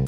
Bom 0.00 0.06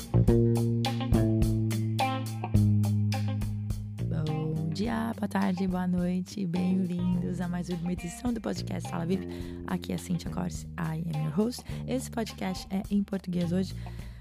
dia, 4.72 5.12
boa 5.18 5.28
tarde, 5.28 5.68
boa 5.68 5.86
noite, 5.86 6.46
bem-vindos 6.46 7.42
a 7.42 7.48
mais 7.48 7.68
uma 7.68 7.92
edição 7.92 8.32
do 8.32 8.40
podcast 8.40 8.88
Sala 8.88 9.04
VIP. 9.04 9.28
Aqui 9.66 9.92
é 9.92 9.98
Cintia 9.98 10.30
Corse, 10.30 10.66
I 10.78 11.04
am 11.14 11.24
your 11.24 11.34
host. 11.34 11.62
Esse 11.86 12.10
podcast 12.10 12.66
é 12.70 12.82
em 12.90 13.02
português 13.02 13.52
hoje, 13.52 13.74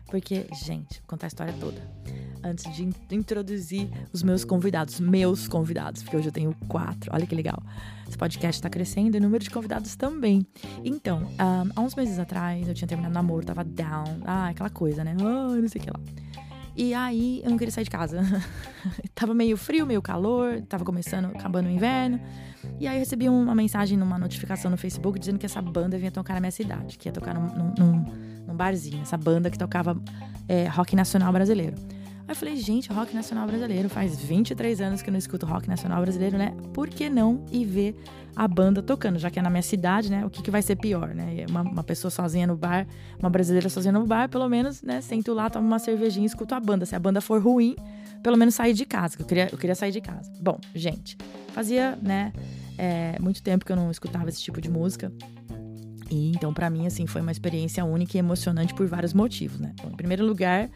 porque, 0.07 0.45
gente, 0.61 0.99
vou 0.99 1.07
contar 1.07 1.27
a 1.27 1.29
história 1.29 1.53
toda. 1.53 1.81
Antes 2.43 2.69
de 2.75 2.89
introduzir 3.09 3.89
os 4.11 4.23
meus 4.23 4.43
convidados, 4.43 4.99
meus 4.99 5.47
convidados, 5.47 6.03
porque 6.03 6.17
hoje 6.17 6.27
eu 6.27 6.33
tenho 6.33 6.53
quatro, 6.67 7.09
olha 7.13 7.25
que 7.25 7.33
legal. 7.33 7.63
Esse 8.11 8.17
podcast 8.17 8.57
está 8.57 8.69
crescendo 8.69 9.15
e 9.15 9.19
o 9.19 9.21
número 9.21 9.41
de 9.41 9.49
convidados 9.49 9.95
também. 9.95 10.45
Então, 10.83 11.19
um, 11.23 11.71
há 11.73 11.79
uns 11.79 11.95
meses 11.95 12.19
atrás 12.19 12.67
eu 12.67 12.73
tinha 12.73 12.85
terminado 12.85 13.13
o 13.13 13.15
namoro, 13.15 13.45
tava 13.45 13.63
down, 13.63 14.19
ah, 14.25 14.49
aquela 14.49 14.69
coisa, 14.69 15.01
né? 15.01 15.15
Ah, 15.21 15.55
não 15.55 15.69
sei 15.69 15.79
o 15.79 15.83
que 15.85 15.89
lá. 15.89 15.99
E 16.75 16.93
aí 16.93 17.41
eu 17.41 17.49
não 17.49 17.57
queria 17.57 17.71
sair 17.71 17.85
de 17.85 17.89
casa. 17.89 18.21
tava 19.15 19.33
meio 19.33 19.55
frio, 19.55 19.85
meio 19.85 20.01
calor, 20.01 20.61
tava 20.67 20.83
começando, 20.83 21.27
acabando 21.27 21.67
o 21.67 21.71
inverno. 21.71 22.19
E 22.81 22.85
aí 22.85 22.97
eu 22.97 22.99
recebi 22.99 23.29
uma 23.29 23.55
mensagem 23.55 23.97
numa 23.97 24.19
notificação 24.19 24.69
no 24.69 24.75
Facebook 24.75 25.17
dizendo 25.17 25.39
que 25.39 25.45
essa 25.45 25.61
banda 25.61 25.97
vinha 25.97 26.11
tocar 26.11 26.33
na 26.33 26.41
minha 26.41 26.51
cidade, 26.51 26.97
que 26.97 27.07
ia 27.07 27.13
tocar 27.13 27.33
num, 27.33 27.73
num, 27.77 28.05
num 28.45 28.53
barzinho, 28.53 29.01
essa 29.03 29.17
banda 29.17 29.49
que 29.49 29.57
tocava 29.57 29.97
é, 30.49 30.67
rock 30.67 30.97
nacional 30.97 31.31
brasileiro. 31.31 31.75
Aí 32.27 32.29
eu 32.29 32.35
falei, 32.35 32.55
gente, 32.55 32.91
rock 32.91 33.13
nacional 33.13 33.47
brasileiro, 33.47 33.89
faz 33.89 34.19
23 34.19 34.79
anos 34.81 35.01
que 35.01 35.09
eu 35.09 35.11
não 35.11 35.19
escuto 35.19 35.45
rock 35.45 35.67
nacional 35.67 36.01
brasileiro, 36.01 36.37
né? 36.37 36.55
Por 36.73 36.87
que 36.89 37.09
não 37.09 37.43
ir 37.51 37.65
ver 37.65 37.95
a 38.35 38.47
banda 38.47 38.81
tocando? 38.81 39.19
Já 39.19 39.29
que 39.29 39.39
é 39.39 39.41
na 39.41 39.49
minha 39.49 39.61
cidade, 39.61 40.09
né? 40.09 40.25
O 40.25 40.29
que, 40.29 40.41
que 40.41 40.51
vai 40.51 40.61
ser 40.61 40.75
pior, 40.75 41.09
né? 41.09 41.45
Uma, 41.49 41.61
uma 41.61 41.83
pessoa 41.83 42.11
sozinha 42.11 42.47
no 42.47 42.55
bar, 42.55 42.87
uma 43.19 43.29
brasileira 43.29 43.69
sozinha 43.69 43.91
no 43.91 44.05
bar, 44.05 44.29
pelo 44.29 44.47
menos, 44.47 44.81
né? 44.81 45.01
Sento 45.01 45.33
lá, 45.33 45.49
tomo 45.49 45.67
uma 45.67 45.79
cervejinha 45.79 46.25
e 46.25 46.27
escuto 46.27 46.55
a 46.55 46.59
banda. 46.59 46.85
Se 46.85 46.95
a 46.95 46.99
banda 46.99 47.21
for 47.21 47.41
ruim, 47.41 47.75
pelo 48.21 48.37
menos 48.37 48.55
sair 48.55 48.73
de 48.73 48.85
casa, 48.85 49.17
que 49.17 49.23
eu 49.23 49.27
queria, 49.27 49.49
eu 49.51 49.57
queria 49.57 49.75
sair 49.75 49.91
de 49.91 50.01
casa. 50.01 50.31
Bom, 50.39 50.59
gente, 50.75 51.17
fazia, 51.53 51.97
né? 52.01 52.31
É, 52.77 53.17
muito 53.19 53.41
tempo 53.43 53.65
que 53.65 53.71
eu 53.71 53.75
não 53.75 53.91
escutava 53.91 54.29
esse 54.29 54.41
tipo 54.41 54.61
de 54.61 54.69
música. 54.69 55.11
E 56.09 56.29
então, 56.29 56.53
para 56.53 56.69
mim, 56.69 56.85
assim, 56.85 57.07
foi 57.07 57.21
uma 57.21 57.31
experiência 57.31 57.85
única 57.85 58.17
e 58.17 58.19
emocionante 58.19 58.73
por 58.73 58.85
vários 58.85 59.13
motivos, 59.13 59.59
né? 59.59 59.73
Bom, 59.81 59.89
em 59.89 59.95
primeiro 59.95 60.25
lugar, 60.25 60.69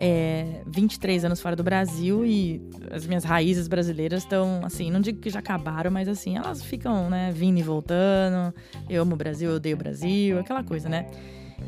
é, 0.00 0.62
23 0.64 1.24
anos 1.24 1.40
fora 1.40 1.56
do 1.56 1.64
Brasil 1.64 2.24
e 2.24 2.62
as 2.92 3.04
minhas 3.04 3.24
raízes 3.24 3.66
brasileiras 3.66 4.22
estão, 4.22 4.60
assim, 4.62 4.90
não 4.92 5.00
digo 5.00 5.18
que 5.18 5.28
já 5.28 5.40
acabaram, 5.40 5.90
mas 5.90 6.08
assim, 6.08 6.36
elas 6.36 6.62
ficam, 6.62 7.10
né, 7.10 7.32
vindo 7.32 7.58
e 7.58 7.62
voltando. 7.62 8.54
Eu 8.88 9.02
amo 9.02 9.14
o 9.14 9.16
Brasil, 9.16 9.50
eu 9.50 9.56
odeio 9.56 9.74
o 9.74 9.78
Brasil, 9.78 10.38
aquela 10.38 10.62
coisa, 10.62 10.88
né? 10.88 11.10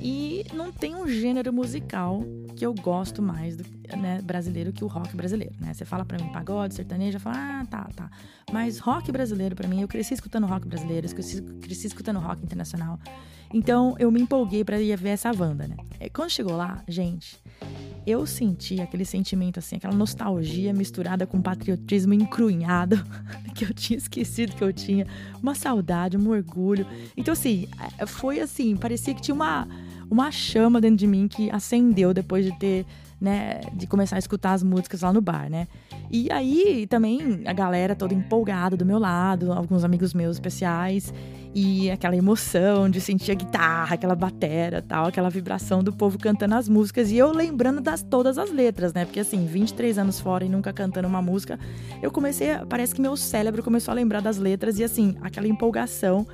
E 0.00 0.44
não 0.54 0.70
tem 0.70 0.94
um 0.94 1.08
gênero 1.08 1.52
musical 1.52 2.22
que 2.54 2.64
eu 2.64 2.72
gosto 2.72 3.20
mais 3.20 3.56
do 3.56 3.64
né, 3.96 4.20
brasileiro 4.22 4.72
que 4.72 4.84
o 4.84 4.86
rock 4.86 5.14
brasileiro, 5.16 5.55
né? 5.60 5.72
Você 5.74 5.84
fala 5.84 6.05
para 6.05 6.19
mim 6.19 6.30
pagode, 6.30 6.74
sertanejo, 6.74 7.16
eu 7.16 7.20
falo, 7.20 7.36
ah, 7.38 7.66
tá, 7.70 7.88
tá. 7.94 8.10
Mas 8.52 8.78
rock 8.78 9.10
brasileiro 9.12 9.55
para 9.55 9.69
mim, 9.69 9.80
eu 9.80 9.88
cresci 9.88 10.14
escutando 10.14 10.47
rock 10.47 10.66
brasileiro, 10.66 11.06
eu 11.06 11.12
cresci, 11.12 11.42
cresci 11.42 11.86
escutando 11.86 12.19
rock 12.19 12.42
internacional. 12.42 12.98
Então 13.52 13.97
eu 13.98 14.10
me 14.10 14.20
empolguei 14.20 14.64
para 14.64 14.80
ir 14.80 14.97
ver 14.97 15.10
essa 15.10 15.32
banda, 15.32 15.66
né? 15.66 15.77
E 16.00 16.08
quando 16.08 16.30
chegou 16.30 16.56
lá, 16.56 16.82
gente, 16.86 17.36
eu 18.06 18.24
senti 18.27 18.80
aquele 18.80 19.05
sentimento 19.05 19.58
assim, 19.58 19.77
aquela 19.77 19.94
nostalgia 19.94 20.72
misturada 20.72 21.27
com 21.27 21.42
patriotismo 21.42 22.14
encrunhado 22.14 22.97
que 23.54 23.64
eu 23.64 23.75
tinha 23.75 23.97
esquecido 23.97 24.54
que 24.54 24.62
eu 24.62 24.72
tinha, 24.72 25.06
uma 25.42 25.54
saudade, 25.54 26.16
um 26.16 26.30
orgulho. 26.30 26.86
Então 27.16 27.32
assim, 27.32 27.69
é, 27.98 28.06
foi 28.06 28.41
assim, 28.41 28.77
parecia 28.77 29.14
que 29.14 29.22
tinha 29.22 29.34
uma 29.34 29.66
uma 30.10 30.32
chama 30.32 30.80
dentro 30.80 30.97
de 30.97 31.06
mim 31.06 31.28
que 31.28 31.50
acendeu 31.50 32.12
depois 32.12 32.44
de 32.44 32.58
ter 32.58 32.84
né, 33.20 33.60
de 33.74 33.86
começar 33.86 34.16
a 34.16 34.18
escutar 34.18 34.52
as 34.52 34.62
músicas 34.62 35.02
lá 35.02 35.12
no 35.12 35.20
bar, 35.20 35.50
né? 35.50 35.68
E 36.10 36.32
aí 36.32 36.86
também 36.86 37.42
a 37.44 37.52
galera 37.52 37.94
toda 37.94 38.14
empolgada 38.14 38.76
do 38.76 38.86
meu 38.86 38.98
lado, 38.98 39.53
alguns 39.53 39.84
amigos 39.84 40.14
meus 40.14 40.36
especiais 40.36 41.12
e 41.54 41.91
aquela 41.91 42.16
emoção 42.16 42.88
de 42.88 43.00
sentir 43.00 43.32
a 43.32 43.34
guitarra, 43.34 43.94
aquela 43.94 44.14
batera, 44.14 44.81
tal, 44.81 45.06
aquela 45.06 45.28
vibração 45.28 45.82
do 45.82 45.92
povo 45.92 46.19
cantando 46.19 46.54
as 46.54 46.69
músicas 46.69 47.10
e 47.10 47.19
eu 47.19 47.32
lembrando 47.32 47.81
das 47.81 48.03
todas 48.03 48.38
as 48.38 48.50
letras, 48.50 48.94
né? 48.94 49.04
Porque 49.04 49.20
assim, 49.20 49.44
23 49.44 49.98
anos 49.98 50.19
fora 50.19 50.44
e 50.44 50.48
nunca 50.48 50.72
cantando 50.72 51.08
uma 51.08 51.20
música, 51.20 51.58
eu 52.00 52.10
comecei, 52.10 52.48
parece 52.69 52.94
que 52.94 53.02
meu 53.02 53.16
cérebro 53.16 53.62
começou 53.62 53.92
a 53.92 53.94
lembrar 53.94 54.22
das 54.22 54.38
letras 54.38 54.78
e 54.78 54.84
assim, 54.84 55.16
aquela 55.20 55.47
empolgação. 55.47 56.26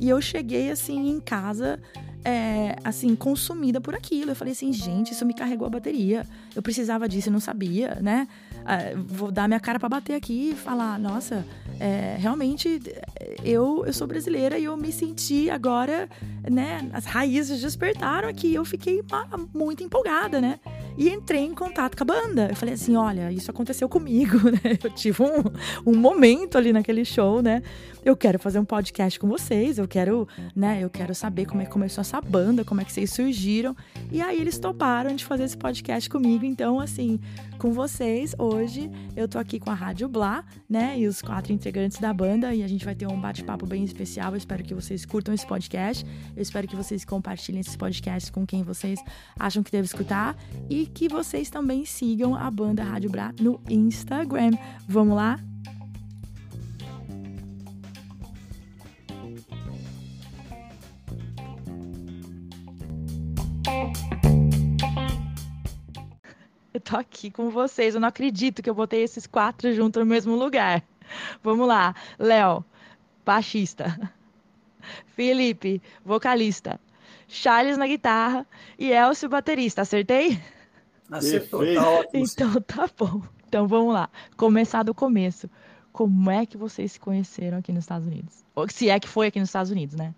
E 0.00 0.08
eu 0.08 0.20
cheguei 0.20 0.70
assim 0.70 1.08
em 1.08 1.18
casa 1.18 1.80
é, 2.28 2.76
assim, 2.84 3.16
consumida 3.16 3.80
por 3.80 3.94
aquilo. 3.94 4.32
Eu 4.32 4.36
falei 4.36 4.52
assim, 4.52 4.70
gente, 4.70 5.12
isso 5.12 5.24
me 5.24 5.32
carregou 5.32 5.66
a 5.66 5.70
bateria. 5.70 6.26
Eu 6.54 6.60
precisava 6.60 7.08
disso, 7.08 7.30
eu 7.30 7.32
não 7.32 7.40
sabia, 7.40 7.96
né? 8.02 8.28
Ah, 8.66 8.92
vou 8.94 9.32
dar 9.32 9.48
minha 9.48 9.58
cara 9.58 9.80
para 9.80 9.88
bater 9.88 10.14
aqui 10.14 10.50
e 10.50 10.54
falar, 10.54 10.98
nossa, 10.98 11.42
é, 11.80 12.16
realmente 12.18 12.82
eu, 13.42 13.82
eu 13.86 13.92
sou 13.94 14.06
brasileira 14.06 14.58
e 14.58 14.64
eu 14.64 14.76
me 14.76 14.92
senti 14.92 15.48
agora, 15.48 16.06
né? 16.50 16.86
As 16.92 17.06
raízes 17.06 17.62
despertaram 17.62 18.28
aqui. 18.28 18.52
Eu 18.52 18.64
fiquei 18.66 19.02
muito 19.54 19.82
empolgada, 19.82 20.38
né? 20.38 20.60
E 20.98 21.08
entrei 21.08 21.44
em 21.44 21.54
contato 21.54 21.96
com 21.96 22.02
a 22.02 22.06
banda. 22.06 22.48
Eu 22.50 22.56
falei 22.56 22.74
assim: 22.74 22.96
olha, 22.96 23.30
isso 23.30 23.48
aconteceu 23.52 23.88
comigo, 23.88 24.36
né? 24.50 24.76
Eu 24.82 24.90
tive 24.90 25.22
um, 25.22 25.92
um 25.92 25.96
momento 25.96 26.58
ali 26.58 26.72
naquele 26.72 27.04
show, 27.04 27.40
né? 27.40 27.62
Eu 28.04 28.16
quero 28.16 28.36
fazer 28.36 28.58
um 28.58 28.64
podcast 28.64 29.18
com 29.20 29.28
vocês, 29.28 29.78
eu 29.78 29.86
quero, 29.86 30.26
né? 30.56 30.80
Eu 30.82 30.90
quero 30.90 31.14
saber 31.14 31.46
como 31.46 31.62
é 31.62 31.66
que 31.66 31.70
começou 31.70 32.02
essa 32.02 32.20
banda, 32.20 32.64
como 32.64 32.80
é 32.80 32.84
que 32.84 32.90
vocês 32.92 33.12
surgiram. 33.12 33.76
E 34.10 34.20
aí 34.20 34.40
eles 34.40 34.58
toparam 34.58 35.14
de 35.14 35.24
fazer 35.24 35.44
esse 35.44 35.56
podcast 35.56 36.10
comigo. 36.10 36.44
Então, 36.44 36.80
assim, 36.80 37.20
com 37.58 37.72
vocês, 37.72 38.34
hoje 38.38 38.90
eu 39.16 39.28
tô 39.28 39.38
aqui 39.38 39.58
com 39.58 39.70
a 39.70 39.74
Rádio 39.74 40.08
Blá, 40.08 40.44
né? 40.68 40.98
E 40.98 41.06
os 41.06 41.20
quatro 41.20 41.52
integrantes 41.52 41.98
da 41.98 42.12
banda. 42.14 42.54
E 42.54 42.62
a 42.62 42.68
gente 42.68 42.84
vai 42.84 42.94
ter 42.94 43.06
um 43.06 43.20
bate-papo 43.20 43.66
bem 43.66 43.84
especial. 43.84 44.32
Eu 44.32 44.36
espero 44.36 44.62
que 44.62 44.72
vocês 44.72 45.04
curtam 45.04 45.34
esse 45.34 45.46
podcast. 45.46 46.06
Eu 46.36 46.42
espero 46.42 46.68
que 46.68 46.76
vocês 46.76 47.04
compartilhem 47.04 47.60
esse 47.60 47.76
podcast 47.76 48.30
com 48.30 48.46
quem 48.46 48.62
vocês 48.62 49.00
acham 49.38 49.62
que 49.62 49.72
deve 49.72 49.86
escutar. 49.86 50.36
E 50.70 50.86
que 50.86 51.08
vocês 51.08 51.50
também 51.50 51.84
sigam 51.84 52.34
a 52.34 52.50
banda 52.50 52.84
Rádio 52.84 53.10
Bra 53.10 53.34
no 53.40 53.60
Instagram. 53.68 54.52
Vamos 54.86 55.16
lá? 55.16 55.38
Eu 66.78 66.80
tô 66.80 66.96
aqui 66.96 67.28
com 67.28 67.50
vocês. 67.50 67.96
Eu 67.96 68.00
não 68.00 68.06
acredito 68.06 68.62
que 68.62 68.70
eu 68.70 68.74
botei 68.74 69.02
esses 69.02 69.26
quatro 69.26 69.74
juntos 69.74 69.98
no 69.98 70.06
mesmo 70.06 70.36
lugar. 70.36 70.84
Vamos 71.42 71.66
lá. 71.66 71.92
Léo, 72.16 72.64
baixista. 73.26 74.12
Felipe, 75.08 75.82
vocalista. 76.04 76.80
Charles 77.26 77.76
na 77.76 77.88
guitarra 77.88 78.46
e 78.78 78.92
Elcio, 78.92 79.28
baterista. 79.28 79.82
Acertei? 79.82 80.40
Acertou, 81.10 81.64
tá 81.74 81.90
ótimo. 81.90 82.24
Então 82.24 82.60
tá 82.60 82.88
bom. 82.96 83.22
Então 83.48 83.66
vamos 83.66 83.92
lá. 83.92 84.08
Começar 84.36 84.84
do 84.84 84.94
começo. 84.94 85.50
Como 85.90 86.30
é 86.30 86.46
que 86.46 86.56
vocês 86.56 86.92
se 86.92 87.00
conheceram 87.00 87.58
aqui 87.58 87.72
nos 87.72 87.82
Estados 87.82 88.06
Unidos? 88.06 88.44
Ou 88.54 88.68
se 88.68 88.88
é 88.88 89.00
que 89.00 89.08
foi 89.08 89.26
aqui 89.26 89.40
nos 89.40 89.48
Estados 89.48 89.72
Unidos, 89.72 89.96
né? 89.96 90.14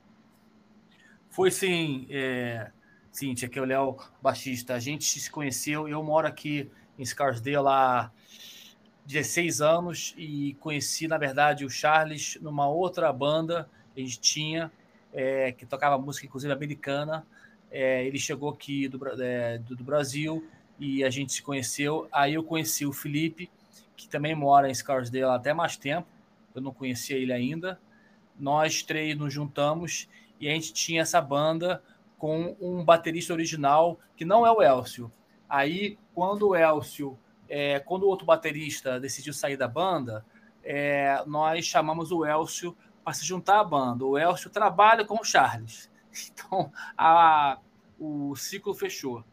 Foi 1.31 1.51
sim, 1.51 2.07
é... 2.11 2.71
Cíntia, 3.11 3.49
que 3.49 3.59
é 3.59 3.63
o 3.63 3.65
Léo 3.65 3.97
Baixista. 4.23 4.75
A 4.75 4.79
gente 4.79 5.05
se 5.05 5.31
conheceu, 5.31 5.89
eu 5.89 6.03
moro 6.03 6.27
aqui 6.27 6.71
em 6.99 7.05
Scarsdale 7.05 7.67
há 7.67 8.11
16 9.07 9.61
anos 9.61 10.15
e 10.17 10.55
conheci, 10.61 11.09
na 11.09 11.19
verdade, 11.19 11.65
o 11.65 11.71
Charles 11.71 12.39
numa 12.41 12.69
outra 12.69 13.13
banda 13.13 13.69
que 13.95 14.01
a 14.01 14.05
gente 14.05 14.21
tinha, 14.21 14.71
é, 15.13 15.53
que 15.53 15.67
tocava 15.67 15.99
música, 15.99 16.27
inclusive, 16.27 16.53
americana. 16.53 17.27
É, 17.71 18.05
ele 18.05 18.19
chegou 18.19 18.51
aqui 18.51 18.89
do, 18.89 19.01
é, 19.21 19.59
do, 19.59 19.77
do 19.77 19.85
Brasil 19.85 20.47
e 20.79 21.03
a 21.03 21.11
gente 21.11 21.33
se 21.33 21.43
conheceu. 21.43 22.09
Aí 22.13 22.35
eu 22.35 22.45
conheci 22.45 22.87
o 22.87 22.93
Felipe, 22.93 23.51
que 23.97 24.09
também 24.09 24.35
mora 24.35 24.71
em 24.71 24.75
Scarsdale 24.75 25.25
há 25.25 25.35
até 25.35 25.53
mais 25.53 25.77
tempo. 25.77 26.07
Eu 26.55 26.63
não 26.63 26.73
conhecia 26.73 27.17
ele 27.17 27.33
ainda. 27.33 27.81
Nós 28.39 28.83
três 28.83 29.17
nos 29.17 29.33
juntamos 29.33 30.09
e 30.41 30.49
a 30.49 30.53
gente 30.53 30.73
tinha 30.73 31.03
essa 31.03 31.21
banda 31.21 31.83
com 32.21 32.55
um 32.61 32.85
baterista 32.85 33.33
original 33.33 33.99
que 34.15 34.27
não 34.27 34.47
é 34.47 34.53
o 34.53 34.63
Elcio. 34.63 35.11
Aí, 35.49 35.99
quando 36.15 36.51
o 36.51 36.55
Elcio, 36.55 37.19
é, 37.49 37.81
quando 37.81 38.03
o 38.03 38.09
outro 38.09 38.27
baterista 38.27 39.01
decidiu 39.01 39.33
sair 39.33 39.57
da 39.57 39.67
banda, 39.67 40.23
é, 40.63 41.25
nós 41.27 41.65
chamamos 41.65 42.13
o 42.13 42.27
Elcio 42.27 42.77
para 43.03 43.15
se 43.15 43.25
juntar 43.25 43.59
à 43.59 43.65
banda. 43.65 44.05
O 44.05 44.19
Elcio 44.19 44.51
trabalha 44.51 45.05
com 45.05 45.17
o 45.17 45.25
Charles. 45.25 45.91
Então, 46.33 46.73
a, 46.99 47.59
o 47.97 48.35
ciclo 48.35 48.75
fechou. 48.75 49.25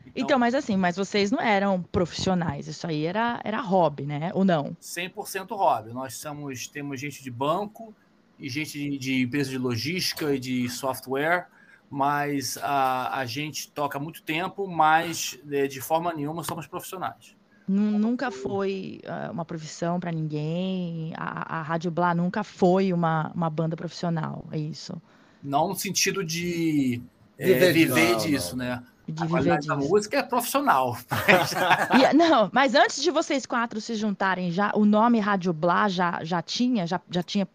Então, 0.00 0.12
então, 0.16 0.38
mas 0.38 0.52
assim, 0.52 0.76
mas 0.76 0.96
vocês 0.96 1.30
não 1.30 1.40
eram 1.40 1.80
profissionais, 1.80 2.66
isso 2.66 2.88
aí 2.88 3.06
era, 3.06 3.40
era 3.44 3.60
hobby, 3.60 4.04
né? 4.04 4.32
Ou 4.34 4.44
não? 4.44 4.76
100% 4.82 5.56
hobby. 5.56 5.92
Nós 5.92 6.16
somos, 6.16 6.66
temos 6.66 7.00
gente 7.00 7.22
de 7.22 7.30
banco 7.30 7.94
e 8.36 8.48
gente 8.48 8.72
de, 8.72 8.98
de 8.98 9.22
empresa 9.22 9.50
de 9.50 9.58
logística 9.58 10.34
e 10.34 10.40
de 10.40 10.68
software. 10.68 11.46
Mas 11.94 12.58
a, 12.60 13.20
a 13.20 13.24
gente 13.24 13.70
toca 13.70 14.00
muito 14.00 14.20
tempo, 14.20 14.66
mas 14.66 15.38
de, 15.44 15.68
de 15.68 15.80
forma 15.80 16.12
nenhuma 16.12 16.42
somos 16.42 16.66
profissionais. 16.66 17.36
Nunca 17.68 18.32
foi 18.32 19.00
uh, 19.04 19.30
uma 19.30 19.44
profissão 19.44 20.00
para 20.00 20.10
ninguém. 20.10 21.14
A, 21.16 21.60
a 21.60 21.62
Rádio 21.62 21.92
Blá 21.92 22.12
nunca 22.12 22.42
foi 22.42 22.92
uma, 22.92 23.30
uma 23.32 23.48
banda 23.48 23.76
profissional, 23.76 24.44
é 24.50 24.58
isso? 24.58 25.00
Não 25.40 25.68
no 25.68 25.76
sentido 25.76 26.24
de 26.24 27.00
viver, 27.38 27.68
é, 27.68 27.72
viver 27.72 28.10
não, 28.10 28.18
disso, 28.18 28.56
não. 28.56 28.64
né? 28.64 28.82
De 29.06 29.22
a 29.22 29.26
viver 29.26 29.56
disso. 29.58 29.68
da 29.68 29.76
música 29.76 30.18
é 30.18 30.22
profissional. 30.24 30.98
e, 31.96 32.12
não, 32.16 32.50
mas 32.52 32.74
antes 32.74 33.00
de 33.00 33.10
vocês 33.12 33.46
quatro 33.46 33.80
se 33.80 33.94
juntarem, 33.94 34.50
já 34.50 34.72
o 34.74 34.84
nome 34.84 35.20
Rádio 35.20 35.52
Blá 35.52 35.88
já, 35.88 36.24
já 36.24 36.42
tinha, 36.42 36.88
já, 36.88 37.00
já 37.08 37.22
tinha 37.22 37.46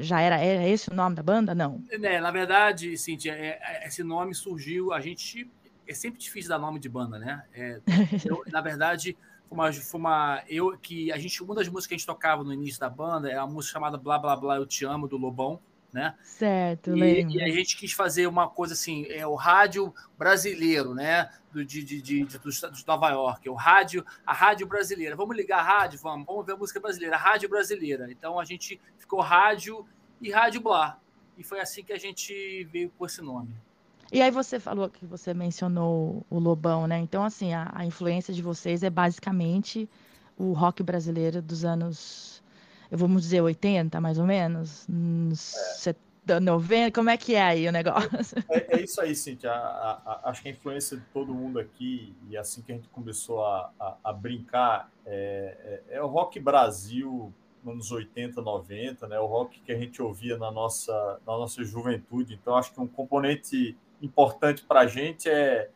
já 0.00 0.20
era, 0.20 0.36
era 0.36 0.66
esse 0.66 0.90
o 0.90 0.94
nome 0.94 1.16
da 1.16 1.22
banda? 1.22 1.54
Não. 1.54 1.82
É, 1.90 2.20
na 2.20 2.30
verdade, 2.30 2.96
Cintia, 2.96 3.32
é, 3.32 3.58
é, 3.60 3.88
esse 3.88 4.02
nome 4.02 4.34
surgiu. 4.34 4.92
A 4.92 5.00
gente. 5.00 5.50
É 5.86 5.94
sempre 5.94 6.20
difícil 6.20 6.48
dar 6.48 6.58
nome 6.58 6.78
de 6.78 6.88
banda, 6.88 7.18
né? 7.18 7.44
É, 7.52 7.80
eu, 8.24 8.42
na 8.46 8.60
verdade, 8.60 9.16
foi 9.48 9.58
uma, 9.58 9.72
foi 9.72 10.00
uma. 10.00 10.42
Eu 10.48 10.78
que 10.78 11.10
a 11.12 11.18
gente. 11.18 11.42
Uma 11.42 11.54
das 11.54 11.68
músicas 11.68 11.86
que 11.86 11.94
a 11.94 11.96
gente 11.98 12.06
tocava 12.06 12.44
no 12.44 12.52
início 12.52 12.80
da 12.80 12.88
banda 12.88 13.30
é 13.30 13.36
a 13.36 13.46
música 13.46 13.72
chamada 13.72 13.96
Blá 13.96 14.18
Blá 14.18 14.36
Blá 14.36 14.56
Eu 14.56 14.66
Te 14.66 14.84
Amo, 14.84 15.08
do 15.08 15.16
Lobão 15.16 15.60
né? 15.92 16.14
Certo, 16.22 16.96
e, 16.96 17.22
e, 17.22 17.42
a 17.42 17.48
gente 17.50 17.76
quis 17.76 17.92
fazer 17.92 18.26
uma 18.26 18.48
coisa 18.48 18.72
assim, 18.72 19.04
é 19.10 19.26
o 19.26 19.34
rádio 19.34 19.94
brasileiro, 20.16 20.94
né? 20.94 21.28
Do, 21.52 21.62
de, 21.62 21.84
de, 21.84 22.00
de, 22.00 22.24
de, 22.24 22.38
de 22.38 22.86
Nova 22.86 23.10
York, 23.10 23.46
o 23.50 23.54
rádio, 23.54 24.04
a 24.26 24.32
rádio 24.32 24.66
brasileira. 24.66 25.14
Vamos 25.14 25.36
ligar 25.36 25.58
a 25.58 25.62
rádio, 25.62 26.00
vamos, 26.02 26.24
vamos 26.26 26.46
ver 26.46 26.52
a 26.52 26.56
música 26.56 26.80
brasileira, 26.80 27.16
a 27.16 27.18
rádio 27.18 27.48
brasileira. 27.48 28.10
Então 28.10 28.40
a 28.40 28.44
gente 28.44 28.80
ficou 29.02 29.20
rádio 29.20 29.86
e 30.20 30.30
rádio 30.30 30.60
Blá. 30.60 30.98
E 31.36 31.44
foi 31.44 31.60
assim 31.60 31.82
que 31.84 31.92
a 31.92 31.98
gente 31.98 32.64
veio 32.64 32.90
com 32.98 33.06
esse 33.06 33.20
nome. 33.20 33.50
E 34.10 34.20
aí 34.20 34.30
você 34.30 34.60
falou 34.60 34.88
que 34.88 35.06
você 35.06 35.32
mencionou 35.32 36.24
o 36.28 36.38
Lobão, 36.38 36.86
né? 36.86 36.98
Então, 36.98 37.24
assim, 37.24 37.54
a, 37.54 37.70
a 37.74 37.84
influência 37.84 38.32
de 38.32 38.42
vocês 38.42 38.82
é 38.82 38.90
basicamente 38.90 39.88
o 40.36 40.52
rock 40.52 40.82
brasileiro 40.82 41.40
dos 41.40 41.64
anos 41.64 42.42
vamos 42.96 43.22
dizer, 43.22 43.40
80, 43.40 44.00
mais 44.00 44.18
ou 44.18 44.26
menos? 44.26 44.86
É. 45.86 45.94
90, 46.40 46.92
como 46.92 47.10
é 47.10 47.16
que 47.16 47.34
é 47.34 47.42
aí 47.42 47.66
o 47.66 47.72
negócio? 47.72 48.38
É, 48.48 48.76
é 48.76 48.82
isso 48.82 49.00
aí, 49.00 49.14
Cintia. 49.14 49.50
A, 49.50 50.02
a, 50.04 50.30
acho 50.30 50.40
que 50.40 50.48
a 50.48 50.52
influência 50.52 50.96
de 50.96 51.02
todo 51.06 51.34
mundo 51.34 51.58
aqui, 51.58 52.14
e 52.28 52.36
assim 52.36 52.62
que 52.62 52.70
a 52.70 52.76
gente 52.76 52.88
começou 52.90 53.44
a, 53.44 53.72
a, 53.80 53.96
a 54.04 54.12
brincar, 54.12 54.88
é, 55.04 55.82
é, 55.88 55.96
é, 55.96 56.02
o 56.02 56.06
rock 56.06 56.38
Brasil 56.38 57.32
nos 57.62 57.92
80, 57.92 58.40
90, 58.40 59.06
né? 59.08 59.18
o 59.18 59.26
rock 59.26 59.60
que 59.60 59.72
a 59.72 59.78
gente 59.78 60.02
ouvia 60.02 60.36
na 60.36 60.50
nossa, 60.50 61.20
na 61.26 61.32
nossa 61.38 61.62
juventude. 61.64 62.34
Então, 62.34 62.56
acho 62.56 62.72
que 62.72 62.80
um 62.80 62.88
componente 62.88 63.76
importante 64.00 64.64
para 64.64 64.80
a 64.80 64.86
gente 64.86 65.28
é, 65.28 65.70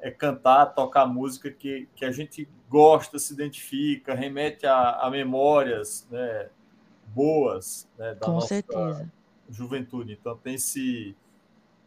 é 0.00 0.10
cantar, 0.10 0.66
tocar 0.66 1.06
música 1.06 1.50
que, 1.50 1.88
que 1.94 2.04
a 2.04 2.10
gente 2.10 2.48
gosta, 2.68 3.18
se 3.18 3.32
identifica, 3.32 4.14
remete 4.14 4.66
a, 4.66 5.00
a 5.00 5.10
memórias, 5.10 6.06
né? 6.10 6.50
boas 7.14 7.88
né, 7.98 8.14
da 8.14 8.26
Com 8.26 8.32
nossa 8.32 8.48
certeza. 8.48 9.10
juventude. 9.48 10.12
Então 10.12 10.36
tem 10.36 10.54
esse. 10.54 11.16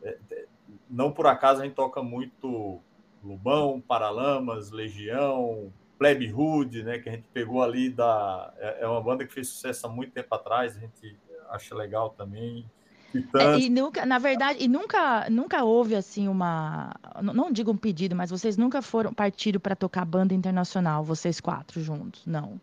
É, 0.04 0.18
é, 0.31 0.45
não 0.89 1.12
por 1.12 1.27
acaso 1.27 1.62
a 1.62 1.65
gente 1.65 1.75
toca 1.75 2.01
muito 2.01 2.80
Lubão, 3.24 3.80
Paralamas, 3.80 4.71
Legião, 4.71 5.71
Plebe 6.01 6.33
Hood, 6.33 6.81
né, 6.81 6.98
que 6.98 7.09
a 7.09 7.12
gente 7.12 7.27
pegou 7.31 7.62
ali 7.62 7.88
da. 7.88 8.51
É, 8.57 8.86
é 8.86 8.88
uma 8.88 9.00
banda 9.00 9.24
que 9.24 9.31
fez 9.31 9.50
sucesso 9.50 9.86
há 9.86 9.89
muito 9.89 10.12
tempo 10.12 10.33
atrás, 10.33 10.75
a 10.75 10.80
gente 10.80 11.15
acha 11.48 11.75
legal 11.75 12.09
também. 12.09 12.65
É, 13.13 13.59
e 13.59 13.69
nunca, 13.69 14.03
na 14.03 14.18
verdade, 14.18 14.63
e 14.63 14.68
nunca, 14.68 15.30
nunca 15.30 15.63
houve 15.63 15.94
assim 15.94 16.27
uma, 16.27 16.92
não 17.21 17.51
digo 17.51 17.69
um 17.69 17.77
pedido, 17.77 18.15
mas 18.15 18.31
vocês 18.31 18.57
nunca 18.57 18.81
foram 18.81 19.13
partido 19.13 19.59
para 19.59 19.75
tocar 19.75 20.03
banda 20.03 20.33
internacional, 20.33 21.03
vocês 21.03 21.39
quatro 21.39 21.80
juntos, 21.80 22.25
não? 22.25 22.59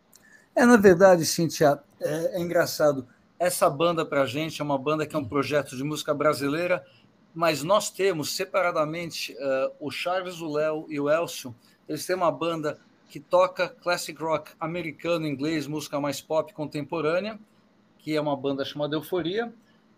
É, 0.52 0.66
na 0.66 0.76
verdade, 0.76 1.24
Cintia, 1.24 1.78
é, 2.00 2.38
é 2.38 2.40
engraçado. 2.40 3.06
Essa 3.38 3.70
banda, 3.70 4.04
para 4.04 4.22
a 4.22 4.26
gente, 4.26 4.60
é 4.60 4.64
uma 4.64 4.78
banda 4.78 5.06
que 5.06 5.14
é 5.14 5.18
um 5.18 5.24
projeto 5.24 5.76
de 5.76 5.84
música 5.84 6.12
brasileira, 6.12 6.84
mas 7.32 7.62
nós 7.62 7.88
temos 7.88 8.34
separadamente 8.34 9.32
uh, 9.34 9.72
o 9.78 9.92
Charles, 9.92 10.40
o 10.40 10.52
Léo 10.52 10.86
e 10.88 10.98
o 10.98 11.08
Elcio. 11.08 11.54
Eles 11.88 12.04
têm 12.04 12.16
uma 12.16 12.32
banda 12.32 12.80
que 13.08 13.18
toca 13.18 13.68
classic 13.68 14.20
rock 14.22 14.52
americano, 14.60 15.26
inglês, 15.26 15.66
música 15.66 15.98
mais 15.98 16.20
pop 16.20 16.52
contemporânea, 16.52 17.38
que 17.98 18.14
é 18.14 18.20
uma 18.20 18.36
banda 18.36 18.64
chamada 18.64 18.94
Euforia. 18.94 19.52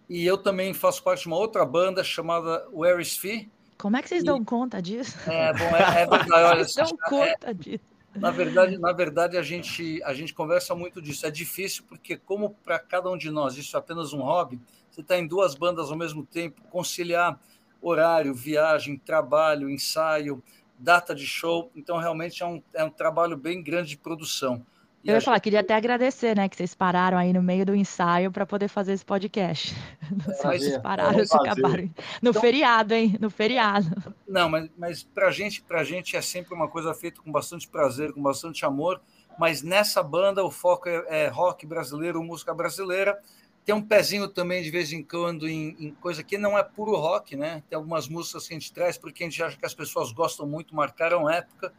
E 0.08 0.24
eu 0.24 0.38
também 0.38 0.72
faço 0.72 1.02
parte 1.02 1.22
de 1.22 1.26
uma 1.28 1.36
outra 1.36 1.64
banda 1.64 2.02
chamada 2.02 2.66
Where 2.72 3.02
is 3.02 3.16
Fee. 3.16 3.50
Como 3.76 3.96
é 3.96 4.02
que 4.02 4.08
vocês 4.08 4.22
e... 4.22 4.26
dão 4.26 4.44
conta 4.44 4.80
disso? 4.80 5.18
É, 5.28 5.52
bom, 5.52 5.64
é, 5.76 6.02
é 6.02 6.06
verdade. 6.06 6.32
Olha, 6.32 6.66
dão 6.76 6.96
conta 7.08 7.50
é, 7.50 7.54
disso. 7.54 7.84
Na 8.14 8.30
verdade, 8.30 8.76
na 8.76 8.92
verdade 8.92 9.36
a, 9.36 9.42
gente, 9.42 10.02
a 10.02 10.12
gente 10.12 10.34
conversa 10.34 10.74
muito 10.74 11.00
disso. 11.00 11.26
É 11.26 11.30
difícil 11.30 11.84
porque, 11.88 12.16
como 12.16 12.50
para 12.64 12.78
cada 12.78 13.10
um 13.10 13.16
de 13.16 13.30
nós 13.30 13.56
isso 13.56 13.76
é 13.76 13.78
apenas 13.78 14.12
um 14.12 14.20
hobby, 14.20 14.60
você 14.90 15.00
está 15.00 15.16
em 15.16 15.26
duas 15.26 15.54
bandas 15.54 15.90
ao 15.90 15.96
mesmo 15.96 16.26
tempo, 16.26 16.60
conciliar 16.70 17.38
horário, 17.80 18.34
viagem, 18.34 18.98
trabalho, 18.98 19.70
ensaio, 19.70 20.42
data 20.80 21.14
de 21.14 21.26
show. 21.26 21.70
Então, 21.76 21.98
realmente 21.98 22.42
é 22.42 22.46
um, 22.46 22.62
é 22.74 22.82
um 22.82 22.90
trabalho 22.90 23.36
bem 23.36 23.62
grande 23.62 23.90
de 23.90 23.96
produção. 23.96 24.64
Eu 25.02 25.14
ia 25.14 25.20
falar, 25.20 25.40
queria 25.40 25.60
até 25.60 25.74
agradecer, 25.74 26.36
né, 26.36 26.46
que 26.46 26.54
vocês 26.54 26.74
pararam 26.74 27.16
aí 27.16 27.32
no 27.32 27.42
meio 27.42 27.64
do 27.64 27.74
ensaio 27.74 28.30
para 28.30 28.44
poder 28.44 28.68
fazer 28.68 28.92
esse 28.92 29.04
podcast. 29.04 29.74
Não 30.10 30.34
sei 30.34 30.58
se 30.58 30.64
vocês 30.66 30.78
pararam, 30.78 31.24
se 31.24 31.34
acabaram. 31.34 31.90
No 32.20 32.30
então... 32.30 32.42
feriado, 32.42 32.92
hein? 32.92 33.16
No 33.18 33.30
feriado. 33.30 34.14
Não, 34.28 34.48
mas, 34.48 34.68
mas 34.76 35.02
para 35.02 35.30
gente, 35.30 35.64
a 35.70 35.84
gente 35.84 36.16
é 36.16 36.20
sempre 36.20 36.52
uma 36.52 36.68
coisa 36.68 36.92
feita 36.92 37.22
com 37.22 37.32
bastante 37.32 37.66
prazer, 37.66 38.12
com 38.12 38.22
bastante 38.22 38.66
amor. 38.66 39.00
Mas 39.38 39.62
nessa 39.62 40.02
banda 40.02 40.44
o 40.44 40.50
foco 40.50 40.86
é, 40.86 41.04
é 41.08 41.28
rock 41.28 41.66
brasileiro, 41.66 42.22
música 42.22 42.52
brasileira. 42.52 43.18
Tem 43.64 43.74
um 43.74 43.82
pezinho 43.82 44.26
também 44.26 44.62
de 44.62 44.70
vez 44.70 44.92
em 44.92 45.02
quando 45.02 45.48
em, 45.48 45.76
em, 45.78 45.90
coisa 45.92 46.24
que 46.24 46.38
não 46.38 46.58
é 46.58 46.62
puro 46.62 46.96
rock, 46.96 47.36
né? 47.36 47.62
Tem 47.68 47.76
algumas 47.76 48.08
músicas 48.08 48.48
que 48.48 48.54
a 48.54 48.58
gente 48.58 48.72
traz 48.72 48.96
porque 48.98 49.22
a 49.22 49.28
gente 49.28 49.42
acha 49.42 49.56
que 49.56 49.66
as 49.66 49.74
pessoas 49.74 50.12
gostam 50.12 50.46
muito, 50.46 50.74
marcaram 50.74 51.28
época 51.28 51.72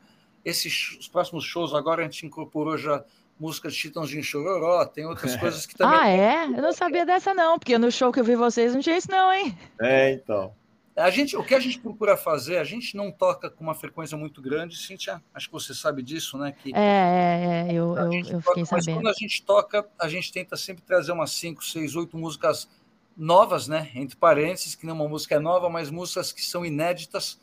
esses 0.44 0.98
os 1.00 1.08
próximos 1.08 1.44
shows 1.44 1.74
agora 1.74 2.02
a 2.02 2.06
gente 2.06 2.26
incorporou 2.26 2.78
já 2.78 3.04
música 3.40 3.70
de 3.70 3.76
Chitãozinho 3.76 4.24
Chororó, 4.24 4.86
tem 4.86 5.06
outras 5.06 5.36
coisas 5.36 5.66
que 5.66 5.76
também. 5.76 6.00
Ah, 6.00 6.10
é? 6.10 6.46
Eu 6.46 6.62
não 6.62 6.72
sabia 6.72 7.06
dessa, 7.06 7.34
não, 7.34 7.58
porque 7.58 7.76
no 7.78 7.92
show 7.92 8.12
que 8.12 8.20
eu 8.20 8.24
vi 8.24 8.36
vocês 8.36 8.74
não 8.74 8.82
tinha 8.82 8.98
isso, 8.98 9.10
não, 9.10 9.34
hein? 9.34 9.58
É, 9.80 10.12
então. 10.12 10.54
A 10.96 11.10
gente, 11.10 11.38
o 11.38 11.44
que 11.44 11.56
a 11.56 11.60
gente 11.60 11.80
procura 11.80 12.18
fazer, 12.18 12.58
a 12.58 12.64
gente 12.64 12.98
não 12.98 13.12
toca 13.12 13.50
com 13.50 13.64
uma 13.64 13.74
frequência 13.74 14.18
muito 14.18 14.42
grande, 14.42 14.78
Cintia, 14.78 15.22
acho 15.34 15.48
que 15.48 15.54
você 15.54 15.74
sabe 15.74 16.04
disso, 16.04 16.38
né? 16.38 16.52
Que 16.52 16.76
é, 16.76 16.80
é, 16.80 17.68
é 17.70 17.74
eu, 17.74 17.96
eu, 17.96 18.12
eu 18.12 18.42
fiquei 18.42 18.42
toca, 18.42 18.66
sabendo. 18.66 18.72
Mas 18.72 18.86
quando 18.86 19.08
a 19.08 19.14
gente 19.14 19.44
toca, 19.44 19.88
a 19.98 20.08
gente 20.10 20.32
tenta 20.32 20.58
sempre 20.58 20.84
trazer 20.84 21.12
umas 21.12 21.32
5, 21.32 21.64
6, 21.64 21.96
8 21.96 22.18
músicas 22.18 22.70
novas, 23.16 23.68
né? 23.68 23.90
Entre 23.96 24.18
parênteses, 24.18 24.76
que 24.76 24.86
não 24.86 24.96
uma 24.96 25.08
música 25.08 25.36
é 25.36 25.40
nova, 25.40 25.70
mas 25.70 25.90
músicas 25.90 26.32
que 26.34 26.44
são 26.44 26.66
inéditas, 26.66 27.40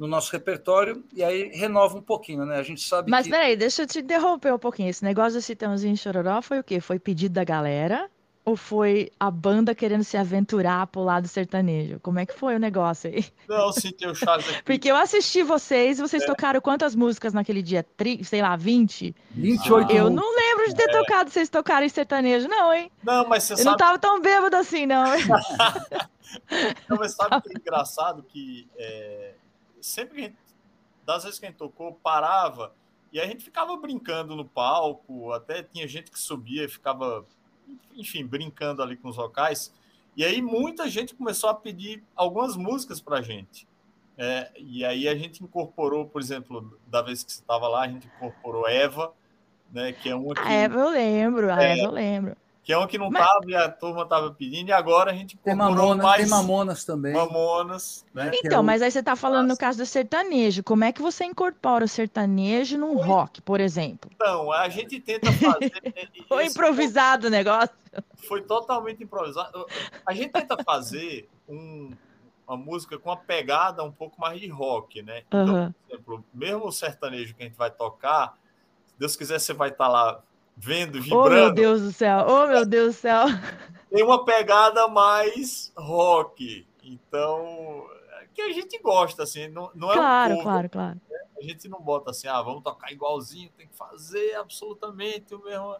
no 0.00 0.06
nosso 0.06 0.32
repertório 0.32 1.04
e 1.12 1.22
aí 1.22 1.50
renova 1.52 1.98
um 1.98 2.00
pouquinho, 2.00 2.46
né? 2.46 2.56
A 2.56 2.62
gente 2.62 2.80
sabe 2.80 3.10
Mas 3.10 3.26
que... 3.26 3.30
peraí, 3.30 3.54
deixa 3.54 3.82
eu 3.82 3.86
te 3.86 3.98
interromper 3.98 4.50
um 4.50 4.58
pouquinho. 4.58 4.88
Esse 4.88 5.04
negócio 5.04 5.38
de 5.38 5.44
Citãozinho 5.44 5.94
Chororó 5.94 6.40
foi 6.40 6.58
o 6.58 6.64
quê? 6.64 6.80
Foi 6.80 6.98
pedido 6.98 7.34
da 7.34 7.44
galera? 7.44 8.10
Ou 8.50 8.56
foi 8.56 9.12
a 9.20 9.30
banda 9.30 9.76
querendo 9.76 10.02
se 10.02 10.16
aventurar 10.16 10.84
pro 10.88 11.04
lado 11.04 11.28
sertanejo? 11.28 12.00
Como 12.00 12.18
é 12.18 12.26
que 12.26 12.34
foi 12.34 12.56
o 12.56 12.58
negócio 12.58 13.08
aí? 13.08 13.24
Não, 13.48 13.72
sim, 13.72 13.92
tem 13.92 14.10
o 14.10 14.14
Charles 14.14 14.44
aqui. 14.50 14.62
Porque 14.64 14.90
eu 14.90 14.96
assisti 14.96 15.44
vocês, 15.44 15.98
vocês 15.98 16.24
é. 16.24 16.26
tocaram 16.26 16.60
quantas 16.60 16.96
músicas 16.96 17.32
naquele 17.32 17.62
dia? 17.62 17.84
Tri, 17.96 18.24
sei 18.24 18.42
lá, 18.42 18.56
20? 18.56 19.14
28. 19.30 19.92
Eu 19.92 20.10
não 20.10 20.34
lembro 20.34 20.68
de 20.68 20.74
ter 20.74 20.90
é. 20.90 20.92
tocado 20.92 21.30
vocês 21.30 21.48
tocarem 21.48 21.88
sertanejo, 21.88 22.48
não, 22.48 22.74
hein? 22.74 22.90
Não, 23.04 23.28
mas 23.28 23.44
você 23.44 23.52
eu 23.52 23.56
sabe... 23.58 23.70
não 23.70 23.76
tava 23.76 23.98
tão 24.00 24.20
bêbado 24.20 24.56
assim, 24.56 24.84
não. 24.84 25.04
não, 26.88 26.96
mas 26.98 27.14
sabe 27.14 27.40
que 27.42 27.50
é 27.50 27.60
engraçado 27.60 28.22
que 28.24 28.68
é, 28.76 29.34
sempre 29.80 30.22
gente, 30.22 30.36
das 31.06 31.22
vezes 31.22 31.38
que 31.38 31.46
a 31.46 31.48
gente 31.50 31.58
tocou, 31.58 31.94
parava 32.02 32.74
e 33.12 33.20
a 33.20 33.26
gente 33.26 33.44
ficava 33.44 33.76
brincando 33.76 34.36
no 34.36 34.44
palco, 34.44 35.32
até 35.32 35.62
tinha 35.62 35.86
gente 35.86 36.10
que 36.10 36.18
subia 36.18 36.64
e 36.64 36.68
ficava, 36.68 37.24
enfim, 37.94 38.24
brincando 38.24 38.82
ali 38.82 38.96
com 38.96 39.08
os 39.08 39.16
vocais. 39.16 39.72
E 40.16 40.24
aí 40.24 40.42
muita 40.42 40.88
gente 40.88 41.14
começou 41.14 41.50
a 41.50 41.54
pedir 41.54 42.02
algumas 42.14 42.56
músicas 42.56 43.00
para 43.00 43.18
a 43.18 43.22
gente. 43.22 43.66
É, 44.18 44.50
e 44.56 44.84
aí 44.84 45.08
a 45.08 45.14
gente 45.14 45.42
incorporou, 45.42 46.06
por 46.06 46.20
exemplo, 46.20 46.78
da 46.86 47.00
vez 47.00 47.24
que 47.24 47.32
você 47.32 47.40
estava 47.40 47.66
lá, 47.68 47.82
a 47.82 47.88
gente 47.88 48.06
incorporou 48.06 48.68
Eva, 48.68 49.12
né, 49.72 49.92
que 49.92 50.10
é 50.10 50.14
uma 50.14 50.34
que... 50.34 50.40
A 50.40 50.52
Eva 50.52 50.78
eu 50.78 50.90
lembro, 50.90 51.50
a 51.50 51.62
é, 51.62 51.78
Eva 51.78 51.88
eu 51.88 51.90
lembro 51.90 52.36
que 52.62 52.72
é 52.72 52.78
um 52.78 52.86
que 52.86 52.98
não 52.98 53.10
Mas... 53.10 53.26
tava 53.26 53.50
e 53.50 53.54
a 53.54 53.70
turma 53.70 54.06
tava 54.06 54.30
pedindo, 54.32 54.68
e 54.68 54.72
agora 54.72 55.10
a 55.10 55.14
gente 55.14 55.36
tem 55.38 55.54
Mamonas, 55.54 56.04
mais... 56.04 56.20
tem 56.22 56.30
Mamonas 56.30 56.84
também. 56.84 57.12
Mamonas, 57.12 58.04
né? 58.14 58.30
Então, 58.34 58.60
é 58.60 58.62
mas 58.62 58.82
aí 58.82 58.90
você 58.90 59.02
tá 59.02 59.16
falando 59.16 59.48
no 59.48 59.56
caso 59.56 59.78
do 59.78 59.86
sertanejo, 59.86 60.62
como 60.62 60.84
é 60.84 60.92
que 60.92 61.00
você 61.00 61.24
incorpora 61.24 61.84
o 61.84 61.88
sertanejo 61.88 62.76
num 62.76 62.96
Foi... 62.98 63.06
rock, 63.06 63.42
por 63.42 63.60
exemplo? 63.60 64.10
Então, 64.14 64.52
a 64.52 64.68
gente 64.68 65.00
tenta 65.00 65.32
fazer... 65.32 65.72
Foi 66.28 66.46
improvisado 66.46 67.28
o 67.28 67.30
negócio? 67.30 67.74
Foi 68.28 68.42
totalmente 68.42 69.02
improvisado. 69.02 69.66
A 70.06 70.12
gente 70.12 70.30
tenta 70.30 70.62
fazer 70.62 71.28
um, 71.48 71.90
uma 72.46 72.56
música 72.56 72.98
com 72.98 73.08
uma 73.08 73.16
pegada 73.16 73.82
um 73.82 73.90
pouco 73.90 74.20
mais 74.20 74.40
de 74.40 74.48
rock, 74.48 75.02
né? 75.02 75.22
Uhum. 75.32 75.42
Então, 75.42 75.74
por 75.88 75.94
exemplo, 75.94 76.24
mesmo 76.32 76.66
o 76.66 76.72
sertanejo 76.72 77.34
que 77.34 77.42
a 77.42 77.46
gente 77.46 77.56
vai 77.56 77.70
tocar, 77.70 78.38
se 78.86 78.94
Deus 78.98 79.16
quiser, 79.16 79.40
você 79.40 79.52
vai 79.52 79.70
estar 79.70 79.88
lá 79.88 80.22
vendo, 80.60 81.00
vibrando. 81.00 81.26
Oh, 81.26 81.30
meu 81.30 81.54
Deus 81.54 81.80
do 81.80 81.92
céu! 81.92 82.26
Oh, 82.28 82.46
meu 82.46 82.66
Deus 82.66 82.94
do 82.94 82.98
céu! 82.98 83.24
Tem 83.90 84.04
uma 84.04 84.24
pegada 84.24 84.86
mais 84.88 85.72
rock. 85.76 86.66
Então, 86.84 87.86
que 88.34 88.42
a 88.42 88.52
gente 88.52 88.78
gosta, 88.78 89.22
assim, 89.22 89.48
não, 89.48 89.70
não 89.74 89.90
é 89.90 89.94
claro, 89.94 90.34
um 90.34 90.36
cover, 90.36 90.44
claro, 90.44 90.70
claro. 90.70 91.00
Né? 91.10 91.18
A 91.38 91.42
gente 91.42 91.68
não 91.68 91.80
bota 91.80 92.10
assim, 92.10 92.28
ah, 92.28 92.42
vamos 92.42 92.62
tocar 92.62 92.92
igualzinho, 92.92 93.50
tem 93.56 93.66
que 93.66 93.74
fazer 93.74 94.34
absolutamente 94.34 95.34
o 95.34 95.42
mesmo. 95.42 95.76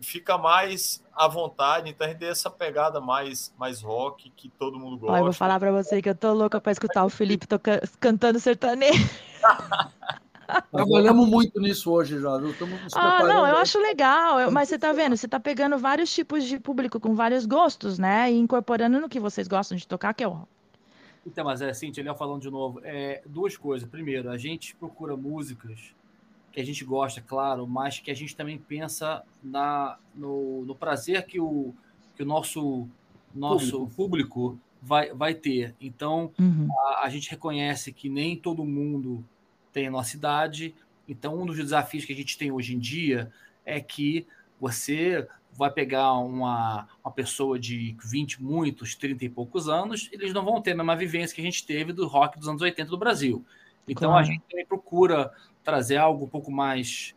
Fica 0.00 0.36
mais 0.36 1.04
à 1.12 1.28
vontade, 1.28 1.90
então 1.90 2.06
a 2.06 2.10
gente 2.10 2.18
tem 2.18 2.28
essa 2.28 2.50
pegada 2.50 3.00
mais, 3.00 3.54
mais 3.56 3.82
rock 3.82 4.30
que 4.30 4.48
todo 4.48 4.78
mundo 4.78 4.98
gosta. 4.98 5.12
Ó, 5.12 5.18
eu 5.18 5.24
vou 5.24 5.32
falar 5.32 5.60
para 5.60 5.70
você 5.70 6.00
que 6.00 6.08
eu 6.08 6.14
tô 6.14 6.32
louca 6.32 6.60
para 6.60 6.72
escutar 6.72 7.04
o 7.04 7.10
Felipe 7.10 7.46
toca... 7.46 7.80
cantando 8.00 8.40
sertanejo. 8.40 9.08
Trabalhamos 10.70 11.28
muito 11.28 11.60
nisso 11.60 11.90
hoje 11.92 12.20
já? 12.20 12.36
Estamos 12.42 12.94
ah, 12.94 13.22
não, 13.22 13.46
eu 13.46 13.56
acho 13.56 13.78
legal. 13.78 14.50
Mas 14.50 14.68
você 14.68 14.78
tá 14.78 14.92
vendo, 14.92 15.16
você 15.16 15.28
tá 15.28 15.40
pegando 15.40 15.78
vários 15.78 16.12
tipos 16.12 16.44
de 16.44 16.58
público 16.58 17.00
com 17.00 17.14
vários 17.14 17.46
gostos, 17.46 17.98
né? 17.98 18.30
E 18.32 18.38
incorporando 18.38 19.00
no 19.00 19.08
que 19.08 19.20
vocês 19.20 19.48
gostam 19.48 19.76
de 19.76 19.86
tocar, 19.86 20.14
que 20.14 20.24
é 20.24 20.28
o 20.28 20.30
rock. 20.30 20.48
Então, 21.26 21.44
mas 21.44 21.62
é 21.62 21.70
assim, 21.70 21.90
Léo 21.96 22.14
falando 22.14 22.42
de 22.42 22.50
novo, 22.50 22.80
é, 22.84 23.22
duas 23.26 23.56
coisas. 23.56 23.88
Primeiro, 23.88 24.30
a 24.30 24.36
gente 24.36 24.76
procura 24.76 25.16
músicas 25.16 25.94
que 26.52 26.60
a 26.60 26.64
gente 26.64 26.84
gosta, 26.84 27.20
claro, 27.20 27.66
mas 27.66 27.98
que 27.98 28.10
a 28.10 28.14
gente 28.14 28.36
também 28.36 28.58
pensa 28.58 29.22
na, 29.42 29.98
no, 30.14 30.64
no 30.64 30.74
prazer 30.74 31.24
que 31.26 31.40
o, 31.40 31.74
que 32.14 32.22
o 32.22 32.26
nosso, 32.26 32.86
nosso 33.34 33.88
público, 33.88 34.50
público 34.50 34.58
vai, 34.80 35.12
vai 35.12 35.34
ter. 35.34 35.74
Então, 35.80 36.30
uhum. 36.38 36.68
a, 36.78 37.06
a 37.06 37.08
gente 37.08 37.30
reconhece 37.30 37.92
que 37.92 38.08
nem 38.08 38.36
todo 38.36 38.64
mundo 38.64 39.24
tem 39.74 39.88
a 39.88 39.90
nossa 39.90 40.16
idade. 40.16 40.74
Então, 41.06 41.42
um 41.42 41.44
dos 41.44 41.56
desafios 41.56 42.06
que 42.06 42.12
a 42.14 42.16
gente 42.16 42.38
tem 42.38 42.50
hoje 42.50 42.74
em 42.74 42.78
dia 42.78 43.30
é 43.66 43.80
que 43.80 44.26
você 44.58 45.28
vai 45.52 45.70
pegar 45.70 46.14
uma, 46.14 46.88
uma 47.04 47.12
pessoa 47.12 47.58
de 47.58 47.96
20, 48.02 48.42
muitos, 48.42 48.94
30 48.94 49.24
e 49.24 49.28
poucos 49.28 49.68
anos, 49.68 50.08
eles 50.12 50.32
não 50.32 50.44
vão 50.44 50.62
ter 50.62 50.72
a 50.72 50.76
mesma 50.76 50.96
vivência 50.96 51.34
que 51.34 51.40
a 51.40 51.44
gente 51.44 51.66
teve 51.66 51.92
do 51.92 52.06
rock 52.06 52.38
dos 52.38 52.48
anos 52.48 52.62
80 52.62 52.90
do 52.90 52.96
Brasil. 52.96 53.44
Então, 53.86 54.10
claro. 54.10 54.24
a 54.24 54.26
gente 54.26 54.42
também 54.48 54.64
procura 54.64 55.30
trazer 55.62 55.96
algo 55.96 56.24
um 56.24 56.28
pouco 56.28 56.50
mais, 56.50 57.14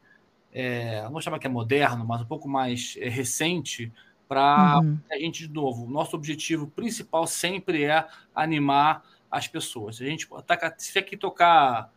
é, 0.51 1.03
não 1.03 1.11
vou 1.11 1.21
chamar 1.21 1.39
que 1.39 1.47
é 1.47 1.49
moderno, 1.49 2.05
mas 2.05 2.21
um 2.21 2.25
pouco 2.25 2.49
mais 2.49 2.95
é, 2.99 3.07
recente, 3.07 3.91
para 4.27 4.79
uhum. 4.79 4.99
a 5.09 5.17
gente, 5.17 5.47
de 5.47 5.53
novo, 5.53 5.89
nosso 5.89 6.15
objetivo 6.15 6.67
principal 6.67 7.25
sempre 7.25 7.85
é 7.85 8.05
animar 8.35 9.03
as 9.31 9.47
pessoas. 9.47 9.97
Se 9.97 10.03
a 10.03 10.07
gente 10.07 10.27
tá, 10.45 10.75
se 10.77 11.01
que 11.01 11.15
tocar 11.15 11.91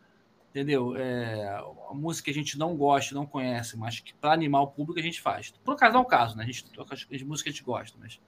entendeu? 0.51 0.95
É, 0.97 1.47
a 1.89 1.93
música 1.93 2.25
que 2.25 2.31
a 2.31 2.33
gente 2.33 2.59
não 2.59 2.75
gosta, 2.75 3.15
não 3.15 3.25
conhece, 3.25 3.77
mas 3.77 3.99
que 3.99 4.13
para 4.13 4.33
animar 4.33 4.61
o 4.61 4.67
público 4.67 4.99
a 4.99 5.03
gente 5.03 5.21
faz. 5.21 5.51
Por 5.63 5.73
acaso 5.73 5.93
não 5.93 6.01
é 6.01 6.03
o 6.03 6.07
caso, 6.07 6.37
né? 6.37 6.43
A 6.43 6.45
gente 6.45 6.69
toca 6.69 6.93
as, 6.93 7.07
as 7.11 7.21
músicas 7.23 7.41
que 7.41 7.49
a 7.49 7.51
gente 7.53 7.63
gosta, 7.63 7.97
mas 7.99 8.19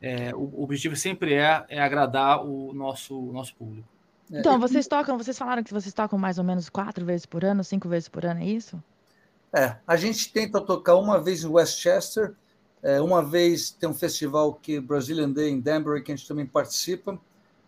é, 0.00 0.34
o, 0.34 0.38
o, 0.38 0.62
objetivo 0.62 0.94
sempre 0.94 1.34
é, 1.34 1.64
é 1.68 1.80
agradar 1.80 2.44
o 2.44 2.72
nosso, 2.72 3.18
o 3.18 3.32
nosso 3.32 3.54
público. 3.56 3.88
É, 4.30 4.38
então, 4.38 4.58
vocês 4.58 4.86
tocam, 4.86 5.18
vocês 5.18 5.36
falaram 5.36 5.64
que 5.64 5.72
vocês 5.72 5.92
tocam 5.92 6.18
mais 6.18 6.38
ou 6.38 6.44
menos 6.44 6.68
quatro 6.68 7.04
vezes 7.04 7.26
por 7.26 7.44
ano, 7.44 7.64
cinco 7.64 7.88
vezes 7.88 8.08
por 8.08 8.24
ano, 8.24 8.40
é 8.40 8.46
isso? 8.46 8.80
É, 9.52 9.76
a 9.86 9.96
gente 9.96 10.32
tenta 10.32 10.60
tocar 10.60 10.94
uma 10.94 11.20
vez 11.20 11.42
em 11.42 11.48
Westchester, 11.48 12.36
é, 12.82 13.00
uma 13.00 13.22
vez 13.22 13.72
tem 13.72 13.88
um 13.88 13.94
festival 13.94 14.54
que 14.54 14.78
Brazilian 14.78 15.30
Day 15.30 15.50
em 15.50 15.60
Danbury, 15.60 16.04
que 16.04 16.12
a 16.12 16.16
gente 16.16 16.28
também 16.28 16.46
participa, 16.46 17.18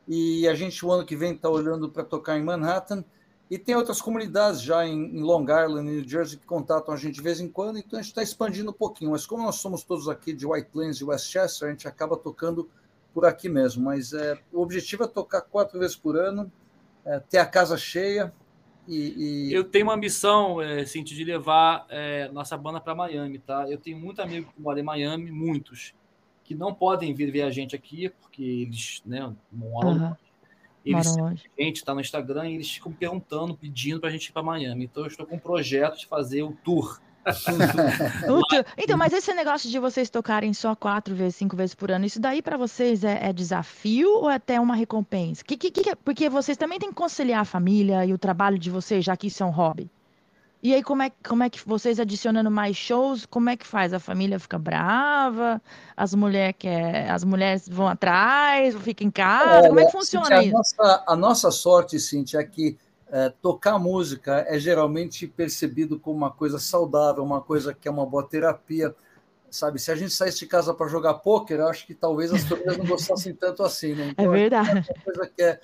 e 0.06 0.46
a 0.46 0.54
gente 0.54 0.84
o 0.86 0.92
ano 0.92 1.04
que 1.04 1.16
vem 1.16 1.32
está 1.32 1.48
olhando 1.48 1.88
para 1.88 2.04
tocar 2.04 2.38
em 2.38 2.44
Manhattan, 2.44 3.04
e 3.50 3.58
tem 3.58 3.74
outras 3.74 4.00
comunidades 4.00 4.62
já 4.62 4.86
em, 4.86 5.16
em 5.16 5.22
Long 5.22 5.42
Island, 5.42 5.82
New 5.82 6.08
Jersey, 6.08 6.38
que 6.38 6.46
contatam 6.46 6.94
a 6.94 6.96
gente 6.96 7.16
de 7.16 7.20
vez 7.20 7.40
em 7.40 7.48
quando, 7.48 7.78
então 7.78 7.98
a 7.98 8.02
gente 8.02 8.12
está 8.12 8.22
expandindo 8.22 8.70
um 8.70 8.74
pouquinho. 8.74 9.10
Mas 9.10 9.26
como 9.26 9.42
nós 9.42 9.56
somos 9.56 9.82
todos 9.82 10.08
aqui 10.08 10.32
de 10.32 10.46
White 10.46 10.68
Plains 10.70 10.98
e 10.98 11.04
Westchester, 11.04 11.66
a 11.66 11.70
gente 11.72 11.88
acaba 11.88 12.16
tocando 12.16 12.70
por 13.12 13.24
aqui 13.24 13.48
mesmo. 13.48 13.84
Mas 13.84 14.12
é, 14.12 14.38
o 14.52 14.60
objetivo 14.62 15.02
é 15.02 15.08
tocar 15.08 15.40
quatro 15.40 15.80
vezes 15.80 15.96
por 15.96 16.16
ano, 16.16 16.50
é, 17.04 17.18
ter 17.18 17.38
a 17.38 17.46
casa 17.46 17.76
cheia. 17.76 18.32
E, 18.86 19.48
e... 19.48 19.52
Eu 19.52 19.64
tenho 19.64 19.86
uma 19.86 19.96
missão, 19.96 20.62
é, 20.62 20.86
Cintia, 20.86 21.16
de 21.16 21.24
levar 21.24 21.86
é, 21.88 22.28
nossa 22.28 22.56
banda 22.56 22.80
para 22.80 22.94
Miami, 22.94 23.40
tá? 23.40 23.68
Eu 23.68 23.78
tenho 23.78 23.98
muito 23.98 24.22
amigo 24.22 24.52
que 24.54 24.62
mora 24.62 24.78
em 24.78 24.84
Miami, 24.84 25.32
muitos, 25.32 25.92
que 26.44 26.54
não 26.54 26.72
podem 26.72 27.12
vir 27.12 27.32
ver 27.32 27.42
a 27.42 27.50
gente 27.50 27.74
aqui, 27.74 28.10
porque 28.10 28.44
eles 28.44 29.02
né, 29.04 29.34
moram 29.50 29.90
uhum. 29.90 30.16
Eles, 30.84 31.16
a 31.18 31.62
gente 31.62 31.76
está 31.76 31.94
no 31.94 32.00
Instagram 32.00 32.48
e 32.48 32.54
eles 32.54 32.70
ficam 32.70 32.92
perguntando, 32.92 33.54
pedindo 33.54 34.00
para 34.00 34.08
a 34.08 34.12
gente 34.12 34.26
ir 34.26 34.32
para 34.32 34.42
Miami. 34.42 34.84
Então, 34.84 35.02
eu 35.02 35.08
estou 35.08 35.26
com 35.26 35.36
um 35.36 35.38
projeto 35.38 35.98
de 35.98 36.06
fazer 36.06 36.42
o 36.42 36.52
tour. 36.64 37.00
então, 38.78 38.96
mas 38.96 39.12
esse 39.12 39.32
negócio 39.34 39.68
de 39.68 39.78
vocês 39.78 40.08
tocarem 40.08 40.54
só 40.54 40.74
quatro 40.74 41.14
vezes, 41.14 41.36
cinco 41.36 41.54
vezes 41.54 41.74
por 41.74 41.90
ano, 41.90 42.06
isso 42.06 42.18
daí 42.18 42.40
para 42.40 42.56
vocês 42.56 43.04
é, 43.04 43.28
é, 43.28 43.32
desafio 43.32 44.08
ou 44.16 44.30
é 44.30 44.36
até 44.36 44.58
uma 44.58 44.74
recompensa? 44.74 45.44
Que, 45.44 45.56
que, 45.56 45.70
que, 45.70 45.94
porque 45.96 46.30
vocês 46.30 46.56
também 46.56 46.78
têm 46.78 46.88
que 46.88 46.94
conciliar 46.94 47.42
a 47.42 47.44
família 47.44 48.06
e 48.06 48.14
o 48.14 48.18
trabalho 48.18 48.58
de 48.58 48.70
vocês, 48.70 49.04
já 49.04 49.16
que 49.16 49.26
isso 49.26 49.42
é 49.42 49.46
um 49.46 49.50
hobby. 49.50 49.90
E 50.62 50.74
aí, 50.74 50.82
como 50.82 51.02
é, 51.02 51.10
como 51.26 51.42
é 51.42 51.48
que 51.48 51.66
vocês 51.66 51.98
adicionando 51.98 52.50
mais 52.50 52.76
shows, 52.76 53.24
como 53.24 53.48
é 53.48 53.56
que 53.56 53.66
faz? 53.66 53.94
A 53.94 53.98
família 53.98 54.38
fica 54.38 54.58
brava? 54.58 55.60
As, 55.96 56.14
mulher 56.14 56.52
quer, 56.52 57.10
as 57.10 57.24
mulheres 57.24 57.66
vão 57.66 57.88
atrás, 57.88 58.74
ficam 58.76 59.06
em 59.06 59.10
casa? 59.10 59.68
como 59.68 59.80
é 59.80 59.86
que 59.86 59.92
funciona 59.92 60.42
Cíntia, 60.42 60.60
isso? 60.60 60.74
A 60.78 60.84
nossa, 60.84 61.04
a 61.08 61.16
nossa 61.16 61.50
sorte, 61.50 61.98
Cintia, 61.98 62.40
é 62.40 62.44
que 62.44 62.76
é, 63.10 63.32
tocar 63.40 63.78
música 63.78 64.44
é 64.46 64.58
geralmente 64.58 65.26
percebido 65.26 65.98
como 65.98 66.18
uma 66.18 66.30
coisa 66.30 66.58
saudável, 66.58 67.24
uma 67.24 67.40
coisa 67.40 67.72
que 67.72 67.88
é 67.88 67.90
uma 67.90 68.04
boa 68.04 68.22
terapia. 68.22 68.94
Sabe, 69.50 69.80
se 69.80 69.90
a 69.90 69.96
gente 69.96 70.12
saísse 70.12 70.40
de 70.40 70.46
casa 70.46 70.74
para 70.74 70.86
jogar 70.88 71.14
pôquer, 71.14 71.58
eu 71.58 71.68
acho 71.68 71.86
que 71.86 71.94
talvez 71.94 72.32
as 72.32 72.44
pessoas 72.44 72.76
não 72.76 72.84
gostassem 72.84 73.34
tanto 73.34 73.62
assim. 73.62 73.94
Né? 73.94 74.10
Então, 74.16 74.26
é 74.26 74.38
verdade. 74.38 74.68
É 74.68 74.92
uma 74.92 75.04
coisa 75.04 75.32
que 75.34 75.42
é, 75.42 75.60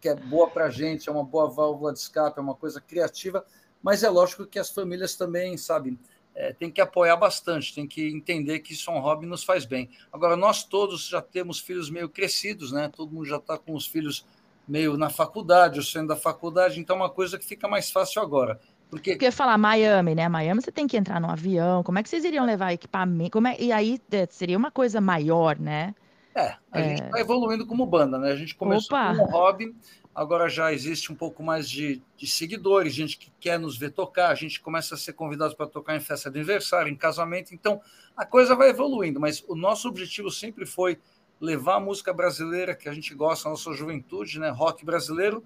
que 0.00 0.08
é 0.08 0.14
boa 0.16 0.48
para 0.48 0.64
a 0.64 0.70
gente, 0.70 1.10
é 1.10 1.12
uma 1.12 1.22
boa 1.22 1.48
válvula 1.48 1.92
de 1.92 1.98
escape, 1.98 2.38
é 2.38 2.42
uma 2.42 2.54
coisa 2.54 2.80
criativa 2.80 3.44
mas 3.84 4.02
é 4.02 4.08
lógico 4.08 4.46
que 4.46 4.58
as 4.58 4.70
famílias 4.70 5.14
também, 5.14 5.58
sabe, 5.58 5.98
é, 6.34 6.54
tem 6.54 6.70
que 6.70 6.80
apoiar 6.80 7.16
bastante, 7.16 7.74
tem 7.74 7.86
que 7.86 8.08
entender 8.08 8.60
que 8.60 8.72
isso 8.72 8.90
é 8.90 8.94
um 8.94 8.98
hobby 8.98 9.26
nos 9.26 9.44
faz 9.44 9.66
bem. 9.66 9.90
Agora, 10.10 10.38
nós 10.38 10.64
todos 10.64 11.06
já 11.06 11.20
temos 11.20 11.58
filhos 11.60 11.90
meio 11.90 12.08
crescidos, 12.08 12.72
né? 12.72 12.88
Todo 12.88 13.12
mundo 13.12 13.26
já 13.26 13.36
está 13.36 13.58
com 13.58 13.74
os 13.74 13.86
filhos 13.86 14.26
meio 14.66 14.96
na 14.96 15.10
faculdade, 15.10 15.78
ou 15.78 15.84
saindo 15.84 16.08
da 16.08 16.16
faculdade, 16.16 16.80
então 16.80 16.96
é 16.96 17.00
uma 17.00 17.10
coisa 17.10 17.38
que 17.38 17.44
fica 17.44 17.68
mais 17.68 17.90
fácil 17.90 18.22
agora. 18.22 18.58
Porque... 18.88 19.10
Porque 19.12 19.30
falar 19.30 19.58
Miami, 19.58 20.14
né? 20.14 20.30
Miami 20.30 20.62
você 20.62 20.72
tem 20.72 20.86
que 20.86 20.96
entrar 20.96 21.20
no 21.20 21.30
avião, 21.30 21.82
como 21.82 21.98
é 21.98 22.02
que 22.02 22.08
vocês 22.08 22.24
iriam 22.24 22.46
levar 22.46 22.72
equipamento? 22.72 23.32
Como 23.32 23.48
é... 23.48 23.56
E 23.60 23.70
aí 23.70 24.00
é, 24.10 24.26
seria 24.30 24.56
uma 24.56 24.70
coisa 24.70 24.98
maior, 24.98 25.58
né? 25.58 25.94
É, 26.34 26.54
a 26.72 26.80
é... 26.80 26.88
gente 26.88 27.02
está 27.02 27.20
evoluindo 27.20 27.66
como 27.66 27.84
banda, 27.84 28.18
né? 28.18 28.32
A 28.32 28.36
gente 28.36 28.54
começou 28.54 28.96
Opa. 28.96 29.14
com 29.14 29.22
um 29.22 29.26
hobby, 29.26 29.76
agora 30.14 30.48
já 30.48 30.72
existe 30.72 31.12
um 31.12 31.14
pouco 31.14 31.42
mais 31.42 31.68
de, 31.68 32.02
de, 32.16 32.26
seguidores, 32.26 32.94
gente 32.94 33.18
que 33.18 33.32
quer 33.40 33.58
nos 33.58 33.76
ver 33.76 33.90
tocar, 33.90 34.28
a 34.28 34.34
gente 34.34 34.60
começa 34.60 34.94
a 34.94 34.98
ser 34.98 35.14
convidado 35.14 35.56
para 35.56 35.66
tocar 35.66 35.96
em 35.96 36.00
festa 36.00 36.30
de 36.30 36.38
aniversário, 36.38 36.90
em 36.90 36.96
casamento, 36.96 37.54
então 37.54 37.80
a 38.16 38.24
coisa 38.24 38.54
vai 38.54 38.70
evoluindo, 38.70 39.18
mas 39.18 39.44
o 39.48 39.54
nosso 39.54 39.88
objetivo 39.88 40.30
sempre 40.30 40.64
foi 40.64 40.98
levar 41.40 41.76
a 41.76 41.80
música 41.80 42.12
brasileira 42.12 42.74
que 42.74 42.88
a 42.88 42.94
gente 42.94 43.14
gosta, 43.14 43.48
a 43.48 43.50
nossa 43.50 43.72
juventude, 43.72 44.38
né, 44.38 44.50
rock 44.50 44.84
brasileiro, 44.84 45.44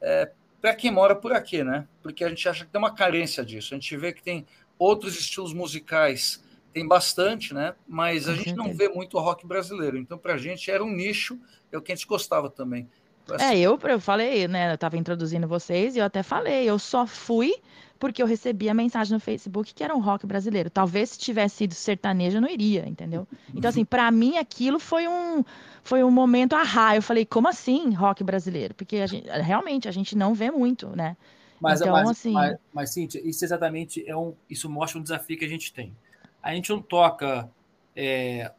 é, 0.00 0.30
para 0.60 0.74
quem 0.74 0.90
mora 0.90 1.16
por 1.16 1.32
aqui, 1.32 1.64
né? 1.64 1.88
Porque 2.02 2.22
a 2.22 2.28
gente 2.28 2.46
acha 2.48 2.64
que 2.64 2.70
tem 2.70 2.78
uma 2.78 2.94
carência 2.94 3.44
disso. 3.44 3.72
A 3.72 3.78
gente 3.78 3.96
vê 3.96 4.12
que 4.12 4.22
tem 4.22 4.46
outros 4.78 5.18
estilos 5.18 5.54
musicais, 5.54 6.42
tem 6.72 6.86
bastante, 6.86 7.54
né? 7.54 7.74
Mas 7.88 8.28
a 8.28 8.34
gente 8.34 8.54
não 8.54 8.74
vê 8.74 8.88
muito 8.88 9.18
rock 9.18 9.46
brasileiro. 9.46 9.96
Então, 9.96 10.18
para 10.18 10.34
a 10.34 10.38
gente 10.38 10.70
era 10.70 10.84
um 10.84 10.90
nicho, 10.90 11.38
é 11.72 11.78
o 11.78 11.82
que 11.82 11.92
a 11.92 11.94
gente 11.94 12.06
gostava 12.06 12.50
também. 12.50 12.88
É, 13.38 13.58
eu, 13.58 13.78
eu 13.82 14.00
falei, 14.00 14.48
né? 14.48 14.70
Eu 14.70 14.74
estava 14.74 14.96
introduzindo 14.96 15.46
vocês 15.46 15.96
e 15.96 15.98
eu 15.98 16.04
até 16.04 16.22
falei, 16.22 16.68
eu 16.68 16.78
só 16.78 17.06
fui 17.06 17.54
porque 18.00 18.22
eu 18.22 18.26
recebi 18.26 18.66
a 18.70 18.74
mensagem 18.74 19.12
no 19.12 19.20
Facebook 19.20 19.74
que 19.74 19.84
era 19.84 19.94
um 19.94 20.00
rock 20.00 20.26
brasileiro. 20.26 20.70
Talvez 20.70 21.10
se 21.10 21.18
tivesse 21.18 21.56
sido 21.56 21.74
sertanejo, 21.74 22.38
eu 22.38 22.40
não 22.40 22.48
iria, 22.48 22.88
entendeu? 22.88 23.28
Então, 23.54 23.68
assim, 23.68 23.84
para 23.84 24.10
mim 24.10 24.38
aquilo 24.38 24.80
foi 24.80 25.06
um, 25.06 25.44
foi 25.84 26.02
um 26.02 26.10
momento 26.10 26.54
ahá. 26.54 26.96
Eu 26.96 27.02
falei, 27.02 27.26
como 27.26 27.46
assim 27.46 27.92
rock 27.92 28.24
brasileiro? 28.24 28.74
Porque 28.74 28.96
a 28.96 29.06
gente, 29.06 29.28
realmente 29.28 29.86
a 29.86 29.92
gente 29.92 30.16
não 30.16 30.32
vê 30.32 30.50
muito, 30.50 30.88
né? 30.96 31.14
Mas, 31.60 31.82
então, 31.82 31.92
mas, 31.92 32.08
assim... 32.08 32.32
mas, 32.32 32.56
mas, 32.72 32.90
Cíntia, 32.90 33.20
isso 33.22 33.44
exatamente 33.44 34.02
é 34.08 34.16
um. 34.16 34.34
Isso 34.48 34.68
mostra 34.70 34.98
um 34.98 35.02
desafio 35.02 35.38
que 35.38 35.44
a 35.44 35.48
gente 35.48 35.70
tem. 35.70 35.94
A 36.42 36.54
gente 36.54 36.70
não 36.70 36.80
toca 36.80 37.50
é, 37.94 38.50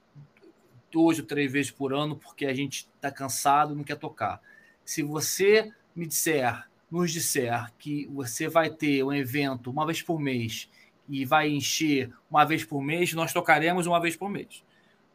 duas 0.91 1.17
ou 1.17 1.25
três 1.25 1.51
vezes 1.51 1.71
por 1.71 1.93
ano 1.93 2.15
porque 2.15 2.45
a 2.45 2.53
gente 2.53 2.87
está 2.95 3.09
cansado 3.09 3.73
e 3.73 3.75
não 3.75 3.83
quer 3.83 3.97
tocar 3.97 4.39
se 4.83 5.03
você 5.03 5.71
me 5.95 6.05
disser, 6.05 6.67
nos 6.89 7.11
disser 7.11 7.71
que 7.77 8.07
você 8.07 8.47
vai 8.47 8.69
ter 8.69 9.03
um 9.03 9.13
evento 9.13 9.69
uma 9.69 9.85
vez 9.85 10.01
por 10.01 10.19
mês 10.19 10.69
e 11.07 11.25
vai 11.25 11.50
encher 11.50 12.11
uma 12.29 12.45
vez 12.45 12.63
por 12.63 12.81
mês, 12.81 13.13
nós 13.13 13.33
tocaremos 13.33 13.85
uma 13.85 14.00
vez 14.00 14.15
por 14.15 14.29
mês. 14.29 14.63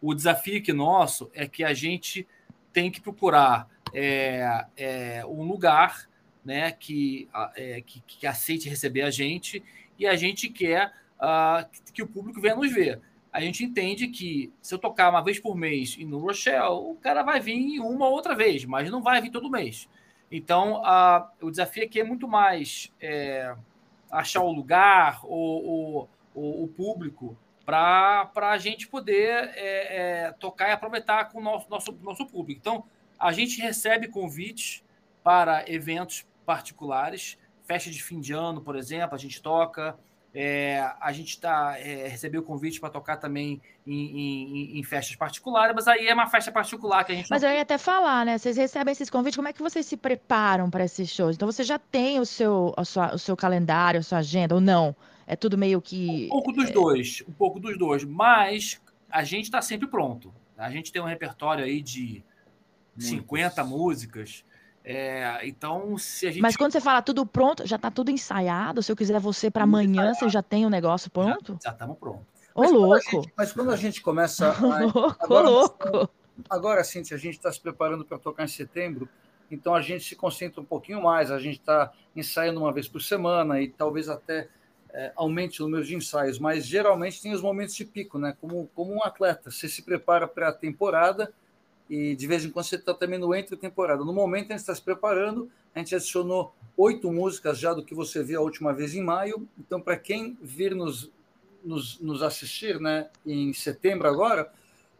O 0.00 0.14
desafio 0.14 0.62
que 0.62 0.72
nosso 0.72 1.30
é 1.34 1.46
que 1.46 1.64
a 1.64 1.72
gente 1.72 2.26
tem 2.72 2.90
que 2.90 3.00
procurar 3.00 3.68
é, 3.92 4.66
é, 4.76 5.26
um 5.26 5.42
lugar 5.42 6.08
né, 6.44 6.70
que, 6.70 7.28
é, 7.56 7.80
que, 7.80 8.00
que, 8.06 8.26
aceite 8.26 8.68
receber 8.68 9.02
a 9.02 9.10
gente 9.10 9.64
e 9.98 10.06
a 10.06 10.14
gente 10.14 10.48
quer 10.48 10.92
uh, 11.16 11.66
que 11.92 12.02
o 12.02 12.06
público 12.06 12.40
venha 12.40 12.54
nos 12.54 12.72
ver. 12.72 13.00
A 13.36 13.40
gente 13.42 13.62
entende 13.62 14.08
que 14.08 14.50
se 14.62 14.74
eu 14.74 14.78
tocar 14.78 15.10
uma 15.10 15.22
vez 15.22 15.38
por 15.38 15.54
mês 15.54 15.94
no 15.98 16.16
Rochelle, 16.16 16.70
o 16.70 16.96
cara 17.02 17.22
vai 17.22 17.38
vir 17.38 17.80
uma 17.80 18.06
ou 18.06 18.12
outra 18.12 18.34
vez, 18.34 18.64
mas 18.64 18.90
não 18.90 19.02
vai 19.02 19.20
vir 19.20 19.30
todo 19.30 19.50
mês. 19.50 19.86
Então, 20.32 20.80
uh, 20.80 21.28
o 21.42 21.50
desafio 21.50 21.84
aqui 21.84 22.00
é 22.00 22.04
muito 22.04 22.26
mais 22.26 22.90
é, 22.98 23.54
achar 24.10 24.40
o 24.40 24.50
lugar, 24.50 25.20
o, 25.22 26.08
o, 26.34 26.64
o 26.64 26.68
público, 26.68 27.36
para 27.66 28.30
a 28.34 28.56
gente 28.56 28.88
poder 28.88 29.50
é, 29.54 30.28
é, 30.28 30.32
tocar 30.40 30.70
e 30.70 30.72
aproveitar 30.72 31.26
com 31.26 31.38
o 31.38 31.42
nosso, 31.42 31.68
nosso, 31.68 31.92
nosso 32.00 32.26
público. 32.26 32.58
Então, 32.58 32.84
a 33.18 33.32
gente 33.32 33.60
recebe 33.60 34.08
convites 34.08 34.82
para 35.22 35.70
eventos 35.70 36.26
particulares, 36.46 37.36
festa 37.66 37.90
de 37.90 38.02
fim 38.02 38.18
de 38.18 38.32
ano, 38.32 38.62
por 38.62 38.76
exemplo, 38.76 39.14
a 39.14 39.18
gente 39.18 39.42
toca. 39.42 39.94
É, 40.38 40.92
a 41.00 41.12
gente 41.12 41.30
está 41.30 41.78
é, 41.78 42.08
recebeu 42.08 42.42
convite 42.42 42.78
para 42.78 42.90
tocar 42.90 43.16
também 43.16 43.58
em, 43.86 43.94
em, 43.94 44.78
em, 44.78 44.82
festas 44.82 45.16
particulares, 45.16 45.74
mas 45.74 45.88
aí 45.88 46.06
é 46.06 46.12
uma 46.12 46.26
festa 46.26 46.52
particular 46.52 47.04
que 47.04 47.12
a 47.12 47.14
gente. 47.14 47.30
Mas 47.30 47.40
não... 47.40 47.48
eu 47.48 47.54
ia 47.54 47.62
até 47.62 47.78
falar, 47.78 48.26
né? 48.26 48.36
Vocês 48.36 48.54
recebem 48.54 48.92
esses 48.92 49.08
convites, 49.08 49.34
como 49.34 49.48
é 49.48 49.52
que 49.54 49.62
vocês 49.62 49.86
se 49.86 49.96
preparam 49.96 50.68
para 50.68 50.84
esses 50.84 51.08
shows? 51.08 51.36
Então 51.36 51.50
você 51.50 51.64
já 51.64 51.78
tem 51.78 52.20
o 52.20 52.26
seu, 52.26 52.74
a 52.76 52.84
sua, 52.84 53.14
o 53.14 53.18
seu 53.18 53.34
calendário, 53.34 54.00
a 54.00 54.02
sua 54.02 54.18
agenda, 54.18 54.54
ou 54.54 54.60
não? 54.60 54.94
É 55.26 55.34
tudo 55.36 55.56
meio 55.56 55.80
que. 55.80 56.26
Um 56.26 56.28
pouco 56.28 56.52
dos 56.52 56.68
é... 56.68 56.72
dois, 56.72 57.24
um 57.26 57.32
pouco 57.32 57.58
dos 57.58 57.78
dois, 57.78 58.04
mas 58.04 58.78
a 59.10 59.24
gente 59.24 59.44
está 59.44 59.62
sempre 59.62 59.88
pronto. 59.88 60.34
A 60.58 60.70
gente 60.70 60.92
tem 60.92 61.00
um 61.00 61.06
repertório 61.06 61.64
aí 61.64 61.80
de 61.80 62.22
Muitos. 62.94 63.08
50 63.08 63.64
músicas. 63.64 64.44
É, 64.88 65.40
então, 65.42 65.98
se 65.98 66.28
a 66.28 66.30
gente. 66.30 66.40
Mas 66.40 66.56
quando 66.56 66.70
você 66.70 66.80
fala 66.80 67.02
tudo 67.02 67.26
pronto, 67.26 67.66
já 67.66 67.74
está 67.74 67.90
tudo 67.90 68.08
ensaiado? 68.12 68.80
Se 68.84 68.92
eu 68.92 68.94
quiser 68.94 69.18
você 69.18 69.50
para 69.50 69.64
amanhã, 69.64 70.14
você 70.14 70.28
já 70.28 70.40
tem 70.40 70.64
o 70.64 70.70
negócio 70.70 71.10
pronto? 71.10 71.58
Já 71.60 71.72
estamos 71.72 71.98
prontos. 71.98 72.24
Ô, 72.54 72.62
louco! 72.62 73.00
Gente, 73.10 73.32
mas 73.36 73.52
quando 73.52 73.72
a 73.72 73.76
gente 73.76 74.00
começa. 74.00 74.52
A... 74.62 74.84
louco, 74.84 75.16
agora, 75.18 75.50
louco! 75.50 76.10
Agora, 76.48 76.84
sim, 76.84 77.00
a 77.00 77.16
gente 77.16 77.34
está 77.36 77.50
se 77.50 77.60
preparando 77.60 78.04
para 78.04 78.16
tocar 78.16 78.44
em 78.44 78.48
setembro, 78.48 79.08
então 79.50 79.74
a 79.74 79.82
gente 79.82 80.04
se 80.04 80.14
concentra 80.14 80.60
um 80.60 80.64
pouquinho 80.64 81.02
mais, 81.02 81.32
a 81.32 81.38
gente 81.40 81.58
está 81.58 81.92
ensaiando 82.14 82.60
uma 82.60 82.72
vez 82.72 82.86
por 82.86 83.02
semana 83.02 83.60
e 83.60 83.68
talvez 83.68 84.08
até 84.08 84.48
é, 84.90 85.12
aumente 85.16 85.62
o 85.62 85.64
número 85.64 85.84
de 85.84 85.96
ensaios, 85.96 86.38
mas 86.38 86.64
geralmente 86.64 87.20
tem 87.20 87.32
os 87.32 87.42
momentos 87.42 87.74
de 87.74 87.84
pico, 87.84 88.18
né? 88.18 88.36
Como, 88.40 88.70
como 88.72 88.94
um 88.94 89.02
atleta, 89.02 89.50
você 89.50 89.68
se 89.68 89.82
prepara 89.82 90.28
para 90.28 90.50
a 90.50 90.52
temporada 90.52 91.32
e 91.88 92.16
de 92.16 92.26
vez 92.26 92.44
em 92.44 92.50
quando 92.50 92.66
você 92.66 92.76
está 92.76 92.92
também 92.92 93.18
no 93.18 93.34
entre 93.34 93.56
temporada. 93.56 94.04
No 94.04 94.12
momento 94.12 94.46
a 94.46 94.52
gente 94.52 94.60
está 94.60 94.74
se 94.74 94.82
preparando, 94.82 95.50
a 95.74 95.78
gente 95.78 95.94
adicionou 95.94 96.54
oito 96.76 97.10
músicas 97.12 97.58
já 97.58 97.72
do 97.72 97.84
que 97.84 97.94
você 97.94 98.22
viu 98.22 98.40
a 98.40 98.42
última 98.42 98.72
vez 98.72 98.94
em 98.94 99.02
maio. 99.02 99.48
Então, 99.58 99.80
para 99.80 99.96
quem 99.96 100.36
vir 100.40 100.74
nos, 100.74 101.10
nos, 101.64 101.98
nos, 102.00 102.22
assistir 102.22 102.80
né, 102.80 103.08
em 103.24 103.52
setembro 103.52 104.08
agora, 104.08 104.50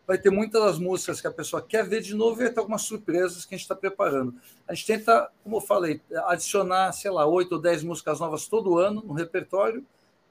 vai 0.06 0.16
ter 0.16 0.30
muitas 0.30 0.62
das 0.62 0.78
músicas 0.78 1.20
que 1.20 1.26
a 1.26 1.32
pessoa 1.32 1.60
quer 1.60 1.86
ver 1.86 2.00
de 2.00 2.14
novo 2.14 2.40
e 2.40 2.44
vai 2.44 2.52
ter 2.52 2.60
algumas 2.60 2.82
surpresas 2.82 3.44
que 3.44 3.54
a 3.54 3.58
gente 3.58 3.64
está 3.64 3.74
preparando. 3.74 4.34
A 4.68 4.74
gente 4.74 4.86
tenta, 4.86 5.30
como 5.42 5.56
eu 5.56 5.60
falei, 5.60 6.00
adicionar, 6.26 6.92
sei 6.92 7.10
lá, 7.10 7.26
oito 7.26 7.56
ou 7.56 7.60
dez 7.60 7.82
músicas 7.82 8.20
novas 8.20 8.46
todo 8.46 8.78
ano 8.78 9.02
no 9.04 9.12
repertório 9.12 9.84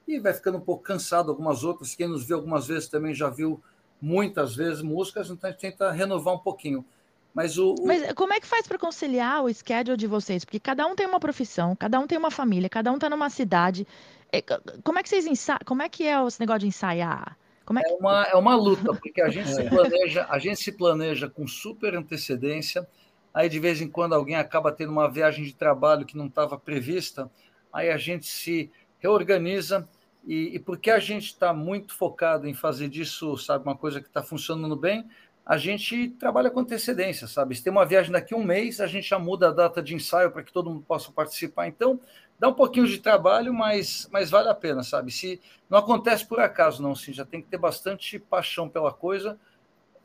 e 0.07 0.19
vai 0.19 0.33
ficando 0.33 0.57
um 0.57 0.61
pouco 0.61 0.83
cansado 0.83 1.29
algumas 1.29 1.63
outras. 1.63 1.95
Quem 1.95 2.07
nos 2.07 2.23
viu 2.23 2.37
algumas 2.37 2.67
vezes 2.67 2.87
também 2.87 3.13
já 3.13 3.29
viu 3.29 3.61
muitas 4.01 4.55
vezes 4.55 4.81
músicas, 4.81 5.29
então 5.29 5.49
a 5.49 5.51
gente 5.51 5.61
tenta 5.61 5.91
renovar 5.91 6.33
um 6.33 6.39
pouquinho. 6.39 6.85
Mas, 7.33 7.57
o, 7.57 7.75
o... 7.77 7.85
Mas 7.85 8.13
como 8.13 8.33
é 8.33 8.39
que 8.39 8.47
faz 8.47 8.65
para 8.65 8.77
conciliar 8.77 9.43
o 9.43 9.53
schedule 9.53 9.97
de 9.97 10.07
vocês? 10.07 10.45
Porque 10.45 10.59
cada 10.59 10.87
um 10.87 10.95
tem 10.95 11.05
uma 11.05 11.19
profissão, 11.19 11.75
cada 11.75 11.99
um 11.99 12.07
tem 12.07 12.17
uma 12.17 12.31
família, 12.31 12.69
cada 12.69 12.91
um 12.91 12.95
está 12.95 13.09
numa 13.09 13.29
cidade. 13.29 13.85
É, 14.31 14.41
como 14.83 14.99
é 14.99 15.03
que 15.03 15.09
vocês 15.09 15.25
ensaiam? 15.25 15.59
Como 15.65 15.81
é 15.81 15.89
que 15.89 16.07
é 16.07 16.25
esse 16.25 16.39
negócio 16.39 16.61
de 16.61 16.67
ensaiar? 16.67 17.37
Como 17.65 17.79
é, 17.79 17.83
que... 17.83 17.91
é, 17.91 17.95
uma, 17.95 18.23
é 18.23 18.35
uma 18.35 18.55
luta, 18.55 18.93
porque 18.93 19.21
a 19.21 19.29
gente, 19.29 19.49
se 19.53 19.63
planeja, 19.69 20.27
a 20.29 20.39
gente 20.39 20.59
se 20.61 20.71
planeja 20.71 21.29
com 21.29 21.45
super 21.47 21.95
antecedência, 21.95 22.87
aí 23.33 23.49
de 23.49 23.59
vez 23.59 23.81
em 23.81 23.89
quando 23.89 24.13
alguém 24.13 24.35
acaba 24.35 24.71
tendo 24.71 24.91
uma 24.91 25.11
viagem 25.11 25.43
de 25.43 25.53
trabalho 25.53 26.05
que 26.05 26.17
não 26.17 26.27
estava 26.27 26.57
prevista, 26.57 27.29
aí 27.73 27.89
a 27.89 27.97
gente 27.97 28.27
se 28.27 28.71
reorganiza 28.99 29.87
e, 30.25 30.55
e 30.55 30.59
porque 30.59 30.89
a 30.89 30.99
gente 30.99 31.25
está 31.25 31.53
muito 31.53 31.93
focado 31.93 32.47
em 32.47 32.53
fazer 32.53 32.89
disso, 32.89 33.37
sabe, 33.37 33.65
uma 33.65 33.75
coisa 33.75 34.01
que 34.01 34.07
está 34.07 34.23
funcionando 34.23 34.75
bem, 34.75 35.07
a 35.45 35.57
gente 35.57 36.09
trabalha 36.09 36.49
com 36.49 36.61
antecedência, 36.61 37.27
sabe? 37.27 37.55
Se 37.55 37.63
tem 37.63 37.71
uma 37.71 37.85
viagem 37.85 38.11
daqui 38.11 38.33
a 38.33 38.37
um 38.37 38.43
mês, 38.43 38.81
a 38.81 38.87
gente 38.87 39.07
já 39.07 39.19
muda 39.19 39.49
a 39.49 39.51
data 39.51 39.81
de 39.81 39.93
ensaio 39.93 40.31
para 40.31 40.41
que 40.41 40.51
todo 40.51 40.71
mundo 40.71 40.83
possa 40.87 41.11
participar. 41.11 41.67
Então, 41.67 41.99
dá 42.39 42.49
um 42.49 42.53
pouquinho 42.53 42.87
de 42.87 42.97
trabalho, 42.97 43.53
mas, 43.53 44.09
mas 44.11 44.31
vale 44.31 44.49
a 44.49 44.55
pena, 44.55 44.81
sabe? 44.81 45.11
Se 45.11 45.39
não 45.69 45.77
acontece 45.77 46.25
por 46.25 46.39
acaso, 46.39 46.81
não, 46.81 46.95
sim, 46.95 47.13
já 47.13 47.23
tem 47.23 47.41
que 47.41 47.47
ter 47.47 47.59
bastante 47.59 48.17
paixão 48.17 48.67
pela 48.67 48.91
coisa 48.91 49.37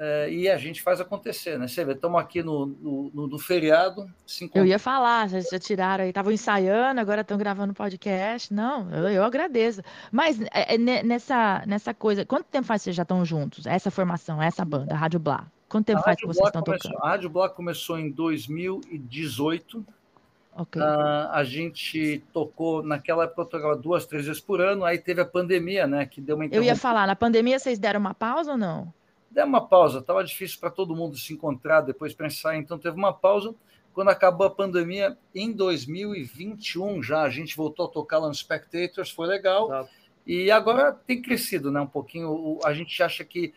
é, 0.02 0.32
e 0.32 0.48
a 0.48 0.56
gente 0.56 0.80
faz 0.80 0.98
acontecer, 0.98 1.58
né? 1.58 1.68
Você 1.68 1.84
vê, 1.84 1.92
estamos 1.92 2.18
aqui 2.18 2.42
no, 2.42 2.64
no, 2.64 3.28
no, 3.28 3.38
feriado. 3.38 4.10
Eu 4.54 4.64
ia 4.64 4.78
falar, 4.78 5.28
já, 5.28 5.38
já 5.40 5.58
tiraram 5.58 6.04
aí, 6.04 6.08
estavam 6.08 6.32
ensaiando, 6.32 6.98
agora 6.98 7.20
estão 7.20 7.36
gravando 7.36 7.74
podcast. 7.74 8.50
Não, 8.50 8.90
eu, 8.90 9.10
eu 9.10 9.22
agradeço. 9.22 9.82
Mas 10.10 10.40
é, 10.54 10.76
é, 10.76 11.02
nessa, 11.02 11.62
nessa 11.66 11.92
coisa, 11.92 12.24
quanto 12.24 12.46
tempo 12.46 12.66
faz 12.66 12.80
que 12.80 12.84
vocês 12.84 12.96
já 12.96 13.02
estão 13.02 13.22
juntos? 13.26 13.66
Essa 13.66 13.90
formação, 13.90 14.40
essa 14.40 14.64
banda, 14.64 14.94
a 14.94 14.96
Rádio 14.96 15.20
Blá? 15.20 15.46
Quanto 15.68 15.84
tempo 15.84 16.00
a 16.00 16.02
faz 16.02 16.16
que 16.18 16.26
vocês 16.26 16.46
estão 16.46 16.62
começou, 16.62 16.92
tocando? 16.92 17.04
A 17.04 17.10
Rádio 17.10 17.28
Blá 17.28 17.50
começou 17.50 17.98
em 17.98 18.10
2018. 18.10 19.84
Okay. 20.56 20.80
Uh, 20.80 21.28
a 21.30 21.44
gente 21.44 22.24
tocou, 22.32 22.82
naquela 22.82 23.24
época 23.24 23.42
eu 23.42 23.46
tocava 23.46 23.76
duas, 23.76 24.06
três 24.06 24.24
vezes 24.24 24.40
por 24.40 24.62
ano, 24.62 24.82
aí 24.82 24.96
teve 24.96 25.20
a 25.20 25.26
pandemia, 25.26 25.86
né? 25.86 26.06
Que 26.06 26.22
deu 26.22 26.36
uma 26.36 26.46
Eu 26.46 26.62
ia 26.62 26.74
falar, 26.74 27.06
na 27.06 27.14
pandemia 27.14 27.58
vocês 27.58 27.78
deram 27.78 28.00
uma 28.00 28.14
pausa 28.14 28.52
ou 28.52 28.56
não? 28.56 28.90
Deu 29.30 29.46
uma 29.46 29.66
pausa, 29.66 30.00
estava 30.00 30.24
difícil 30.24 30.58
para 30.58 30.70
todo 30.70 30.96
mundo 30.96 31.16
se 31.16 31.32
encontrar 31.32 31.82
depois 31.82 32.12
para 32.12 32.26
ensaiar, 32.26 32.60
então 32.60 32.78
teve 32.78 32.96
uma 32.96 33.12
pausa. 33.12 33.54
Quando 33.92 34.08
acabou 34.08 34.46
a 34.46 34.50
pandemia, 34.50 35.16
em 35.34 35.52
2021 35.52 37.02
já, 37.02 37.22
a 37.22 37.30
gente 37.30 37.56
voltou 37.56 37.86
a 37.86 37.88
tocar 37.88 38.18
lá 38.18 38.28
no 38.28 38.34
Spectators, 38.34 39.10
foi 39.10 39.26
legal. 39.26 39.68
Tá. 39.68 39.88
E 40.26 40.50
agora 40.50 40.92
tem 40.92 41.20
crescido 41.20 41.70
né, 41.70 41.80
um 41.80 41.86
pouquinho. 41.86 42.58
A 42.64 42.72
gente 42.72 43.02
acha 43.02 43.24
que 43.24 43.54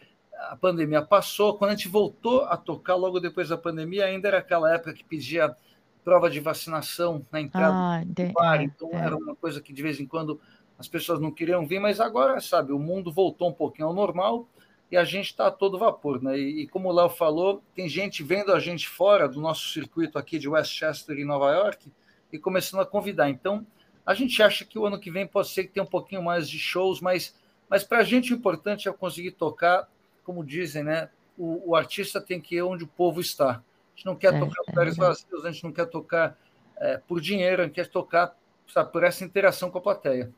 a 0.49 0.55
pandemia 0.55 1.01
passou. 1.01 1.57
Quando 1.57 1.71
a 1.71 1.75
gente 1.75 1.87
voltou 1.87 2.43
a 2.45 2.57
tocar, 2.57 2.95
logo 2.95 3.19
depois 3.19 3.49
da 3.49 3.57
pandemia, 3.57 4.05
ainda 4.05 4.27
era 4.27 4.39
aquela 4.39 4.73
época 4.73 4.93
que 4.93 5.03
pedia 5.03 5.55
prova 6.03 6.29
de 6.29 6.39
vacinação 6.39 7.25
na 7.31 7.39
entrada 7.39 7.73
ah, 7.73 8.03
do 8.05 8.33
bar. 8.33 8.59
É, 8.59 8.63
então 8.63 8.89
é. 8.91 8.97
era 8.97 9.15
uma 9.15 9.35
coisa 9.35 9.61
que 9.61 9.71
de 9.71 9.81
vez 9.81 9.99
em 9.99 10.05
quando 10.05 10.39
as 10.77 10.87
pessoas 10.87 11.19
não 11.19 11.31
queriam 11.31 11.65
vir, 11.65 11.79
mas 11.79 11.99
agora, 11.99 12.39
sabe, 12.41 12.73
o 12.73 12.79
mundo 12.79 13.11
voltou 13.11 13.49
um 13.49 13.53
pouquinho 13.53 13.87
ao 13.87 13.93
normal 13.93 14.47
e 14.93 14.97
a 14.97 15.03
gente 15.03 15.25
está 15.25 15.47
a 15.47 15.51
todo 15.51 15.79
vapor. 15.79 16.21
Né? 16.21 16.37
E, 16.37 16.61
e 16.61 16.67
como 16.67 16.87
o 16.87 16.91
Léo 16.91 17.09
falou, 17.09 17.63
tem 17.73 17.89
gente 17.89 18.21
vendo 18.21 18.53
a 18.53 18.59
gente 18.59 18.87
fora 18.87 19.27
do 19.27 19.41
nosso 19.41 19.69
circuito 19.69 20.19
aqui 20.19 20.37
de 20.37 20.47
Westchester, 20.47 21.17
em 21.17 21.25
Nova 21.25 21.51
York, 21.51 21.91
e 22.31 22.37
começando 22.37 22.81
a 22.81 22.85
convidar. 22.85 23.27
Então, 23.27 23.65
a 24.05 24.13
gente 24.13 24.43
acha 24.43 24.63
que 24.63 24.77
o 24.77 24.85
ano 24.85 24.99
que 24.99 25.09
vem 25.09 25.25
pode 25.25 25.47
ser 25.47 25.63
que 25.63 25.71
tenha 25.71 25.83
um 25.83 25.89
pouquinho 25.89 26.21
mais 26.21 26.47
de 26.47 26.59
shows, 26.59 27.01
mas, 27.01 27.35
mas 27.67 27.83
para 27.83 28.01
a 28.01 28.03
gente 28.03 28.31
o 28.31 28.37
importante 28.37 28.87
é 28.87 28.93
conseguir 28.93 29.31
tocar, 29.31 29.89
como 30.23 30.45
dizem, 30.45 30.83
né? 30.83 31.09
O, 31.35 31.71
o, 31.71 31.75
artista 31.75 32.21
tem 32.21 32.39
que 32.39 32.57
ir 32.57 32.61
onde 32.61 32.83
o 32.83 32.87
povo 32.87 33.19
está. 33.19 33.49
A 33.49 33.95
gente 33.95 34.05
não 34.05 34.15
quer 34.15 34.35
é, 34.35 34.39
tocar 34.39 34.61
lugares 34.67 34.95
é 34.95 35.01
vazios, 35.01 35.43
a 35.43 35.51
gente 35.51 35.63
não 35.63 35.71
quer 35.71 35.87
tocar 35.87 36.37
é, 36.77 36.97
por 36.99 37.19
dinheiro, 37.19 37.63
a 37.63 37.65
gente 37.65 37.73
quer 37.73 37.87
tocar 37.87 38.37
sabe, 38.67 38.91
por 38.91 39.03
essa 39.03 39.25
interação 39.25 39.71
com 39.71 39.79
a 39.79 39.81
plateia. 39.81 40.31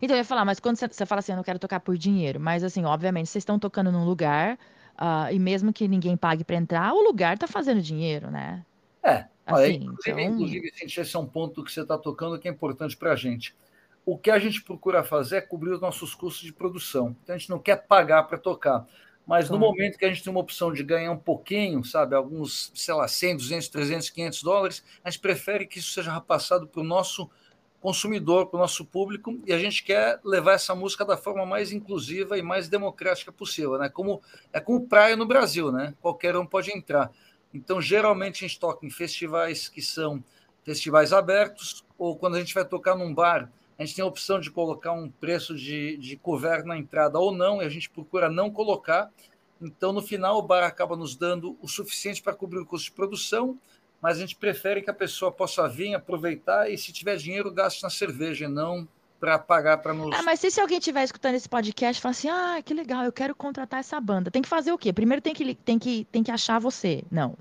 Então, 0.00 0.16
eu 0.16 0.20
ia 0.20 0.24
falar, 0.24 0.44
mas 0.44 0.60
quando 0.60 0.76
você, 0.76 1.06
fala 1.06 1.20
assim, 1.20 1.32
eu 1.32 1.36
não 1.36 1.44
quero 1.44 1.58
tocar 1.58 1.80
por 1.80 1.96
dinheiro, 1.96 2.40
mas 2.40 2.64
assim, 2.64 2.84
obviamente, 2.84 3.28
vocês 3.28 3.42
estão 3.42 3.58
tocando 3.58 3.90
num 3.90 4.04
lugar, 4.04 4.58
uh, 4.96 5.32
e 5.32 5.38
mesmo 5.38 5.72
que 5.72 5.88
ninguém 5.88 6.16
pague 6.16 6.44
para 6.44 6.56
entrar, 6.56 6.92
o 6.92 7.02
lugar 7.02 7.34
está 7.34 7.46
fazendo 7.46 7.80
dinheiro, 7.80 8.30
né? 8.30 8.64
É, 9.02 9.24
assim, 9.46 9.74
inclusive, 9.74 10.22
então... 10.22 10.34
inclusive, 10.34 10.72
esse 10.82 11.16
é 11.16 11.18
um 11.18 11.26
ponto 11.26 11.64
que 11.64 11.72
você 11.72 11.80
está 11.80 11.96
tocando 11.96 12.38
que 12.38 12.48
é 12.48 12.50
importante 12.50 12.96
para 12.96 13.12
a 13.12 13.16
gente. 13.16 13.54
O 14.04 14.16
que 14.16 14.30
a 14.30 14.38
gente 14.38 14.62
procura 14.62 15.02
fazer 15.02 15.36
é 15.36 15.40
cobrir 15.40 15.70
os 15.70 15.80
nossos 15.80 16.14
custos 16.14 16.44
de 16.44 16.52
produção. 16.52 17.16
Então, 17.22 17.34
a 17.34 17.38
gente 17.38 17.50
não 17.50 17.58
quer 17.58 17.86
pagar 17.86 18.24
para 18.24 18.38
tocar. 18.38 18.86
Mas 19.26 19.48
no 19.48 19.58
momento 19.58 19.96
que 19.96 20.04
a 20.04 20.08
gente 20.08 20.24
tem 20.24 20.30
uma 20.30 20.40
opção 20.40 20.72
de 20.72 20.82
ganhar 20.82 21.12
um 21.12 21.16
pouquinho, 21.16 21.84
sabe, 21.84 22.16
alguns, 22.16 22.72
sei 22.74 22.94
lá, 22.94 23.06
100, 23.06 23.36
200, 23.36 23.68
300, 23.68 24.10
500 24.10 24.42
dólares, 24.42 24.84
a 25.04 25.10
gente 25.10 25.20
prefere 25.20 25.66
que 25.66 25.78
isso 25.78 25.92
seja 25.92 26.12
repassado 26.12 26.66
para 26.66 26.80
o 26.80 26.84
nosso 26.84 27.30
consumidor, 27.80 28.46
para 28.46 28.58
o 28.58 28.60
nosso 28.60 28.84
público, 28.84 29.40
e 29.46 29.52
a 29.52 29.58
gente 29.58 29.82
quer 29.82 30.20
levar 30.22 30.52
essa 30.52 30.74
música 30.74 31.04
da 31.04 31.16
forma 31.16 31.46
mais 31.46 31.72
inclusiva 31.72 32.36
e 32.36 32.42
mais 32.42 32.68
democrática 32.68 33.32
possível, 33.32 33.78
né? 33.78 33.88
Como 33.88 34.20
é 34.52 34.60
como 34.60 34.86
praia 34.86 35.16
no 35.16 35.26
Brasil, 35.26 35.72
né? 35.72 35.94
Qualquer 36.00 36.36
um 36.36 36.44
pode 36.44 36.70
entrar. 36.70 37.10
Então, 37.52 37.80
geralmente 37.80 38.44
a 38.44 38.48
gente 38.48 38.60
toca 38.60 38.86
em 38.86 38.90
festivais 38.90 39.68
que 39.68 39.80
são 39.80 40.22
festivais 40.62 41.12
abertos, 41.12 41.84
ou 41.98 42.16
quando 42.16 42.36
a 42.36 42.38
gente 42.38 42.54
vai 42.54 42.64
tocar 42.64 42.94
num 42.94 43.14
bar, 43.14 43.50
a 43.78 43.84
gente 43.84 43.96
tem 43.96 44.04
a 44.04 44.08
opção 44.08 44.38
de 44.38 44.50
colocar 44.50 44.92
um 44.92 45.08
preço 45.08 45.56
de, 45.56 45.96
de 45.96 46.16
cover 46.16 46.64
na 46.66 46.76
entrada 46.76 47.18
ou 47.18 47.32
não, 47.32 47.62
e 47.62 47.64
a 47.64 47.68
gente 47.70 47.88
procura 47.88 48.28
não 48.28 48.50
colocar. 48.50 49.10
Então, 49.60 49.90
no 49.90 50.02
final, 50.02 50.36
o 50.36 50.42
bar 50.42 50.64
acaba 50.64 50.94
nos 50.96 51.16
dando 51.16 51.56
o 51.62 51.66
suficiente 51.66 52.22
para 52.22 52.34
cobrir 52.34 52.58
o 52.58 52.66
custo 52.66 52.90
de 52.90 52.92
produção, 52.92 53.58
mas 54.00 54.16
a 54.16 54.20
gente 54.20 54.36
prefere 54.36 54.82
que 54.82 54.90
a 54.90 54.94
pessoa 54.94 55.30
possa 55.30 55.68
vir, 55.68 55.94
aproveitar 55.94 56.70
e, 56.70 56.78
se 56.78 56.92
tiver 56.92 57.16
dinheiro, 57.16 57.52
gaste 57.52 57.82
na 57.82 57.90
cerveja, 57.90 58.48
não 58.48 58.88
para 59.20 59.38
pagar 59.38 59.76
para 59.78 59.92
nos. 59.92 60.18
Ah, 60.18 60.22
mas 60.22 60.40
se, 60.40 60.50
se 60.50 60.60
alguém 60.60 60.78
estiver 60.78 61.04
escutando 61.04 61.34
esse 61.34 61.48
podcast 61.48 61.98
e 61.98 62.02
falar 62.02 62.12
assim, 62.12 62.28
ah, 62.30 62.62
que 62.64 62.72
legal, 62.72 63.04
eu 63.04 63.12
quero 63.12 63.34
contratar 63.34 63.80
essa 63.80 64.00
banda, 64.00 64.30
tem 64.30 64.40
que 64.40 64.48
fazer 64.48 64.72
o 64.72 64.78
quê? 64.78 64.92
Primeiro 64.92 65.20
tem 65.20 65.34
que, 65.34 65.54
tem 65.54 65.78
que, 65.78 66.06
tem 66.06 66.22
que 66.22 66.30
achar 66.30 66.58
você. 66.58 67.04
Não. 67.10 67.36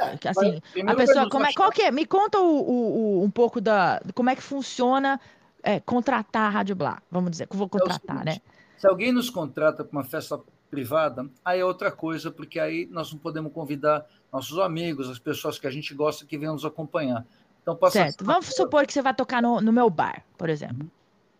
É, 0.00 0.28
assim, 0.28 0.60
a 0.84 0.94
pessoa. 0.96 1.30
Como 1.30 1.46
é, 1.46 1.52
qual 1.52 1.70
que 1.70 1.82
é? 1.82 1.92
Me 1.92 2.04
conta 2.04 2.40
o, 2.40 2.60
o, 2.60 3.20
o, 3.20 3.22
um 3.22 3.30
pouco 3.30 3.60
da. 3.60 4.02
Como 4.12 4.28
é 4.28 4.34
que 4.34 4.42
funciona 4.42 5.20
é, 5.62 5.78
contratar 5.78 6.46
a 6.46 6.50
Rádio 6.50 6.74
Blá, 6.74 7.00
vamos 7.08 7.30
dizer, 7.30 7.46
que 7.46 7.56
vou 7.56 7.68
contratar, 7.68 8.16
é 8.16 8.32
seguinte, 8.32 8.42
né? 8.42 8.54
Se 8.76 8.88
alguém 8.88 9.12
nos 9.12 9.30
contrata 9.30 9.84
para 9.84 9.96
uma 9.96 10.04
festa 10.04 10.38
privada, 10.68 11.30
aí 11.44 11.60
é 11.60 11.64
outra 11.64 11.92
coisa, 11.92 12.32
porque 12.32 12.58
aí 12.58 12.86
nós 12.90 13.12
não 13.12 13.18
podemos 13.18 13.52
convidar 13.52 14.04
nossos 14.34 14.58
amigos, 14.58 15.08
as 15.08 15.18
pessoas 15.20 15.60
que 15.60 15.66
a 15.66 15.70
gente 15.70 15.94
gosta 15.94 16.26
que 16.26 16.36
venham 16.36 16.54
nos 16.54 16.64
acompanhar. 16.64 17.24
Então, 17.62 17.76
passa 17.76 18.00
certo. 18.00 18.24
Vamos 18.24 18.46
supor 18.46 18.84
que 18.84 18.92
você 18.92 19.00
vai 19.00 19.14
tocar 19.14 19.40
no, 19.40 19.60
no 19.60 19.72
meu 19.72 19.88
bar, 19.88 20.24
por 20.36 20.50
exemplo. 20.50 20.80
Uhum. 20.80 20.90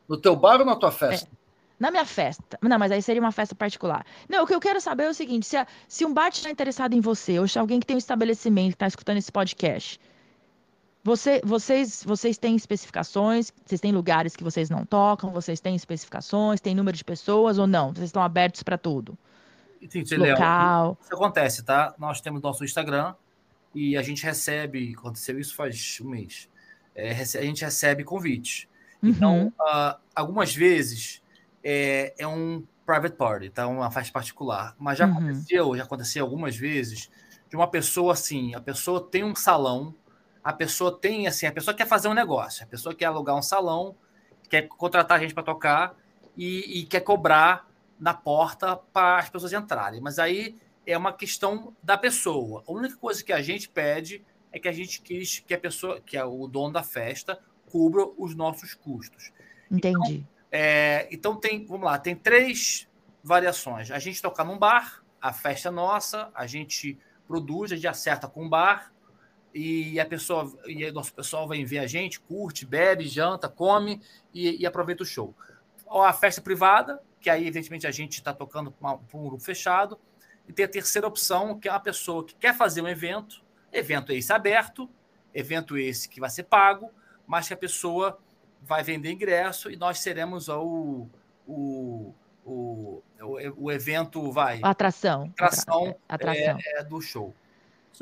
No 0.09 0.16
teu 0.16 0.37
bar 0.37 0.61
ou 0.61 0.64
na 0.64 0.76
tua 0.76 0.92
festa? 0.92 1.28
É. 1.28 1.44
Na 1.76 1.90
minha 1.90 2.04
festa. 2.04 2.57
Não, 2.62 2.78
mas 2.78 2.92
aí 2.92 3.02
seria 3.02 3.20
uma 3.20 3.33
festa 3.33 3.52
particular. 3.52 4.07
Não, 4.28 4.44
o 4.44 4.46
que 4.46 4.54
eu 4.54 4.61
quero 4.61 4.80
saber 4.80 5.04
é 5.04 5.11
o 5.11 5.14
seguinte: 5.14 5.44
se, 5.44 5.57
a, 5.57 5.66
se 5.88 6.04
um 6.04 6.14
bar 6.14 6.28
está 6.28 6.48
interessado 6.48 6.94
em 6.94 7.00
você, 7.00 7.37
ou 7.40 7.48
se 7.48 7.59
alguém 7.59 7.80
que 7.80 7.87
tem 7.87 7.96
um 7.96 7.98
estabelecimento 7.98 8.70
que 8.70 8.76
está 8.76 8.87
escutando 8.87 9.16
esse 9.16 9.33
podcast, 9.33 10.00
você, 11.02 11.40
vocês, 11.44 12.04
vocês 12.07 12.38
têm 12.38 12.54
especificações? 12.54 13.52
Vocês 13.66 13.80
têm 13.80 13.90
lugares 13.90 14.37
que 14.37 14.44
vocês 14.44 14.70
não 14.70 14.87
tocam? 14.87 15.33
Vocês 15.33 15.59
têm 15.59 15.74
especificações? 15.74 16.61
Tem 16.61 16.76
número 16.76 16.96
de 16.96 17.04
pessoas 17.04 17.59
ou 17.59 17.66
não? 17.66 17.92
Vocês 17.92 18.07
estão 18.07 18.22
abertos 18.22 18.62
para 18.62 18.78
tudo? 18.78 19.18
Entendi, 19.85 20.16
Local. 20.16 20.97
Isso 21.03 21.14
acontece, 21.14 21.62
tá? 21.62 21.94
Nós 21.99 22.20
temos 22.23 22.40
nosso 22.40 22.64
Instagram 22.64 23.14
e 23.75 23.97
a 23.97 24.03
gente 24.03 24.25
recebe, 24.25 24.94
aconteceu 24.97 25.38
isso 25.38 25.55
faz 25.55 25.99
um 26.03 26.09
mês, 26.09 26.49
é, 26.94 27.11
a 27.11 27.42
gente 27.42 27.62
recebe 27.62 28.03
convites. 28.03 28.66
Então, 29.03 29.42
uhum. 29.42 29.49
uh, 29.49 30.01
algumas 30.14 30.55
vezes 30.55 31.23
é, 31.62 32.14
é, 32.16 32.27
um 32.27 32.64
private 32.87 33.16
party, 33.16 33.51
tá? 33.51 33.66
Uma 33.66 33.90
festa 33.90 34.11
particular. 34.11 34.75
Mas 34.79 34.97
já 34.97 35.07
uhum. 35.07 35.12
aconteceu, 35.12 35.77
já 35.77 35.83
aconteceu 35.83 36.25
algumas 36.25 36.57
vezes 36.57 37.11
de 37.51 37.57
uma 37.57 37.68
pessoa 37.68 38.14
assim, 38.14 38.55
a 38.55 38.61
pessoa 38.61 39.07
tem 39.07 39.23
um 39.23 39.35
salão, 39.35 39.94
a 40.42 40.53
pessoa 40.53 40.99
tem 40.99 41.27
assim, 41.27 41.47
a 41.47 41.53
pessoa 41.53 41.75
quer 41.75 41.87
fazer 41.87 42.09
um 42.09 42.14
negócio, 42.14 42.64
a 42.64 42.66
pessoa 42.66 42.94
quer 42.94 43.07
alugar 43.07 43.37
um 43.37 43.42
salão, 43.42 43.94
quer 44.49 44.62
contratar 44.68 45.18
a 45.18 45.20
gente 45.20 45.35
para 45.35 45.42
tocar 45.42 45.94
e, 46.37 46.81
e 46.81 46.87
quer 46.87 47.01
cobrar 47.01 47.68
na 47.98 48.14
porta 48.14 48.76
para 48.76 49.18
as 49.18 49.28
pessoas 49.28 49.52
entrarem. 49.52 50.00
Mas 50.00 50.18
aí 50.18 50.57
é 50.87 50.96
uma 50.96 51.12
questão 51.12 51.74
da 51.83 51.96
pessoa. 51.96 52.62
A 52.66 52.72
única 52.72 52.96
coisa 52.96 53.22
que 53.22 53.33
a 53.33 53.40
gente 53.40 53.68
pede 53.68 54.24
é 54.52 54.59
que 54.59 54.68
a 54.68 54.72
gente 54.72 55.00
quis 55.00 55.40
que 55.40 55.54
a 55.54 55.59
pessoa, 55.59 56.00
que 56.00 56.16
é 56.16 56.24
o 56.24 56.46
dono 56.46 56.72
da 56.72 56.83
festa, 56.83 57.38
cubra 57.70 58.07
os 58.16 58.35
nossos 58.35 58.74
custos. 58.74 59.33
Entendi. 59.70 60.14
Então, 60.14 60.28
é, 60.52 61.09
então 61.11 61.37
tem, 61.37 61.66
vamos 61.66 61.85
lá, 61.85 61.98
tem 61.98 62.14
três 62.14 62.88
variações. 63.22 63.90
A 63.90 63.98
gente 63.98 64.22
tocar 64.22 64.44
num 64.44 64.59
bar, 64.59 65.02
a 65.20 65.33
festa 65.33 65.68
é 65.68 65.72
nossa, 65.72 66.30
a 66.35 66.46
gente 66.46 66.98
produz, 67.26 67.72
a 67.72 67.74
gente 67.74 67.88
acerta 67.88 68.28
com 68.28 68.46
o 68.46 68.48
bar 68.48 68.92
e 69.52 69.98
a 69.98 70.04
pessoa 70.04 70.52
e 70.66 70.90
nosso 70.92 71.14
pessoal 71.14 71.48
vem 71.48 71.64
ver 71.64 71.78
a 71.78 71.87
gente, 71.87 72.20
curte, 72.20 72.66
bebe, 72.66 73.09
janta, 73.09 73.48
come 73.48 74.02
e, 74.33 74.62
e 74.62 74.66
aproveita 74.66 75.02
o 75.02 75.07
show. 75.07 75.35
Ou 75.87 76.02
a 76.02 76.12
festa 76.12 76.42
privada, 76.42 77.00
que 77.24 77.30
aí 77.30 77.44
evidentemente 77.44 77.87
a 77.87 77.90
gente 77.90 78.18
está 78.18 78.34
tocando 78.34 78.70
para 78.70 78.98
um 79.14 79.24
grupo 79.24 79.42
fechado, 79.42 79.98
e 80.46 80.52
tem 80.52 80.66
a 80.66 80.68
terceira 80.68 81.08
opção, 81.08 81.58
que 81.58 81.66
é 81.66 81.72
uma 81.72 81.80
pessoa 81.80 82.22
que 82.22 82.34
quer 82.34 82.54
fazer 82.54 82.82
um 82.82 82.87
evento, 82.87 83.42
evento 83.72 84.12
esse 84.12 84.30
aberto, 84.30 84.90
evento 85.32 85.78
esse 85.78 86.06
que 86.06 86.20
vai 86.20 86.28
ser 86.28 86.42
pago, 86.42 86.90
mas 87.26 87.48
que 87.48 87.54
a 87.54 87.56
pessoa 87.56 88.18
vai 88.60 88.82
vender 88.82 89.10
ingresso 89.10 89.70
e 89.70 89.76
nós 89.76 90.00
seremos 90.00 90.50
o, 90.50 91.08
o, 91.48 92.12
o, 92.44 93.02
o, 93.56 93.72
evento, 93.72 94.30
vai. 94.30 94.60
A 94.62 94.68
atração. 94.68 95.32
Atração, 95.32 95.96
atração. 96.06 96.58
É, 96.62 96.80
é 96.80 96.84
do 96.84 97.00
show. 97.00 97.34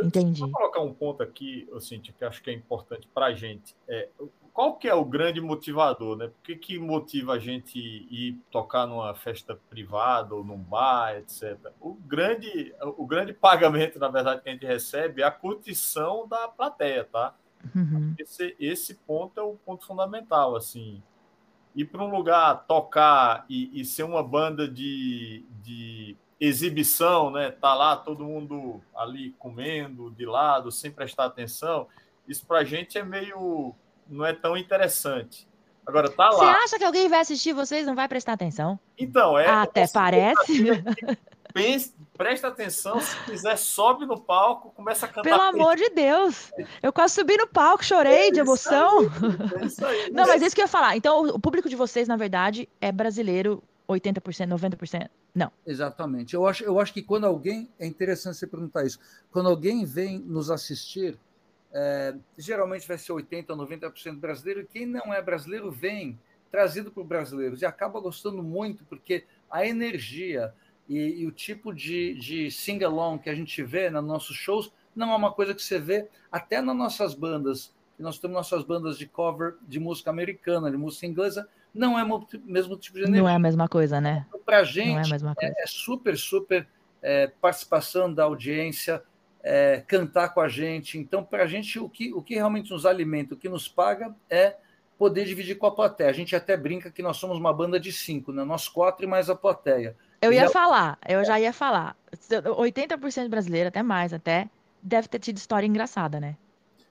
Entendi. 0.03 0.41
Vou 0.41 0.51
colocar 0.51 0.81
um 0.81 0.93
ponto 0.93 1.23
aqui, 1.23 1.69
Cintia, 1.81 2.13
que 2.19 2.25
acho 2.25 2.43
que 2.43 2.51
é 2.51 2.53
importante 2.53 3.07
para 3.15 3.27
a 3.27 3.35
gente. 3.35 3.77
É, 3.87 4.09
qual 4.53 4.77
que 4.77 4.87
é 4.87 4.95
o 4.95 5.05
grande 5.05 5.41
motivador, 5.41 6.17
né? 6.17 6.29
Por 6.29 6.43
que, 6.43 6.57
que 6.57 6.79
motiva 6.79 7.35
a 7.35 7.39
gente 7.39 7.79
ir 7.79 8.39
tocar 8.51 8.87
numa 8.87 9.15
festa 9.15 9.59
privada 9.71 10.35
ou 10.35 10.45
num 10.45 10.59
bar, 10.59 11.17
etc. 11.17 11.59
O 11.81 11.95
grande, 11.95 12.75
o 12.99 13.07
grande 13.07 13.33
pagamento, 13.33 13.99
na 13.99 14.09
verdade, 14.09 14.43
que 14.43 14.49
a 14.51 14.53
gente 14.53 14.67
recebe 14.67 15.23
é 15.23 15.25
a 15.25 15.31
curtição 15.31 16.29
da 16.29 16.49
plateia, 16.49 17.05
tá? 17.05 17.35
Uhum. 17.75 18.15
Esse, 18.19 18.55
esse 18.61 18.95
ponto 18.95 19.41
é 19.41 19.43
o 19.43 19.55
ponto 19.55 19.87
fundamental, 19.87 20.55
assim. 20.55 21.03
Ir 21.75 21.87
para 21.87 22.03
um 22.03 22.15
lugar 22.15 22.67
tocar 22.67 23.47
e, 23.49 23.81
e, 23.81 23.85
ser 23.87 24.03
uma 24.03 24.23
banda 24.23 24.69
de, 24.69 25.47
de 25.63 26.15
exibição, 26.39 27.31
né? 27.31 27.51
Tá 27.51 27.75
lá 27.75 27.97
todo 27.97 28.25
mundo 28.25 28.83
ali 28.95 29.31
comendo 29.39 30.11
de 30.11 30.27
lado, 30.27 30.71
sem 30.71 30.91
prestar 30.91 31.25
atenção. 31.25 31.89
Isso 32.29 32.45
para 32.45 32.59
a 32.59 32.65
gente 32.65 32.99
é 32.99 33.03
meio 33.03 33.75
não 34.09 34.25
é 34.25 34.33
tão 34.33 34.57
interessante. 34.57 35.47
Agora 35.87 36.09
tá 36.11 36.31
lá. 36.31 36.37
Você 36.37 36.59
acha 36.65 36.79
que 36.79 36.85
alguém 36.85 37.09
vai 37.09 37.21
assistir 37.21 37.53
vocês 37.53 37.87
não 37.87 37.95
vai 37.95 38.07
prestar 38.09 38.35
atenção? 38.35 38.79
Então, 38.97 39.39
é. 39.39 39.47
Até 39.49 39.87
parece. 39.89 40.65
Pense, 41.53 41.95
presta 42.17 42.49
atenção, 42.49 42.99
se 42.99 43.15
quiser, 43.25 43.59
sobe 43.59 44.07
no 44.07 44.19
palco, 44.19 44.71
começa 44.71 45.05
a 45.05 45.09
cantar. 45.09 45.23
Pelo 45.23 45.43
amor 45.43 45.77
de 45.77 45.91
Deus! 45.91 46.51
Eu 46.83 46.93
quase 46.93 47.15
subi 47.15 47.37
no 47.37 47.47
palco, 47.47 47.85
chorei 47.85 48.29
é 48.29 48.31
de 48.31 48.41
emoção. 48.41 49.01
Aí, 49.01 49.63
é 49.63 49.67
isso 49.67 49.85
aí. 49.85 50.09
Não, 50.13 50.27
mas 50.27 50.41
é 50.41 50.47
isso 50.47 50.55
que 50.55 50.63
eu 50.63 50.65
ia 50.65 50.69
falar. 50.69 50.97
Então, 50.97 51.27
o 51.27 51.39
público 51.39 51.69
de 51.69 51.77
vocês, 51.77 52.09
na 52.09 52.17
verdade, 52.17 52.67
é 52.81 52.91
brasileiro 52.91 53.63
80%, 53.87 54.49
90%? 54.49 55.11
Não. 55.35 55.51
Exatamente. 55.67 56.35
Eu 56.35 56.47
acho, 56.47 56.65
eu 56.65 56.79
acho 56.79 56.93
que 56.93 57.03
quando 57.03 57.25
alguém. 57.25 57.69
É 57.79 57.87
interessante 57.87 58.37
você 58.37 58.47
perguntar 58.47 58.85
isso. 58.85 58.99
Quando 59.31 59.49
alguém 59.49 59.85
vem 59.85 60.19
nos 60.21 60.51
assistir, 60.51 61.19
é, 61.73 62.15
geralmente 62.37 62.87
vai 62.87 62.99
ser 62.99 63.13
80% 63.13 63.51
ou 63.51 63.57
90% 63.57 64.19
brasileiro, 64.19 64.61
e 64.61 64.67
quem 64.67 64.87
não 64.87 65.13
é 65.13 65.23
brasileiro 65.23 65.71
vem 65.71 66.19
trazido 66.51 66.91
por 66.91 67.05
brasileiros 67.05 67.63
e 67.63 67.67
acaba 67.67 67.99
gostando 67.99 68.43
muito, 68.43 68.85
porque 68.85 69.25
a 69.51 69.67
energia 69.67 70.53
e, 70.89 71.23
e 71.23 71.27
o 71.27 71.33
tipo 71.33 71.73
de, 71.73 72.15
de 72.15 72.51
sing-along 72.51 73.19
que 73.19 73.31
a 73.31 73.35
gente 73.35 73.63
vê 73.63 73.89
nos 73.89 74.05
nossos 74.05 74.37
shows 74.37 74.71
não 74.95 75.11
é 75.11 75.17
uma 75.17 75.33
coisa 75.33 75.55
que 75.55 75.63
você 75.63 75.79
vê 75.79 76.09
até 76.31 76.61
nas 76.61 76.77
nossas 76.77 77.15
bandas. 77.15 77.75
Nós 77.99 78.19
temos 78.19 78.37
nossas 78.37 78.65
bandas 78.65 78.99
de 78.99 79.07
cover 79.07 79.55
de 79.63 79.79
música 79.81 80.11
americana, 80.11 80.71
de 80.71 80.77
música 80.77 81.07
inglesa, 81.07 81.49
não 81.75 81.99
é 81.99 82.05
o 82.05 82.27
mesmo 82.45 82.77
tipo 82.77 82.99
de 82.99 83.05
energia. 83.05 83.23
Não 83.23 83.29
é 83.29 83.35
a 83.35 83.39
mesma 83.39 83.69
coisa, 83.69 84.01
né? 84.01 84.27
Então, 84.29 84.41
Para 84.45 84.59
a 84.59 84.65
gente, 84.65 85.15
é, 85.15 85.47
é, 85.47 85.63
é, 85.63 85.67
super, 85.67 86.19
super 86.19 86.69
é, 87.01 87.29
participação 87.41 88.13
da 88.13 88.25
audiência, 88.25 89.03
é, 89.43 89.83
cantar 89.87 90.33
com 90.33 90.41
a 90.41 90.49
gente. 90.49 90.99
Então, 90.99 91.25
para 91.25 91.45
a 91.45 91.47
gente, 91.47 91.79
o 91.79 91.89
que, 91.89 92.13
o 92.13 92.23
que 92.23 92.35
realmente 92.35 92.71
nos 92.71 92.87
alimenta, 92.87 93.35
o 93.35 93.37
que 93.37 93.49
nos 93.49 93.69
paga 93.69 94.15
é 94.31 94.57
poder 94.97 95.25
dividir 95.25 95.57
com 95.57 95.67
a 95.67 95.75
plateia. 95.75 96.11
A 96.11 96.13
gente 96.13 96.37
até 96.37 96.57
brinca 96.57 96.91
que 96.91 97.03
nós 97.03 97.17
somos 97.17 97.39
uma 97.39 97.53
banda 97.53 97.81
de 97.81 97.93
cinco, 97.93 98.33
né? 98.33 98.45
Nós 98.45 98.69
quatro 98.69 99.05
e 99.05 99.09
mais 99.09 99.29
a 99.29 99.35
plateia. 99.35 99.97
Eu 100.21 100.33
ia 100.33 100.49
falar, 100.49 100.97
eu 101.09 101.25
já 101.25 101.41
ia 101.41 101.53
falar. 101.53 101.97
80% 102.31 103.29
brasileiro, 103.29 103.69
até 103.69 103.83
mais, 103.83 104.13
até, 104.13 104.49
deve 104.81 105.09
ter 105.09 105.19
tido 105.19 105.39
história 105.39 105.67
engraçada, 105.67 106.21
né? 106.21 106.37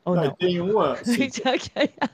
Ou 0.04 0.16
não, 0.16 0.26
não? 0.26 0.36
Tem 0.36 0.60
uma, 0.60 0.96
sim, 1.06 1.30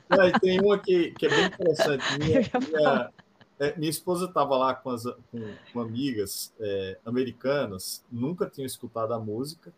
não, 0.08 0.32
tem 0.40 0.60
uma 0.60 0.78
que, 0.78 1.10
que 1.12 1.26
é 1.26 1.28
bem 1.28 1.46
interessante. 1.46 2.04
Minha, 2.18 2.40
minha, 2.40 3.10
é, 3.58 3.76
minha 3.76 3.90
esposa 3.90 4.26
estava 4.26 4.56
lá 4.56 4.74
com, 4.74 4.90
as, 4.90 5.02
com, 5.02 5.54
com 5.72 5.80
amigas 5.80 6.54
é, 6.60 6.98
americanas, 7.04 8.04
nunca 8.10 8.48
tinham 8.48 8.66
escutado 8.66 9.12
a 9.12 9.18
música, 9.18 9.72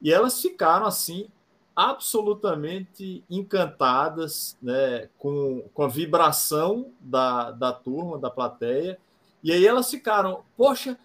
e 0.00 0.12
elas 0.12 0.40
ficaram 0.40 0.86
assim 0.86 1.28
absolutamente 1.74 3.24
encantadas 3.28 4.56
né, 4.62 5.08
com, 5.18 5.64
com 5.74 5.82
a 5.82 5.88
vibração 5.88 6.92
da, 7.00 7.50
da 7.50 7.72
turma, 7.72 8.18
da 8.18 8.30
plateia. 8.30 8.98
E 9.42 9.52
aí 9.52 9.66
elas 9.66 9.90
ficaram, 9.90 10.44
poxa, 10.56 10.96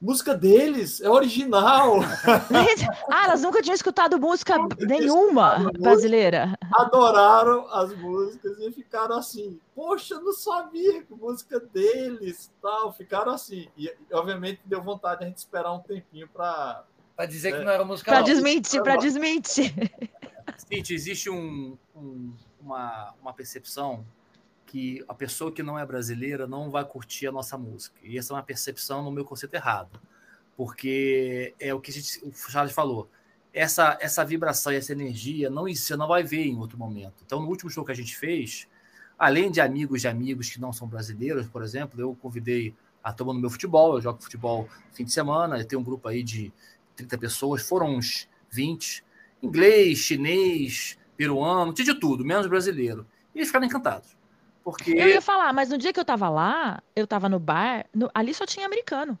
música 0.00 0.34
deles 0.34 1.00
é 1.00 1.08
original. 1.08 2.00
ah, 3.10 3.24
elas 3.24 3.42
nunca 3.42 3.62
tinham 3.62 3.74
escutado 3.74 4.18
música 4.18 4.56
nenhuma 4.80 5.70
brasileira. 5.78 6.54
Adoraram 6.74 7.66
as 7.70 7.94
músicas 7.96 8.58
e 8.58 8.72
ficaram 8.72 9.16
assim, 9.16 9.60
poxa, 9.74 10.18
não 10.20 10.32
sabia 10.32 11.02
que 11.02 11.14
música 11.14 11.60
deles, 11.60 12.50
tal, 12.62 12.92
ficaram 12.92 13.32
assim. 13.32 13.68
E 13.76 13.92
obviamente 14.12 14.60
deu 14.64 14.82
vontade 14.82 15.20
de 15.20 15.24
a 15.24 15.28
gente 15.28 15.38
esperar 15.38 15.72
um 15.72 15.80
tempinho 15.80 16.28
para 16.28 16.82
para 17.16 17.26
dizer 17.26 17.54
é. 17.54 17.58
que 17.58 17.64
não 17.64 17.72
era 17.72 17.84
música 17.84 18.10
Para 18.10 18.22
desmentir, 18.22 18.82
para 18.82 18.96
desmentir. 18.96 19.72
Cíntia, 20.56 20.94
existe 20.94 21.30
um, 21.30 21.76
um, 21.94 22.32
uma, 22.60 23.14
uma 23.20 23.32
percepção 23.32 24.04
que 24.66 25.04
a 25.06 25.14
pessoa 25.14 25.52
que 25.52 25.62
não 25.62 25.78
é 25.78 25.86
brasileira 25.86 26.46
não 26.46 26.70
vai 26.70 26.84
curtir 26.84 27.26
a 27.26 27.32
nossa 27.32 27.56
música. 27.56 27.96
E 28.02 28.18
essa 28.18 28.32
é 28.32 28.36
uma 28.36 28.42
percepção 28.42 29.02
no 29.02 29.10
meu 29.10 29.24
conceito 29.24 29.54
errado. 29.54 30.00
Porque 30.56 31.54
é 31.60 31.72
o 31.72 31.80
que 31.80 31.92
gente, 31.92 32.20
o 32.24 32.32
Charles 32.32 32.72
falou. 32.72 33.08
Essa, 33.52 33.96
essa 34.00 34.24
vibração 34.24 34.72
e 34.72 34.76
essa 34.76 34.92
energia 34.92 35.48
não, 35.48 35.68
você 35.68 35.96
não 35.96 36.08
vai 36.08 36.24
ver 36.24 36.46
em 36.46 36.58
outro 36.58 36.76
momento. 36.76 37.22
Então, 37.24 37.40
no 37.40 37.48
último 37.48 37.70
show 37.70 37.84
que 37.84 37.92
a 37.92 37.94
gente 37.94 38.16
fez, 38.16 38.66
além 39.16 39.50
de 39.50 39.60
amigos 39.60 40.00
de 40.00 40.08
amigos 40.08 40.50
que 40.50 40.60
não 40.60 40.72
são 40.72 40.88
brasileiros, 40.88 41.46
por 41.48 41.62
exemplo, 41.62 42.00
eu 42.00 42.16
convidei 42.20 42.74
a 43.02 43.12
turma 43.12 43.32
no 43.32 43.38
meu 43.38 43.50
futebol, 43.50 43.94
eu 43.94 44.02
jogo 44.02 44.22
futebol 44.22 44.68
fim 44.92 45.04
de 45.04 45.12
semana, 45.12 45.58
eu 45.58 45.64
tenho 45.64 45.80
um 45.80 45.84
grupo 45.84 46.08
aí 46.08 46.22
de 46.22 46.52
30 46.96 47.18
pessoas, 47.18 47.66
foram 47.66 47.96
uns 47.96 48.28
20, 48.50 49.04
inglês, 49.42 49.98
chinês, 49.98 50.98
peruano, 51.16 51.72
tinha 51.72 51.92
de 51.92 52.00
tudo, 52.00 52.24
menos 52.24 52.46
brasileiro. 52.46 53.06
E 53.34 53.38
eles 53.38 53.48
ficaram 53.48 53.66
encantados. 53.66 54.16
Porque... 54.62 54.92
Eu 54.92 55.08
ia 55.08 55.20
falar, 55.20 55.52
mas 55.52 55.68
no 55.68 55.76
dia 55.76 55.92
que 55.92 56.00
eu 56.00 56.04
tava 56.04 56.28
lá, 56.28 56.82
eu 56.96 57.06
tava 57.06 57.28
no 57.28 57.38
bar, 57.38 57.84
no, 57.94 58.10
ali 58.14 58.32
só 58.32 58.46
tinha 58.46 58.64
americano. 58.64 59.18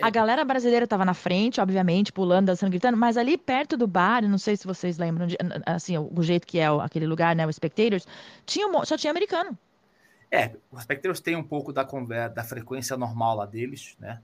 A 0.00 0.08
é. 0.08 0.10
galera 0.10 0.44
brasileira 0.44 0.86
tava 0.86 1.04
na 1.04 1.14
frente, 1.14 1.60
obviamente, 1.60 2.12
pulando, 2.12 2.46
dançando, 2.46 2.70
gritando, 2.70 2.96
mas 2.96 3.16
ali 3.16 3.36
perto 3.36 3.76
do 3.76 3.86
bar, 3.86 4.22
não 4.22 4.38
sei 4.38 4.56
se 4.56 4.66
vocês 4.66 4.98
lembram, 4.98 5.26
de, 5.26 5.36
assim, 5.66 5.98
o 5.98 6.22
jeito 6.22 6.46
que 6.46 6.58
é 6.58 6.66
aquele 6.66 7.06
lugar, 7.06 7.34
né, 7.34 7.46
o 7.46 7.52
Spectators, 7.52 8.06
tinha, 8.46 8.66
só 8.84 8.96
tinha 8.96 9.10
americano. 9.10 9.56
É, 10.30 10.56
os 10.70 10.82
Spectators 10.82 11.20
têm 11.20 11.36
um 11.36 11.42
pouco 11.42 11.72
da, 11.72 11.84
da 12.28 12.42
frequência 12.42 12.96
normal 12.96 13.36
lá 13.36 13.46
deles, 13.46 13.96
né? 13.98 14.20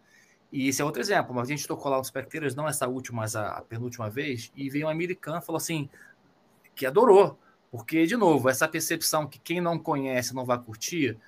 E 0.51 0.69
esse 0.69 0.81
é 0.81 0.85
outro 0.85 1.01
exemplo, 1.01 1.35
mas 1.35 1.49
a 1.49 1.51
gente 1.51 1.67
tocou 1.67 1.91
lá 1.91 1.99
nos 1.99 2.09
Spectators, 2.09 2.55
não 2.55 2.67
essa 2.67 2.89
última, 2.89 3.23
mas 3.23 3.37
a, 3.37 3.59
a 3.59 3.63
penúltima 3.63 4.09
vez, 4.09 4.51
e 4.57 4.71
veio 4.71 4.87
um 4.87 4.91
americano 4.91 5.39
e 5.39 5.43
falou 5.43 5.59
assim, 5.59 5.89
que 6.75 6.87
adorou. 6.87 7.39
Porque, 7.71 8.07
de 8.07 8.17
novo, 8.17 8.49
essa 8.49 8.67
percepção 8.67 9.27
que 9.27 9.39
quem 9.39 9.61
não 9.61 9.79
conhece 9.79 10.35
não 10.35 10.47
vai 10.47 10.59
curtir, 10.59 11.19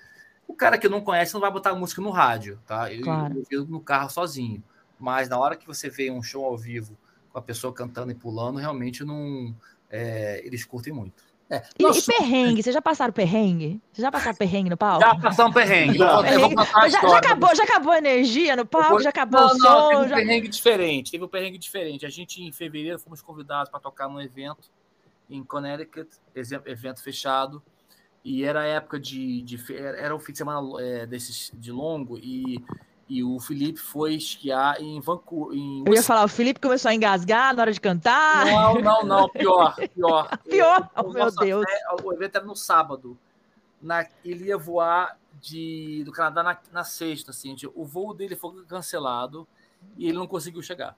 o 0.48 0.54
cara 0.54 0.78
que 0.78 0.88
não 0.88 1.00
conhece 1.00 1.35
não 1.35 1.40
vai 1.40 1.50
botar 1.50 1.74
música 1.74 2.00
no 2.00 2.11
rádio, 2.11 2.59
tá? 2.66 2.92
Eu, 2.92 3.02
claro. 3.02 3.42
eu, 3.50 3.66
no 3.66 3.80
carro 3.80 4.09
sozinho. 4.09 4.62
Mas 4.98 5.28
na 5.28 5.38
hora 5.38 5.56
que 5.56 5.66
você 5.66 5.88
vê 5.88 6.11
um 6.11 6.22
show 6.22 6.44
ao 6.44 6.56
vivo 6.56 6.96
com 7.30 7.38
a 7.38 7.42
pessoa 7.42 7.72
cantando 7.72 8.11
e 8.11 8.14
pulando, 8.14 8.59
realmente 8.59 9.04
não. 9.04 9.54
É, 9.88 10.40
eles 10.44 10.64
curtem 10.64 10.92
muito. 10.92 11.22
É. 11.50 11.62
E, 11.78 11.84
e, 11.84 12.02
perrengue? 12.02 12.62
Vocês 12.62 12.72
já 12.72 12.80
passaram 12.80 13.12
perrengue? 13.12 13.80
Vocês 13.92 14.04
já 14.04 14.12
passaram 14.12 14.36
perrengue 14.36 14.70
no 14.70 14.76
palco? 14.76 15.00
Já 15.00 15.16
passamos 15.16 15.52
perrengue. 15.52 15.98
Já, 15.98 16.22
perrengue. 16.22 16.54
Já, 16.54 16.88
já, 16.88 17.18
acabou, 17.18 17.56
já 17.56 17.64
acabou 17.64 17.92
a 17.92 17.98
energia 17.98 18.54
no 18.54 18.64
palco? 18.64 18.90
Vou... 18.90 19.02
Já 19.02 19.10
acabou 19.10 19.40
não, 19.40 19.46
o 19.48 19.50
som? 19.50 19.64
Não, 19.64 19.88
teve 19.88 20.00
um 20.02 20.08
já... 20.08 20.16
perrengue 20.16 20.48
diferente. 20.48 21.10
Teve 21.10 21.24
um 21.24 21.28
perrengue 21.28 21.58
diferente. 21.58 22.06
A 22.06 22.08
gente, 22.08 22.40
em 22.40 22.52
fevereiro, 22.52 23.00
fomos 23.00 23.20
convidados 23.20 23.68
para 23.68 23.80
tocar 23.80 24.08
num 24.08 24.20
evento 24.20 24.70
em 25.28 25.42
Connecticut, 25.42 26.08
evento 26.34 27.02
fechado, 27.02 27.62
e 28.24 28.44
era 28.44 28.60
a 28.60 28.66
época 28.66 28.98
de, 28.98 29.42
de 29.42 29.58
era 29.76 30.14
o 30.14 30.18
fim 30.18 30.32
de 30.32 30.38
semana 30.38 30.60
é, 30.80 31.06
desses 31.06 31.50
de 31.54 31.72
longo 31.72 32.18
e, 32.18 32.62
e 33.11 33.25
o 33.25 33.40
Felipe 33.40 33.81
foi 33.81 34.14
esquiar 34.14 34.81
em 34.81 35.01
Vancouver. 35.01 35.59
Em... 35.59 35.83
Eu 35.85 35.92
ia 35.92 36.03
falar, 36.03 36.25
o 36.25 36.29
Felipe 36.29 36.61
começou 36.61 36.88
a 36.88 36.94
engasgar 36.94 37.53
na 37.57 37.62
hora 37.62 37.73
de 37.73 37.81
cantar. 37.81 38.46
Não, 38.46 38.75
não, 38.75 39.03
não, 39.03 39.29
pior, 39.29 39.75
pior. 39.75 40.38
pior, 40.49 40.88
oh, 40.96 41.12
meu 41.12 41.29
Deus. 41.35 41.66
o 42.05 42.12
evento 42.12 42.37
era 42.37 42.44
no 42.44 42.55
sábado. 42.55 43.18
Na, 43.83 44.07
ele 44.25 44.44
ia 44.44 44.57
voar 44.57 45.18
de, 45.40 46.05
do 46.05 46.12
Canadá 46.12 46.44
na, 46.44 46.59
na 46.70 46.85
sexta, 46.85 47.33
assim, 47.33 47.57
o 47.75 47.85
voo 47.85 48.14
dele 48.14 48.37
foi 48.37 48.64
cancelado 48.66 49.44
e 49.96 50.07
ele 50.07 50.16
não 50.16 50.29
conseguiu 50.29 50.62
chegar. 50.62 50.96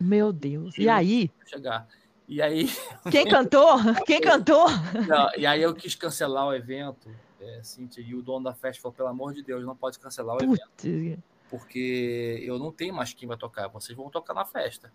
Meu 0.00 0.32
Deus. 0.32 0.76
Ele 0.76 0.86
e 0.86 0.88
aí? 0.88 1.30
Chegar. 1.46 1.86
E 2.26 2.42
aí. 2.42 2.68
Quem 3.12 3.28
cantou? 3.28 3.76
Quem 4.04 4.20
cantou? 4.20 4.66
Não, 5.06 5.30
e 5.36 5.46
aí 5.46 5.62
eu 5.62 5.72
quis 5.72 5.94
cancelar 5.94 6.48
o 6.48 6.54
evento, 6.54 7.08
é, 7.40 7.62
Cíntia, 7.62 8.00
e 8.00 8.14
o 8.14 8.22
dono 8.22 8.44
da 8.44 8.54
festa 8.54 8.82
falou: 8.82 8.94
pelo 8.94 9.08
amor 9.08 9.32
de 9.32 9.42
Deus, 9.42 9.64
não 9.64 9.76
pode 9.76 9.98
cancelar 9.98 10.36
o 10.36 10.38
Putz. 10.38 10.84
evento. 10.84 11.22
Porque 11.50 12.42
eu 12.42 12.58
não 12.58 12.70
tenho 12.70 12.94
mais 12.94 13.14
quem 13.14 13.26
vai 13.26 13.36
tocar, 13.36 13.68
vocês 13.68 13.96
vão 13.96 14.10
tocar 14.10 14.34
na 14.34 14.44
festa. 14.44 14.92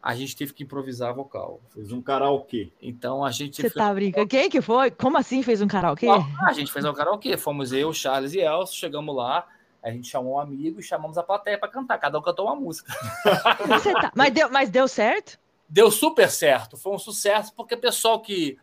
A 0.00 0.14
gente 0.14 0.36
teve 0.36 0.52
que 0.52 0.62
improvisar 0.62 1.12
vocal. 1.12 1.60
Fez 1.70 1.90
um 1.90 2.00
karaokê. 2.00 2.70
Então 2.80 3.24
a 3.24 3.30
gente. 3.32 3.60
Você 3.60 3.70
tá 3.70 3.92
brincando? 3.92 4.28
Quem 4.28 4.48
que 4.48 4.60
foi? 4.60 4.90
Como 4.92 5.16
assim 5.16 5.42
fez 5.42 5.60
um 5.60 5.66
karaokê? 5.66 6.06
a 6.08 6.52
gente 6.52 6.70
fez 6.70 6.84
um 6.84 6.92
karaokê. 6.92 7.36
Fomos 7.36 7.72
eu, 7.72 7.92
Charles 7.92 8.32
e 8.34 8.40
Elcio, 8.40 8.76
chegamos 8.76 9.14
lá. 9.14 9.46
A 9.82 9.90
gente 9.90 10.08
chamou 10.08 10.34
um 10.34 10.38
amigo 10.38 10.78
e 10.78 10.82
chamamos 10.82 11.18
a 11.18 11.22
plateia 11.22 11.58
para 11.58 11.68
cantar. 11.68 11.98
Cada 11.98 12.18
um 12.18 12.22
cantou 12.22 12.46
uma 12.46 12.56
música. 12.56 12.92
Tá... 14.00 14.12
Mas, 14.14 14.32
deu, 14.32 14.50
mas 14.50 14.70
deu 14.70 14.86
certo? 14.86 15.38
deu 15.68 15.90
super 15.90 16.30
certo. 16.30 16.76
Foi 16.76 16.92
um 16.92 16.98
sucesso 16.98 17.52
porque 17.54 17.74
o 17.74 17.80
pessoal 17.80 18.20
que 18.20 18.58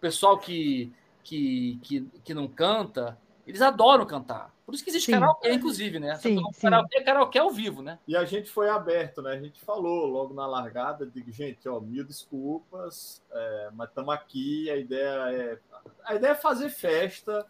pessoal 0.00 0.38
que, 0.38 0.92
que, 1.28 1.78
que, 1.82 2.00
que 2.24 2.32
não 2.32 2.48
canta, 2.48 3.18
eles 3.46 3.60
adoram 3.60 4.06
cantar. 4.06 4.54
Por 4.64 4.74
isso 4.74 4.82
que 4.82 4.90
existe 4.90 5.06
sim. 5.06 5.12
karaokê, 5.12 5.52
inclusive, 5.52 5.98
né? 5.98 6.14
Sim, 6.16 6.42
sim. 6.52 6.60
Karaokê, 6.62 7.00
karaokê 7.02 7.38
ao 7.38 7.50
vivo, 7.50 7.82
né? 7.82 7.98
E 8.08 8.16
a 8.16 8.24
gente 8.24 8.50
foi 8.50 8.68
aberto, 8.70 9.20
né? 9.20 9.32
A 9.32 9.40
gente 9.40 9.60
falou 9.60 10.06
logo 10.06 10.32
na 10.32 10.46
largada, 10.46 11.06
digo, 11.06 11.30
gente, 11.30 11.68
ó, 11.68 11.80
mil 11.80 12.04
desculpas, 12.04 13.22
é, 13.30 13.70
mas 13.74 13.88
estamos 13.90 14.14
aqui, 14.14 14.70
a 14.70 14.76
ideia 14.76 15.32
é 15.32 15.58
a 16.04 16.14
ideia 16.14 16.32
é 16.32 16.34
fazer 16.34 16.70
festa, 16.70 17.46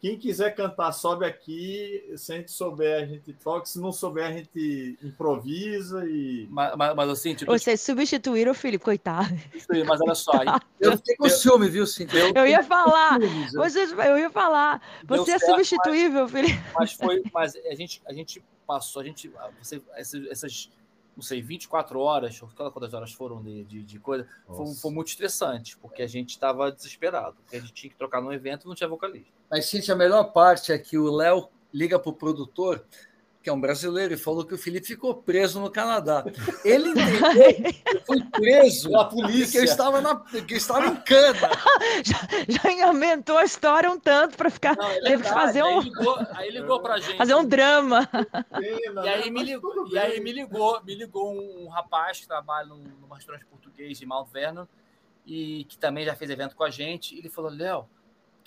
quem 0.00 0.16
quiser 0.16 0.54
cantar, 0.54 0.92
sobe 0.92 1.24
aqui. 1.24 2.12
Se 2.16 2.32
a 2.32 2.36
gente 2.36 2.52
souber, 2.52 3.02
a 3.02 3.06
gente 3.06 3.32
toca. 3.32 3.66
Se 3.66 3.80
não 3.80 3.90
souber, 3.90 4.26
a 4.26 4.32
gente 4.32 4.96
improvisa 5.02 6.06
e. 6.06 6.46
Mas, 6.50 6.76
mas, 6.76 6.94
mas 6.94 7.10
assim, 7.10 7.34
tipo. 7.34 7.50
Vocês 7.50 7.80
substituíram 7.80 8.52
o 8.52 8.54
Felipe, 8.54 8.84
coitado. 8.84 9.28
Mas 9.86 10.00
olha 10.00 10.14
só. 10.14 10.32
Eu 10.78 10.96
fiquei 10.96 11.16
com 11.16 11.28
ciúme, 11.28 11.68
viu, 11.68 11.86
Cintia? 11.86 12.28
Eu, 12.28 12.32
eu 12.34 12.46
ia 12.46 12.62
falar. 12.62 13.18
Vocês, 13.52 13.90
eu 13.90 14.18
ia 14.18 14.30
falar. 14.30 14.80
Você 15.04 15.32
é 15.32 15.38
substituível, 15.38 16.22
mas, 16.22 16.30
Felipe. 16.30 16.64
Mas 16.74 16.92
foi. 16.92 17.22
Mas 17.32 17.56
a 17.56 17.74
gente, 17.74 18.00
a 18.06 18.12
gente 18.12 18.42
passou, 18.66 19.02
a 19.02 19.04
gente. 19.04 19.32
Você, 19.60 19.82
essas, 19.96 20.26
essas 20.26 20.70
não 21.18 21.22
sei, 21.22 21.42
24 21.42 21.98
horas, 21.98 22.38
quantas 22.54 22.94
horas 22.94 23.12
foram 23.12 23.42
de, 23.42 23.64
de, 23.64 23.82
de 23.82 23.98
coisa, 23.98 24.24
foi, 24.46 24.72
foi, 24.76 24.92
muito 24.92 25.08
estressante, 25.08 25.76
porque 25.76 26.00
a 26.00 26.06
gente 26.06 26.30
estava 26.30 26.70
desesperado, 26.70 27.34
porque 27.42 27.56
a 27.56 27.60
gente 27.60 27.72
tinha 27.72 27.90
que 27.90 27.96
trocar 27.96 28.22
no 28.22 28.32
evento 28.32 28.64
e 28.64 28.68
não 28.68 28.74
tinha 28.76 28.88
vocalista. 28.88 29.32
Mas, 29.50 29.66
Cintia, 29.66 29.94
a 29.94 29.96
melhor 29.96 30.32
parte 30.32 30.70
é 30.70 30.78
que 30.78 30.96
o 30.96 31.10
Léo 31.10 31.48
liga 31.74 31.98
para 31.98 32.10
o 32.10 32.12
produtor 32.12 32.84
que 33.48 33.50
é 33.50 33.52
um 33.54 33.60
brasileiro, 33.60 34.12
e 34.12 34.16
falou 34.18 34.44
que 34.44 34.52
o 34.52 34.58
Felipe 34.58 34.86
ficou 34.86 35.14
preso 35.14 35.58
no 35.58 35.70
Canadá. 35.70 36.22
Ele 36.62 36.90
entendeu 36.90 37.72
que 37.72 38.06
foi 38.06 38.22
preso 38.24 38.90
pela 38.90 39.08
polícia. 39.08 39.52
Que 39.52 39.58
eu 39.58 39.64
estava, 39.64 40.02
na, 40.02 40.16
que 40.16 40.52
eu 40.52 40.58
estava 40.58 40.86
em 40.86 40.96
cana. 40.96 41.50
já, 42.04 42.18
já 42.46 42.86
aumentou 42.86 43.38
a 43.38 43.44
história 43.44 43.90
um 43.90 43.98
tanto 43.98 44.36
para 44.36 44.50
ficar. 44.50 44.76
Não, 44.76 44.86
é 44.86 45.00
teve 45.00 45.22
que 45.22 45.30
fazer 45.30 45.62
um. 45.62 45.78
Aí 45.78 45.84
ligou, 45.84 46.18
aí 46.32 46.50
ligou 46.50 46.82
pra 46.82 46.98
gente. 47.00 47.16
Fazer 47.16 47.34
um 47.34 47.44
drama. 47.46 48.06
E 48.60 49.08
aí 49.08 49.30
me 49.30 49.42
ligou, 49.42 49.88
e 49.88 49.98
aí 49.98 50.20
me 50.20 50.32
ligou, 50.32 50.84
me 50.84 50.94
ligou 50.94 51.32
um 51.32 51.68
rapaz 51.68 52.20
que 52.20 52.28
trabalha 52.28 52.68
num, 52.68 52.84
num 53.00 53.08
restaurante 53.08 53.46
português 53.46 53.98
de 53.98 54.04
Mount 54.04 54.28
Vernon 54.30 54.66
e 55.24 55.64
que 55.64 55.78
também 55.78 56.04
já 56.04 56.14
fez 56.14 56.30
evento 56.30 56.54
com 56.54 56.64
a 56.64 56.70
gente. 56.70 57.14
E 57.14 57.20
ele 57.20 57.30
falou: 57.30 57.50
Léo 57.50 57.88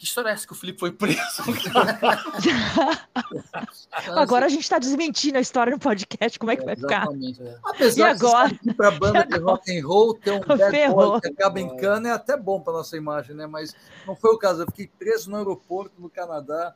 que 0.01 0.07
história 0.07 0.29
é 0.29 0.31
essa 0.31 0.47
que 0.47 0.53
o 0.53 0.55
Felipe 0.55 0.79
foi 0.79 0.91
preso? 0.91 1.21
agora 4.17 4.47
a 4.47 4.49
gente 4.49 4.63
está 4.63 4.79
desmentindo 4.79 5.37
a 5.37 5.41
história 5.41 5.71
no 5.71 5.77
podcast. 5.77 6.39
Como 6.39 6.51
é 6.51 6.55
que 6.55 6.65
vai 6.65 6.75
ficar? 6.75 7.05
É. 7.05 7.59
Apesar 7.63 7.99
e 7.99 8.03
agora? 8.11 8.59
de 8.63 8.73
para 8.73 8.89
banda 8.89 9.23
de 9.23 9.37
rock 9.37 9.77
and 9.77 9.85
roll 9.85 10.15
ter 10.15 10.31
um 10.31 10.39
bad 10.57 10.89
boy 10.89 11.21
que 11.21 11.27
acaba 11.27 11.59
em 11.59 11.77
cana 11.77 12.09
é 12.09 12.13
até 12.13 12.35
bom 12.35 12.59
para 12.59 12.73
nossa 12.73 12.97
imagem, 12.97 13.35
né? 13.35 13.45
Mas 13.45 13.75
não 14.07 14.15
foi 14.15 14.31
o 14.31 14.39
caso. 14.39 14.63
Eu 14.63 14.65
fiquei 14.65 14.87
preso 14.87 15.29
no 15.29 15.37
aeroporto 15.37 16.01
no 16.01 16.09
Canadá. 16.09 16.75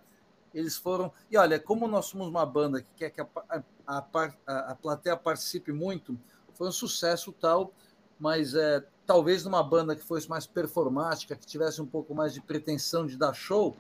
Eles 0.54 0.78
foram. 0.78 1.12
E 1.32 1.36
olha, 1.36 1.60
como 1.60 1.88
nós 1.88 2.06
somos 2.06 2.28
uma 2.28 2.46
banda 2.46 2.84
que 2.84 2.90
quer 2.96 3.10
que 3.10 3.22
a, 3.22 3.28
a, 3.50 3.64
a, 3.88 4.06
a 4.46 4.76
plateia 4.76 5.18
participe 5.18 5.72
muito, 5.72 6.16
foi 6.54 6.68
um 6.68 6.72
sucesso 6.72 7.32
tal, 7.32 7.74
mas 8.20 8.54
é, 8.54 8.84
talvez 9.06 9.44
numa 9.44 9.64
banda 9.64 9.96
que 9.96 10.04
fosse 10.04 10.30
mais 10.30 10.48
performática, 10.48 11.36
que 11.36 11.46
tivesse 11.46 11.82
um 11.82 11.86
pouco 11.86 12.14
mais 12.14 12.34
de 12.34 12.42
pretensão 12.42 13.06
de 13.06 13.18
dar 13.18 13.34
show 13.34 13.76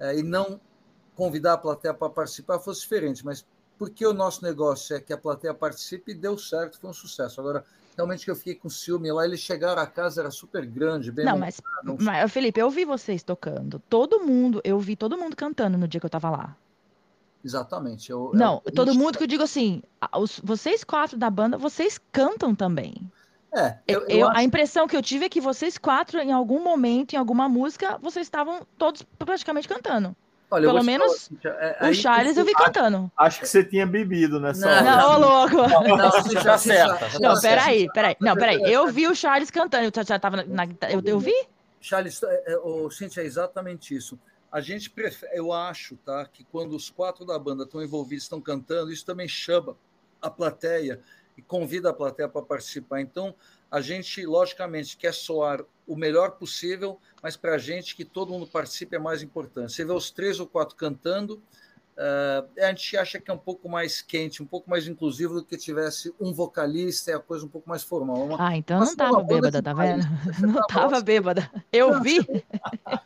é, 0.00 0.18
e 0.18 0.22
não 0.22 0.60
convidar 1.14 1.54
a 1.54 1.58
plateia 1.58 1.94
para 1.94 2.08
participar, 2.08 2.58
fosse 2.58 2.80
diferente. 2.80 3.24
Mas 3.24 3.44
porque 3.78 4.06
o 4.06 4.12
nosso 4.12 4.44
negócio 4.44 4.96
é 4.96 5.00
que 5.00 5.12
a 5.12 5.18
plateia 5.18 5.52
participe, 5.52 6.14
deu 6.14 6.38
certo, 6.38 6.78
foi 6.78 6.90
um 6.90 6.94
sucesso. 6.94 7.40
Agora, 7.40 7.64
realmente 7.96 8.24
que 8.24 8.30
eu 8.30 8.36
fiquei 8.36 8.54
com 8.54 8.68
ciúme 8.68 9.10
lá, 9.12 9.24
eles 9.24 9.40
chegaram 9.40 9.82
a 9.82 9.86
casa, 9.86 10.20
era 10.20 10.30
super 10.30 10.64
grande, 10.64 11.10
bem 11.10 11.24
Não, 11.24 11.36
mas, 11.36 11.60
mas, 12.00 12.32
Felipe, 12.32 12.60
eu 12.60 12.70
vi 12.70 12.84
vocês 12.84 13.22
tocando. 13.22 13.80
Todo 13.88 14.20
mundo, 14.20 14.60
eu 14.64 14.78
vi 14.78 14.96
todo 14.96 15.18
mundo 15.18 15.36
cantando 15.36 15.76
no 15.76 15.88
dia 15.88 16.00
que 16.00 16.06
eu 16.06 16.08
estava 16.08 16.30
lá. 16.30 16.56
Exatamente. 17.44 18.10
Eu, 18.10 18.30
não, 18.34 18.62
eu, 18.64 18.72
todo 18.72 18.94
mundo 18.94 19.18
que 19.18 19.24
eu 19.24 19.28
digo 19.28 19.42
assim, 19.42 19.82
os, 20.16 20.40
vocês 20.44 20.84
quatro 20.84 21.18
da 21.18 21.28
banda, 21.28 21.58
vocês 21.58 22.00
cantam 22.12 22.54
também. 22.54 22.94
É, 23.54 23.76
eu, 23.86 24.00
eu, 24.08 24.18
eu, 24.20 24.28
a 24.30 24.42
impressão 24.42 24.86
que 24.86 24.96
eu 24.96 25.02
tive 25.02 25.26
é 25.26 25.28
que 25.28 25.40
vocês 25.40 25.76
quatro, 25.76 26.18
em 26.18 26.32
algum 26.32 26.62
momento, 26.62 27.12
em 27.12 27.16
alguma 27.16 27.48
música, 27.48 27.98
vocês 28.00 28.26
estavam 28.26 28.66
todos 28.78 29.02
praticamente 29.02 29.68
cantando. 29.68 30.16
Olha, 30.50 30.66
Pelo 30.66 30.82
menos 30.82 31.30
falar, 31.42 31.76
é, 31.80 31.90
o 31.90 31.94
Charles 31.94 32.36
eu 32.36 32.44
vi 32.44 32.52
cantando. 32.52 33.10
Acho 33.16 33.40
que 33.40 33.48
você 33.48 33.64
tinha 33.64 33.86
bebido 33.86 34.38
nessa 34.38 34.66
não, 34.66 34.72
hora. 34.72 34.82
Não, 34.82 35.14
ô 35.14 35.18
louco. 35.18 35.56
Não, 35.88 35.96
não, 35.96 36.10
você 36.10 36.40
já 36.40 36.58
certa. 36.58 37.18
Não, 37.18 37.40
peraí, 37.40 37.88
peraí. 37.92 38.16
Não, 38.20 38.34
peraí. 38.36 38.60
Eu 38.70 38.86
vi 38.88 39.06
o 39.08 39.14
Charles 39.14 39.50
cantando. 39.50 39.84
Eu 39.84 40.04
já 40.04 40.18
tava 40.18 40.44
na, 40.44 40.66
eu, 40.90 41.00
eu 41.06 41.18
vi? 41.18 41.34
Charles, 41.80 42.22
é, 42.22 42.52
é, 42.52 42.58
o 42.58 42.90
Cintia, 42.90 43.22
é 43.22 43.26
exatamente 43.26 43.96
isso. 43.96 44.18
A 44.50 44.60
gente 44.60 44.90
prefere, 44.90 45.38
eu 45.38 45.52
acho, 45.52 45.96
tá, 45.96 46.26
que 46.26 46.44
quando 46.44 46.76
os 46.76 46.90
quatro 46.90 47.24
da 47.24 47.38
banda 47.38 47.64
estão 47.64 47.82
envolvidos, 47.82 48.24
estão 48.24 48.40
cantando, 48.40 48.92
isso 48.92 49.06
também 49.06 49.26
chama 49.26 49.74
a 50.20 50.28
plateia 50.28 51.00
e 51.42 51.44
convida 51.44 51.90
a 51.90 51.92
plateia 51.92 52.28
para 52.28 52.42
participar. 52.42 53.00
Então, 53.00 53.34
a 53.70 53.80
gente, 53.80 54.24
logicamente, 54.24 54.96
quer 54.96 55.12
soar 55.12 55.64
o 55.86 55.96
melhor 55.96 56.32
possível, 56.32 56.98
mas 57.22 57.36
para 57.36 57.54
a 57.54 57.58
gente 57.58 57.96
que 57.96 58.04
todo 58.04 58.32
mundo 58.32 58.46
participe 58.46 58.96
é 58.96 58.98
mais 58.98 59.22
importante. 59.22 59.72
Você 59.72 59.84
vê 59.84 59.92
os 59.92 60.10
três 60.10 60.38
ou 60.38 60.46
quatro 60.46 60.76
cantando, 60.76 61.42
uh, 61.96 62.62
a 62.62 62.68
gente 62.68 62.96
acha 62.96 63.18
que 63.18 63.30
é 63.30 63.34
um 63.34 63.38
pouco 63.38 63.68
mais 63.68 64.00
quente, 64.00 64.42
um 64.42 64.46
pouco 64.46 64.70
mais 64.70 64.86
inclusivo 64.86 65.34
do 65.34 65.44
que 65.44 65.56
tivesse 65.56 66.14
um 66.20 66.32
vocalista, 66.32 67.10
é 67.10 67.14
a 67.14 67.18
coisa 67.18 67.44
um 67.44 67.48
pouco 67.48 67.68
mais 67.68 67.82
formal. 67.82 68.24
Uma, 68.24 68.48
ah, 68.48 68.56
então 68.56 68.78
não 68.78 68.86
estava 68.86 69.22
bêbada, 69.22 69.62
tá 69.62 69.72
vendo? 69.72 70.04
Não 70.40 70.60
estava 70.60 71.00
bêbada. 71.00 71.50
Eu 71.72 72.00
vi. 72.00 72.18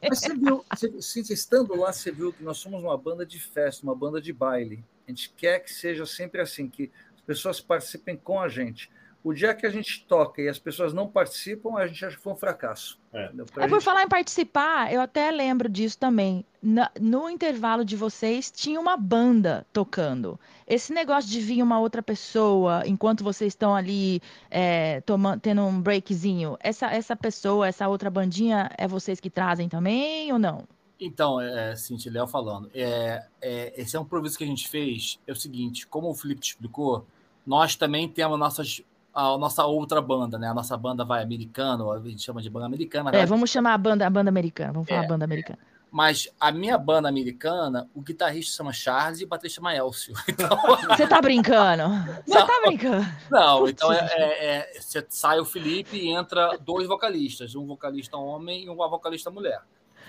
Mas 0.02 0.20
você 0.20 0.34
viu, 0.34 0.64
você, 0.94 1.20
estando 1.32 1.76
lá, 1.76 1.92
você 1.92 2.10
viu 2.10 2.32
que 2.32 2.42
nós 2.42 2.58
somos 2.58 2.82
uma 2.82 2.98
banda 2.98 3.24
de 3.24 3.40
festa, 3.40 3.82
uma 3.84 3.94
banda 3.94 4.20
de 4.20 4.32
baile. 4.32 4.84
A 5.06 5.10
gente 5.10 5.32
quer 5.36 5.60
que 5.60 5.72
seja 5.72 6.04
sempre 6.04 6.40
assim, 6.40 6.68
que 6.68 6.90
pessoas 7.26 7.60
participem 7.60 8.16
com 8.16 8.40
a 8.40 8.48
gente. 8.48 8.90
O 9.26 9.34
dia 9.34 9.52
que 9.54 9.66
a 9.66 9.70
gente 9.70 10.04
toca 10.06 10.40
e 10.40 10.48
as 10.48 10.56
pessoas 10.56 10.94
não 10.94 11.08
participam, 11.08 11.76
a 11.76 11.86
gente 11.88 12.04
acha 12.04 12.16
que 12.16 12.22
foi 12.22 12.32
um 12.32 12.36
fracasso. 12.36 12.96
É, 13.12 13.24
é 13.24 13.28
por 13.44 13.68
gente... 13.68 13.82
falar 13.82 14.04
em 14.04 14.08
participar, 14.08 14.92
eu 14.92 15.00
até 15.00 15.32
lembro 15.32 15.68
disso 15.68 15.98
também. 15.98 16.44
Na, 16.62 16.92
no 17.00 17.28
intervalo 17.28 17.84
de 17.84 17.96
vocês, 17.96 18.52
tinha 18.52 18.78
uma 18.78 18.96
banda 18.96 19.66
tocando. 19.72 20.38
Esse 20.64 20.92
negócio 20.92 21.28
de 21.28 21.40
vir 21.40 21.60
uma 21.60 21.80
outra 21.80 22.04
pessoa 22.04 22.84
enquanto 22.86 23.24
vocês 23.24 23.50
estão 23.52 23.74
ali 23.74 24.22
é, 24.48 25.00
tomando, 25.00 25.40
tendo 25.40 25.62
um 25.62 25.80
breakzinho, 25.80 26.56
essa, 26.60 26.86
essa 26.86 27.16
pessoa, 27.16 27.66
essa 27.66 27.88
outra 27.88 28.08
bandinha, 28.08 28.70
é 28.78 28.86
vocês 28.86 29.18
que 29.18 29.28
trazem 29.28 29.68
também 29.68 30.32
ou 30.32 30.38
não? 30.38 30.68
Então, 31.00 31.40
é, 31.40 31.74
Cintia, 31.74 32.12
Léo 32.12 32.28
falando, 32.28 32.70
é, 32.72 33.26
é, 33.42 33.74
esse 33.76 33.96
é 33.96 33.98
um 33.98 34.04
improviso 34.04 34.38
que 34.38 34.44
a 34.44 34.46
gente 34.46 34.68
fez. 34.68 35.18
É 35.26 35.32
o 35.32 35.36
seguinte, 35.36 35.84
como 35.84 36.08
o 36.08 36.14
Felipe 36.14 36.40
te 36.40 36.50
explicou, 36.50 37.04
nós 37.46 37.76
também 37.76 38.08
temos 38.08 38.38
nossas 38.38 38.82
a 39.14 39.38
nossa 39.38 39.64
outra 39.64 40.02
banda, 40.02 40.38
né? 40.38 40.48
A 40.48 40.54
nossa 40.54 40.76
banda 40.76 41.02
vai 41.02 41.22
americana, 41.22 41.82
a 41.90 41.98
gente 42.00 42.22
chama 42.22 42.42
de 42.42 42.50
banda 42.50 42.66
americana. 42.66 43.10
É, 43.16 43.24
vamos 43.24 43.48
chamar 43.48 43.72
a 43.72 43.78
banda, 43.78 44.06
a 44.06 44.10
banda 44.10 44.28
americana, 44.28 44.74
vamos 44.74 44.86
falar 44.86 45.04
é, 45.04 45.06
banda 45.06 45.24
americana. 45.24 45.58
Mas 45.90 46.28
a 46.38 46.52
minha 46.52 46.76
banda 46.76 47.08
americana, 47.08 47.88
o 47.94 48.02
guitarrista 48.02 48.54
chama 48.54 48.74
Charles 48.74 49.20
e 49.20 49.24
o 49.24 49.26
baterista 49.26 49.56
chama 49.56 49.74
Elcio. 49.74 50.12
Então... 50.28 50.50
Você 50.88 51.06
tá 51.06 51.22
brincando? 51.22 51.84
Você 52.26 52.38
tá 52.38 52.60
brincando? 52.66 53.06
Não, 53.30 53.66
então 53.66 53.90
é, 53.90 54.06
é, 54.10 54.46
é, 54.46 54.80
você 54.80 55.06
sai 55.08 55.40
o 55.40 55.46
Felipe 55.46 55.96
e 55.96 56.10
entra 56.10 56.58
dois 56.58 56.86
vocalistas, 56.86 57.54
um 57.54 57.64
vocalista 57.64 58.18
homem 58.18 58.64
e 58.64 58.68
uma 58.68 58.86
vocalista 58.86 59.30
mulher. 59.30 59.62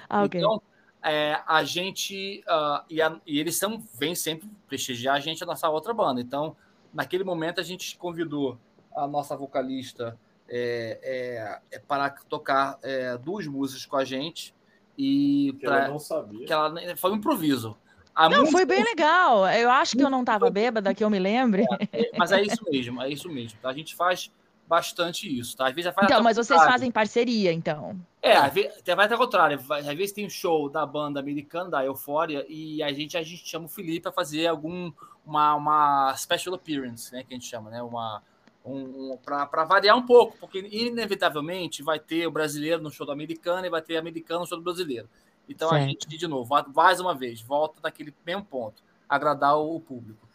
Ah, 0.10 0.23
okay. 0.23 0.41
Então, 0.41 0.62
é, 1.02 1.39
a 1.47 1.63
gente 1.63 2.43
uh, 2.50 2.84
e, 2.89 3.02
a, 3.02 3.15
e, 3.26 3.39
eles 3.39 3.56
são, 3.56 3.82
vêm 3.97 4.15
sempre 4.15 4.50
prestigiar 4.67 5.15
a 5.15 5.19
gente 5.21 5.41
a 5.41 5.47
nossa 5.47 5.69
outra 5.69 5.93
banda. 5.93 6.19
Então, 6.19 6.58
naquele 6.98 7.24
momento 7.24 7.62
a 7.62 7.64
gente 7.64 7.96
convidou 7.96 8.58
a 8.96 9.08
nossa 9.08 9.38
vocalista 9.38 10.18
é, 10.50 11.60
é, 11.72 11.76
é 11.76 11.80
para 11.80 12.10
tocar 12.10 12.80
é, 12.82 13.16
duas 13.20 13.46
músicas 13.46 13.86
com 13.86 13.98
a 13.98 14.04
gente. 14.04 14.56
E 14.98 15.54
que 15.60 15.68
pra, 15.68 15.82
ela 15.82 15.90
não 15.90 16.00
sabia. 16.00 16.48
Que 16.48 16.52
ela, 16.52 16.74
foi 16.98 17.12
um 17.12 17.18
improviso. 17.18 17.78
A 18.16 18.28
não, 18.28 18.40
música... 18.40 18.58
foi 18.58 18.66
bem 18.66 18.84
legal. 18.84 19.48
Eu 19.48 19.70
acho 19.70 19.96
que 19.96 20.04
eu 20.04 20.10
não 20.10 20.22
estava 20.22 20.50
bêbada, 20.50 20.92
que 20.96 21.04
eu 21.04 21.10
me 21.10 21.20
lembre. 21.20 21.66
É, 21.92 22.08
é, 22.08 22.18
mas 22.18 22.32
é 22.32 22.42
isso 22.42 22.66
mesmo, 22.68 23.00
é 23.00 23.10
isso 23.10 23.30
mesmo. 23.30 23.60
Tá? 23.62 23.70
A 23.70 23.74
gente 23.74 23.96
faz 23.96 24.32
bastante 24.68 25.28
isso, 25.28 25.56
tá? 25.56 25.68
Às 25.68 25.74
vezes 25.74 25.92
Então, 26.04 26.22
mas 26.22 26.36
vocês 26.36 26.62
fazem 26.64 26.92
parceria, 26.92 27.54
então. 27.54 27.98
É, 28.22 28.36
às 28.36 28.54
vezes, 28.54 28.82
vai 28.86 29.06
até 29.06 29.14
ao 29.14 29.20
contrário. 29.20 29.60
Às 29.70 29.86
vezes 29.86 30.12
tem 30.12 30.26
um 30.26 30.30
show 30.30 30.70
da 30.70 30.86
banda 30.86 31.20
americana, 31.20 31.70
da 31.70 31.86
Eufória, 31.86 32.46
e 32.50 32.84
a 32.84 32.92
gente, 32.92 33.18
a 33.18 33.24
gente 33.24 33.48
chama 33.48 33.66
o 33.66 33.70
Felipe 33.70 34.02
para 34.02 34.12
fazer 34.12 34.48
algum 34.48 34.92
uma, 35.26 35.56
uma 35.56 36.16
special 36.18 36.56
appearance, 36.56 37.12
né? 37.14 37.24
Que 37.24 37.34
a 37.34 37.38
gente 37.38 37.48
chama, 37.48 37.70
né? 37.70 37.82
Uma, 37.82 38.22
um, 38.66 39.14
um 39.14 39.18
para 39.18 39.64
variar 39.64 39.96
um 39.98 40.06
pouco, 40.06 40.38
porque 40.38 40.60
inevitavelmente 40.60 41.82
vai 41.82 42.00
ter 42.00 42.28
o 42.28 42.32
brasileiro 42.32 42.82
no 42.82 42.92
show 42.92 43.06
do 43.06 43.12
americano 43.14 43.66
e 43.66 43.70
vai 43.70 43.82
ter 43.82 43.98
americano 43.98 44.42
no 44.42 44.48
show 44.48 44.58
do 44.58 44.64
brasileiro. 44.64 45.10
Então 45.48 45.70
certo. 45.70 45.82
a 45.82 45.88
gente, 45.88 46.08
de 46.08 46.28
novo, 46.28 46.54
mais 46.76 47.00
uma 47.00 47.16
vez, 47.16 47.40
volta 47.40 47.80
naquele 47.82 48.14
mesmo 48.26 48.44
ponto, 48.44 48.84
agradar 49.08 49.58
o 49.58 49.80
público. 49.80 50.27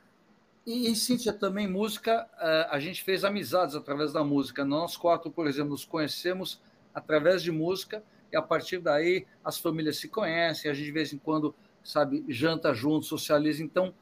E, 0.64 0.90
e 0.90 0.94
Cíntia, 0.94 1.32
também 1.32 1.66
música, 1.66 2.28
eh, 2.38 2.68
a 2.70 2.78
gente 2.78 3.02
fez 3.02 3.24
amizades 3.24 3.74
através 3.74 4.12
da 4.12 4.22
música. 4.22 4.64
Nós 4.64 4.96
quatro, 4.96 5.30
por 5.30 5.48
exemplo, 5.48 5.70
nos 5.70 5.84
conhecemos 5.84 6.60
através 6.94 7.42
de 7.42 7.50
música 7.50 8.02
e 8.32 8.36
a 8.36 8.42
partir 8.42 8.78
daí 8.78 9.26
as 9.44 9.58
famílias 9.58 9.96
se 9.96 10.08
conhecem, 10.08 10.70
a 10.70 10.74
gente 10.74 10.86
de 10.86 10.92
vez 10.92 11.12
em 11.12 11.18
quando, 11.18 11.54
sabe, 11.82 12.24
janta 12.28 12.72
junto, 12.72 13.06
socializa. 13.06 13.62
Então, 13.62 13.92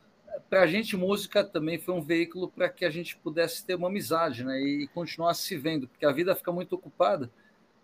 para 0.50 0.62
a 0.62 0.66
gente, 0.66 0.96
música 0.96 1.42
também 1.42 1.78
foi 1.78 1.94
um 1.94 2.02
veículo 2.02 2.48
para 2.48 2.68
que 2.68 2.84
a 2.84 2.90
gente 2.90 3.16
pudesse 3.16 3.64
ter 3.64 3.74
uma 3.74 3.88
amizade 3.88 4.44
né? 4.44 4.60
e 4.60 4.86
continuar 4.88 5.32
se 5.34 5.56
vendo, 5.56 5.88
porque 5.88 6.04
a 6.04 6.12
vida 6.12 6.36
fica 6.36 6.52
muito 6.52 6.74
ocupada 6.74 7.30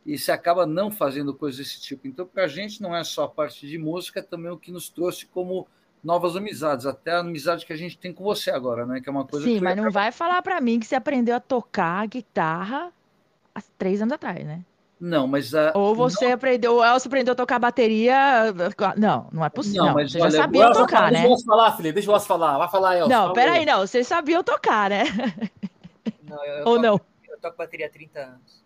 e 0.05 0.19
se 0.19 0.31
acaba 0.31 0.67
não 0.67 0.91
fazendo 0.91 1.35
coisas 1.35 1.59
desse 1.59 1.81
tipo. 1.81 2.07
Então, 2.07 2.27
para 2.27 2.45
a 2.45 2.49
gente, 2.49 2.81
não 2.83 2.95
é 2.95 3.03
só 3.03 3.25
a 3.25 3.29
parte 3.29 3.67
de 3.67 3.79
música, 3.79 4.21
é 4.21 4.23
também 4.23 4.53
o 4.53 4.59
que 4.59 4.71
nos 4.71 4.89
trouxe 4.89 5.27
como 5.27 5.67
novas 6.07 6.37
amizades, 6.37 6.87
até 6.87 7.11
a 7.11 7.19
amizade 7.19 7.67
que 7.67 7.73
a 7.73 7.77
gente 7.77 7.99
tem 7.99 8.13
com 8.13 8.23
você 8.23 8.53
agora, 8.53 8.87
né? 8.87 9.01
Que 9.01 9.09
é 9.09 9.13
uma 9.13 9.27
coisa 9.27 9.45
Sim, 9.45 9.61
mas 9.61 9.77
não 9.77 9.91
vai 9.91 10.13
falar 10.13 10.41
para 10.41 10.61
mim 10.61 10.79
que 10.79 10.87
você 10.87 10.95
aprendeu 10.95 11.35
a 11.35 11.41
tocar 11.41 12.07
guitarra 12.07 12.93
há 13.53 13.61
três 13.77 14.01
anos 14.01 14.13
atrás, 14.15 14.47
né? 14.47 14.65
Não, 15.01 15.27
mas. 15.27 15.53
A... 15.53 15.73
Ou 15.75 15.97
você 15.97 16.27
não... 16.27 16.35
aprendeu, 16.35 16.77
o 16.77 16.85
Elcio 16.85 17.09
aprendeu 17.09 17.33
a 17.33 17.35
tocar 17.35 17.59
bateria. 17.59 18.55
Não, 18.97 19.27
não 19.33 19.45
é 19.45 19.49
possível. 19.51 19.85
Não, 19.85 19.95
mas 19.95 20.13
você 20.13 20.21
já 20.21 20.31
sabia 20.31 20.73
tocar, 20.73 21.11
né? 21.11 21.23
Deixa 21.23 21.43
eu 21.43 21.45
falar, 21.45 21.77
Felipe, 21.77 21.95
deixa 21.95 22.11
eu 22.11 22.21
falar. 22.21 22.57
Vai 22.57 22.71
falar, 22.71 22.97
Elcio. 22.97 23.09
Não, 23.09 23.33
peraí, 23.33 23.67
não. 23.67 23.81
Vocês 23.81 24.07
sabiam 24.07 24.45
tocar, 24.45 24.89
né? 24.89 25.05
Não, 26.23 26.45
eu, 26.45 26.55
eu 26.55 26.59
Ou 26.67 26.75
toco, 26.77 26.83
não? 26.83 27.01
Eu 27.29 27.39
toco 27.41 27.59
bateria 27.59 27.87
há 27.87 27.91
30 27.91 28.21
anos. 28.21 28.65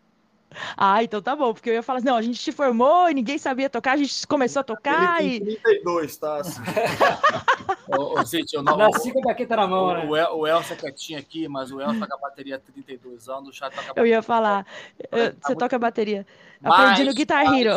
Ah, 0.76 1.02
então 1.02 1.20
tá 1.20 1.36
bom, 1.36 1.52
porque 1.52 1.70
eu 1.70 1.74
ia 1.74 1.82
falar 1.82 1.98
assim, 1.98 2.08
não, 2.08 2.16
a 2.16 2.22
gente 2.22 2.38
se 2.38 2.52
formou 2.52 3.08
e 3.08 3.14
ninguém 3.14 3.38
sabia 3.38 3.68
tocar, 3.68 3.92
a 3.92 3.96
gente 3.96 4.26
começou 4.26 4.60
a 4.60 4.64
tocar 4.64 5.22
Ele 5.22 5.40
tem 5.40 5.56
32, 5.56 6.16
tá? 6.16 6.36
Assim. 6.38 6.60
ô, 7.96 8.18
ô, 8.18 8.24
gente, 8.24 8.54
eu 8.54 8.62
não, 8.62 8.76
Nasci 8.76 9.12
com 9.12 9.20
a 9.20 9.22
baqueta 9.22 9.56
na 9.56 9.66
mão, 9.66 9.92
né? 9.92 10.06
O, 10.06 10.16
El, 10.16 10.38
o 10.38 10.46
Elcio 10.46 10.72
é 10.72 10.76
quietinho 10.76 11.18
aqui, 11.18 11.48
mas 11.48 11.70
o 11.70 11.80
Elcio 11.80 12.00
toca 12.00 12.16
bateria 12.16 12.56
há 12.56 12.58
32 12.58 13.28
anos, 13.28 13.48
o 13.50 13.52
Chá 13.52 13.70
toca 13.70 13.92
Eu 13.94 14.06
ia 14.06 14.22
falar, 14.22 14.66
eu, 15.10 15.34
você 15.40 15.54
toca 15.54 15.78
bateria. 15.78 16.26
Aprendi 16.62 17.04
no 17.04 17.14
Guitar 17.14 17.44
mas, 17.44 17.60
Hero. 17.60 17.76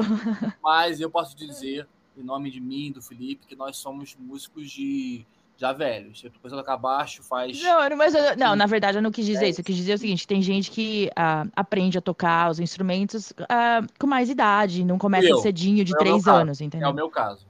Mas 0.62 0.99
eu 0.99 1.09
posso 1.09 1.36
dizer, 1.38 1.88
em 2.17 2.23
nome 2.23 2.49
de 2.49 2.59
mim, 2.59 2.91
do 2.91 3.01
Felipe, 3.01 3.45
que 3.45 3.55
nós 3.55 3.77
somos 3.77 4.15
músicos 4.17 4.69
de 4.69 5.25
já 5.58 5.72
velhos. 5.72 6.24
Eu 6.24 6.32
tô 6.32 6.39
pensando 6.39 6.60
tocar 6.60 6.78
baixo 6.78 7.24
faz. 7.24 7.62
Não, 7.62 7.98
mas 7.98 8.13
eu, 8.13 8.38
não, 8.38 8.56
na 8.56 8.66
verdade 8.66 8.98
eu 8.98 9.02
não 9.02 9.12
quis 9.12 9.26
dizer 9.26 9.46
é. 9.46 9.50
isso. 9.50 9.62
Eu 9.62 9.66
quis 9.66 9.76
dizer 9.76 9.94
o 9.94 9.98
seguinte: 9.98 10.28
tem 10.28 10.42
gente 10.42 10.72
que 10.72 11.10
uh, 11.12 11.50
aprende 11.56 11.98
a 11.98 12.02
tocar 12.02 12.50
os 12.50 12.60
instrumentos 12.60 13.32
uh, 13.32 13.88
com 14.00 14.08
mais 14.08 14.30
idade, 14.30 14.84
não 14.84 14.98
começa 14.98 15.28
eu, 15.28 15.38
cedinho 15.38 15.84
de 15.84 15.94
é 15.94 15.98
três 15.98 16.28
anos, 16.28 16.62
entendeu? 16.62 16.88
É 16.88 16.92
o 16.92 16.94
meu 16.94 17.10
caso. 17.10 17.46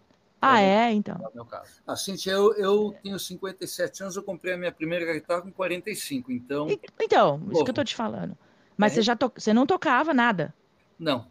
Ah, 0.46 0.60
é? 0.60 0.92
Então. 0.92 1.16
É 1.24 1.28
o 1.30 1.34
meu 1.34 1.46
caso. 1.46 1.72
Ah, 1.88 1.96
Cintia, 1.96 2.34
eu, 2.34 2.54
eu 2.56 2.96
tenho 3.02 3.18
57 3.18 4.04
anos, 4.04 4.18
eu 4.18 4.24
comprei 4.24 4.54
a 4.54 4.58
minha 4.58 4.74
primeira 4.74 5.14
guitarra 5.14 5.42
com 5.42 5.52
45, 5.52 6.34
então. 6.34 6.68
Então, 7.02 7.42
isso 7.50 7.64
que 7.64 7.70
eu 7.70 7.74
tô 7.74 7.84
te 7.84 7.96
falando. 7.96 8.38
Mas 8.76 8.92
é. 8.92 8.96
você 8.96 9.02
já 9.04 9.16
to... 9.16 9.32
você 9.34 9.54
não 9.54 9.66
tocava 9.66 10.14
nada? 10.14 10.54
Não. 11.00 11.26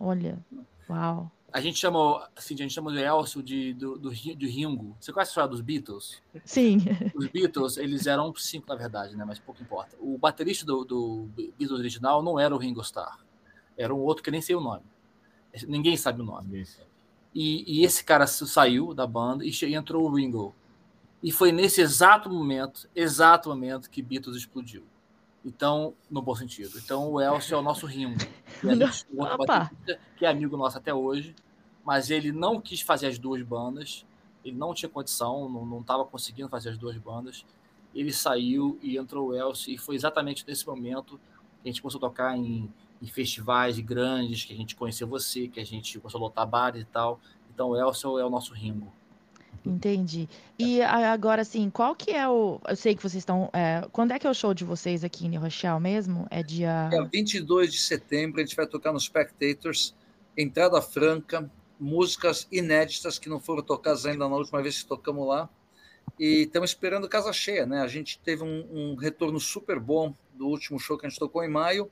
Olha. 0.00 0.38
Uau. 0.88 1.30
A 1.52 1.60
gente 1.60 1.78
chama, 1.78 2.28
assim, 2.36 2.54
a 2.54 2.58
gente 2.58 2.74
chama 2.74 2.90
o 2.90 2.98
Elcio 2.98 3.42
de, 3.42 3.72
do, 3.72 3.98
do, 3.98 4.10
de 4.10 4.46
Ringo. 4.46 4.94
Você 5.00 5.12
conhece 5.12 5.30
a 5.30 5.32
história 5.32 5.50
dos 5.50 5.62
Beatles? 5.62 6.22
Sim. 6.44 6.78
Os 7.14 7.28
Beatles, 7.28 7.78
eles 7.78 8.06
eram 8.06 8.34
cinco, 8.34 8.68
na 8.68 8.74
verdade, 8.74 9.16
né? 9.16 9.24
Mas 9.24 9.38
pouco 9.38 9.62
importa. 9.62 9.96
O 9.98 10.18
baterista 10.18 10.66
do, 10.66 10.84
do 10.84 11.28
Beatles 11.34 11.78
original 11.78 12.22
não 12.22 12.38
era 12.38 12.54
o 12.54 12.58
Ringo 12.58 12.82
Starr. 12.82 13.24
Era 13.74 13.94
um 13.94 14.00
outro 14.00 14.22
que 14.22 14.30
nem 14.30 14.42
sei 14.42 14.54
o 14.54 14.60
nome. 14.60 14.82
Ninguém 15.66 15.96
sabe 15.96 16.20
o 16.20 16.24
nome. 16.24 16.64
E, 17.34 17.80
e, 17.80 17.84
esse 17.84 18.04
cara 18.04 18.26
saiu 18.26 18.92
da 18.92 19.06
banda 19.06 19.42
e 19.44 19.74
entrou 19.74 20.04
o 20.04 20.14
Ringo. 20.14 20.54
E 21.22 21.32
foi 21.32 21.52
nesse 21.52 21.80
exato 21.80 22.28
momento, 22.28 22.86
exato 22.94 23.48
momento, 23.48 23.88
que 23.88 24.02
Beatles 24.02 24.36
explodiu. 24.36 24.84
Então, 25.44 25.94
no 26.10 26.20
bom 26.20 26.34
sentido. 26.34 26.78
Então, 26.78 27.12
o 27.12 27.20
Elcio 27.20 27.54
é 27.54 27.58
o 27.58 27.62
nosso 27.62 27.86
Ringo. 27.86 28.18
Que, 28.60 28.66
que 30.18 30.26
é 30.26 30.28
amigo 30.28 30.56
nosso 30.56 30.76
até 30.76 30.92
hoje 30.92 31.34
mas 31.86 32.10
ele 32.10 32.32
não 32.32 32.60
quis 32.60 32.80
fazer 32.80 33.06
as 33.06 33.16
duas 33.16 33.40
bandas, 33.42 34.04
ele 34.44 34.56
não 34.56 34.74
tinha 34.74 34.88
condição, 34.88 35.48
não 35.48 35.80
estava 35.80 36.04
conseguindo 36.04 36.48
fazer 36.48 36.70
as 36.70 36.76
duas 36.76 36.96
bandas. 36.98 37.46
Ele 37.94 38.12
saiu 38.12 38.76
e 38.82 38.98
entrou 38.98 39.28
o 39.28 39.34
Elcio, 39.34 39.72
e 39.72 39.78
foi 39.78 39.94
exatamente 39.94 40.44
nesse 40.48 40.66
momento 40.66 41.20
que 41.62 41.68
a 41.68 41.72
gente 41.72 41.80
começou 41.80 41.98
a 41.98 42.08
tocar 42.08 42.36
em, 42.36 42.68
em 43.00 43.06
festivais 43.06 43.78
grandes, 43.78 44.44
que 44.44 44.52
a 44.52 44.56
gente 44.56 44.74
conheceu 44.74 45.06
você, 45.06 45.46
que 45.46 45.60
a 45.60 45.64
gente 45.64 46.00
começou 46.00 46.18
a 46.18 46.22
lotar 46.22 46.44
bares 46.44 46.82
e 46.82 46.86
tal. 46.86 47.20
Então 47.54 47.68
o 47.68 47.76
Elcio 47.76 48.18
é 48.18 48.26
o 48.26 48.30
nosso 48.30 48.52
Ringo. 48.52 48.92
Entendi. 49.64 50.28
E 50.58 50.82
agora, 50.82 51.42
assim, 51.42 51.70
qual 51.70 51.94
que 51.94 52.10
é 52.10 52.28
o. 52.28 52.60
Eu 52.68 52.76
sei 52.76 52.96
que 52.96 53.02
vocês 53.02 53.22
estão. 53.22 53.48
É... 53.52 53.86
Quando 53.92 54.10
é 54.10 54.18
que 54.18 54.26
é 54.26 54.30
o 54.30 54.34
show 54.34 54.52
de 54.52 54.64
vocês 54.64 55.04
aqui 55.04 55.26
em 55.26 55.28
New 55.28 55.40
Rochelle 55.40 55.80
mesmo? 55.80 56.26
É 56.30 56.42
dia. 56.42 56.90
É 56.92 57.02
22 57.04 57.72
de 57.72 57.78
setembro, 57.78 58.40
a 58.40 58.44
gente 58.44 58.56
vai 58.56 58.66
tocar 58.66 58.92
no 58.92 59.00
Spectators, 59.00 59.94
entrada 60.36 60.80
franca, 60.82 61.50
músicas 61.78 62.46
inéditas 62.50 63.18
que 63.18 63.28
não 63.28 63.40
foram 63.40 63.62
tocadas 63.62 64.06
ainda 64.06 64.28
na 64.28 64.36
última 64.36 64.62
vez 64.62 64.82
que 64.82 64.88
tocamos 64.88 65.26
lá. 65.26 65.48
E 66.18 66.42
estamos 66.42 66.70
esperando 66.70 67.08
casa 67.08 67.32
cheia, 67.32 67.66
né? 67.66 67.80
A 67.80 67.88
gente 67.88 68.18
teve 68.18 68.42
um, 68.42 68.66
um, 68.70 68.94
retorno 68.94 69.38
super 69.38 69.78
bom 69.78 70.14
do 70.34 70.46
último 70.46 70.78
show 70.78 70.96
que 70.96 71.06
a 71.06 71.08
gente 71.08 71.18
tocou 71.18 71.44
em 71.44 71.48
maio. 71.48 71.90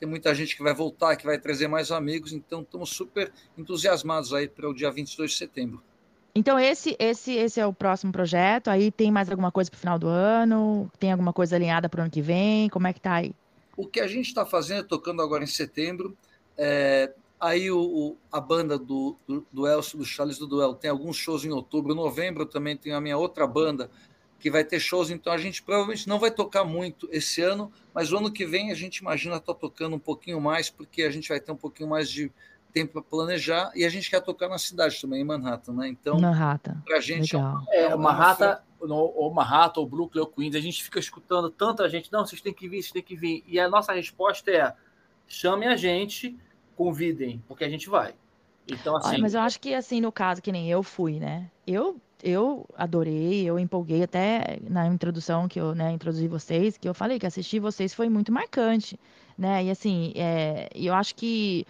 Tem 0.00 0.08
muita 0.08 0.34
gente 0.34 0.56
que 0.56 0.62
vai 0.62 0.74
voltar, 0.74 1.14
que 1.16 1.24
vai 1.24 1.38
trazer 1.38 1.68
mais 1.68 1.92
amigos, 1.92 2.32
então 2.32 2.62
estamos 2.62 2.90
super 2.90 3.32
entusiasmados 3.56 4.34
aí 4.34 4.48
para 4.48 4.68
o 4.68 4.74
dia 4.74 4.90
22 4.90 5.30
de 5.30 5.36
setembro. 5.36 5.82
Então 6.34 6.58
esse 6.58 6.96
esse 6.98 7.32
esse 7.34 7.60
é 7.60 7.66
o 7.66 7.72
próximo 7.72 8.10
projeto. 8.10 8.68
Aí 8.68 8.90
tem 8.90 9.12
mais 9.12 9.30
alguma 9.30 9.52
coisa 9.52 9.70
para 9.70 9.76
o 9.76 9.80
final 9.80 9.98
do 9.98 10.08
ano? 10.08 10.90
Tem 10.98 11.12
alguma 11.12 11.32
coisa 11.32 11.54
alinhada 11.54 11.88
para 11.88 11.98
o 11.98 12.02
ano 12.02 12.10
que 12.10 12.22
vem? 12.22 12.68
Como 12.70 12.86
é 12.86 12.92
que 12.92 13.00
tá 13.00 13.14
aí? 13.14 13.34
O 13.76 13.86
que 13.86 14.00
a 14.00 14.08
gente 14.08 14.26
está 14.26 14.44
fazendo, 14.44 14.84
tocando 14.88 15.22
agora 15.22 15.44
em 15.44 15.46
setembro, 15.46 16.16
é, 16.56 17.12
aí 17.42 17.72
o, 17.72 17.80
o, 17.80 18.16
a 18.30 18.40
banda 18.40 18.78
do, 18.78 19.16
do, 19.26 19.44
do 19.52 19.66
Elcio, 19.66 19.98
do 19.98 20.04
Charles 20.04 20.38
do 20.38 20.46
Duel, 20.46 20.74
tem 20.74 20.88
alguns 20.88 21.16
shows 21.16 21.44
em 21.44 21.50
outubro, 21.50 21.92
novembro 21.92 22.46
também 22.46 22.76
tem 22.76 22.92
a 22.92 23.00
minha 23.00 23.18
outra 23.18 23.48
banda 23.48 23.90
que 24.38 24.48
vai 24.48 24.64
ter 24.64 24.78
shows, 24.78 25.10
então 25.10 25.32
a 25.32 25.38
gente 25.38 25.60
provavelmente 25.60 26.08
não 26.08 26.20
vai 26.20 26.30
tocar 26.30 26.64
muito 26.64 27.08
esse 27.10 27.42
ano, 27.42 27.72
mas 27.92 28.12
o 28.12 28.16
ano 28.16 28.30
que 28.30 28.46
vem 28.46 28.70
a 28.70 28.74
gente 28.74 28.98
imagina 28.98 29.36
estar 29.36 29.54
tá 29.54 29.58
tocando 29.58 29.96
um 29.96 29.98
pouquinho 29.98 30.40
mais, 30.40 30.70
porque 30.70 31.02
a 31.02 31.10
gente 31.10 31.28
vai 31.28 31.40
ter 31.40 31.50
um 31.50 31.56
pouquinho 31.56 31.88
mais 31.88 32.08
de 32.08 32.30
tempo 32.72 32.92
para 32.92 33.02
planejar 33.02 33.72
e 33.74 33.84
a 33.84 33.88
gente 33.88 34.08
quer 34.08 34.20
tocar 34.20 34.48
na 34.48 34.58
cidade 34.58 35.00
também, 35.00 35.20
em 35.20 35.24
Manhattan, 35.24 35.72
né? 35.74 35.88
Então, 35.88 36.20
Manhattan. 36.20 36.80
Pra 36.86 37.00
gente 37.00 37.36
Legal. 37.36 37.62
é, 37.68 37.82
é 37.82 37.96
Manhattan, 37.96 38.60
ou 38.80 39.32
Manhattan, 39.32 39.80
ou 39.80 39.86
Brooklyn, 39.86 40.20
ou 40.20 40.26
Queens, 40.28 40.54
a 40.54 40.60
gente 40.60 40.82
fica 40.82 40.98
escutando 40.98 41.50
tanta 41.50 41.88
gente, 41.88 42.10
não, 42.12 42.24
vocês 42.24 42.40
têm 42.40 42.54
que 42.54 42.68
vir, 42.68 42.82
vocês 42.82 42.92
têm 42.92 43.02
que 43.02 43.16
vir. 43.16 43.44
E 43.46 43.58
a 43.58 43.68
nossa 43.68 43.92
resposta 43.92 44.50
é: 44.50 44.74
chamem 45.26 45.68
a 45.68 45.76
gente, 45.76 46.36
convidem, 46.76 47.42
porque 47.48 47.64
a 47.64 47.68
gente 47.68 47.88
vai. 47.88 48.14
Então, 48.68 48.96
assim. 48.96 49.08
Olha, 49.08 49.18
mas 49.18 49.34
eu 49.34 49.40
acho 49.40 49.60
que, 49.60 49.74
assim, 49.74 50.00
no 50.00 50.12
caso, 50.12 50.40
que 50.40 50.52
nem 50.52 50.70
eu 50.70 50.82
fui, 50.82 51.18
né? 51.18 51.50
Eu 51.66 52.00
eu 52.22 52.64
adorei, 52.76 53.44
eu 53.44 53.58
empolguei 53.58 54.04
até 54.04 54.60
na 54.70 54.86
introdução 54.86 55.48
que 55.48 55.58
eu 55.58 55.74
né, 55.74 55.90
introduzi 55.90 56.28
vocês, 56.28 56.78
que 56.78 56.88
eu 56.88 56.94
falei 56.94 57.18
que 57.18 57.26
assistir 57.26 57.58
vocês 57.58 57.92
foi 57.92 58.08
muito 58.08 58.30
marcante, 58.30 58.98
né? 59.36 59.64
E 59.64 59.70
assim, 59.70 60.12
é, 60.14 60.68
eu 60.72 60.94
acho 60.94 61.16
que 61.16 61.66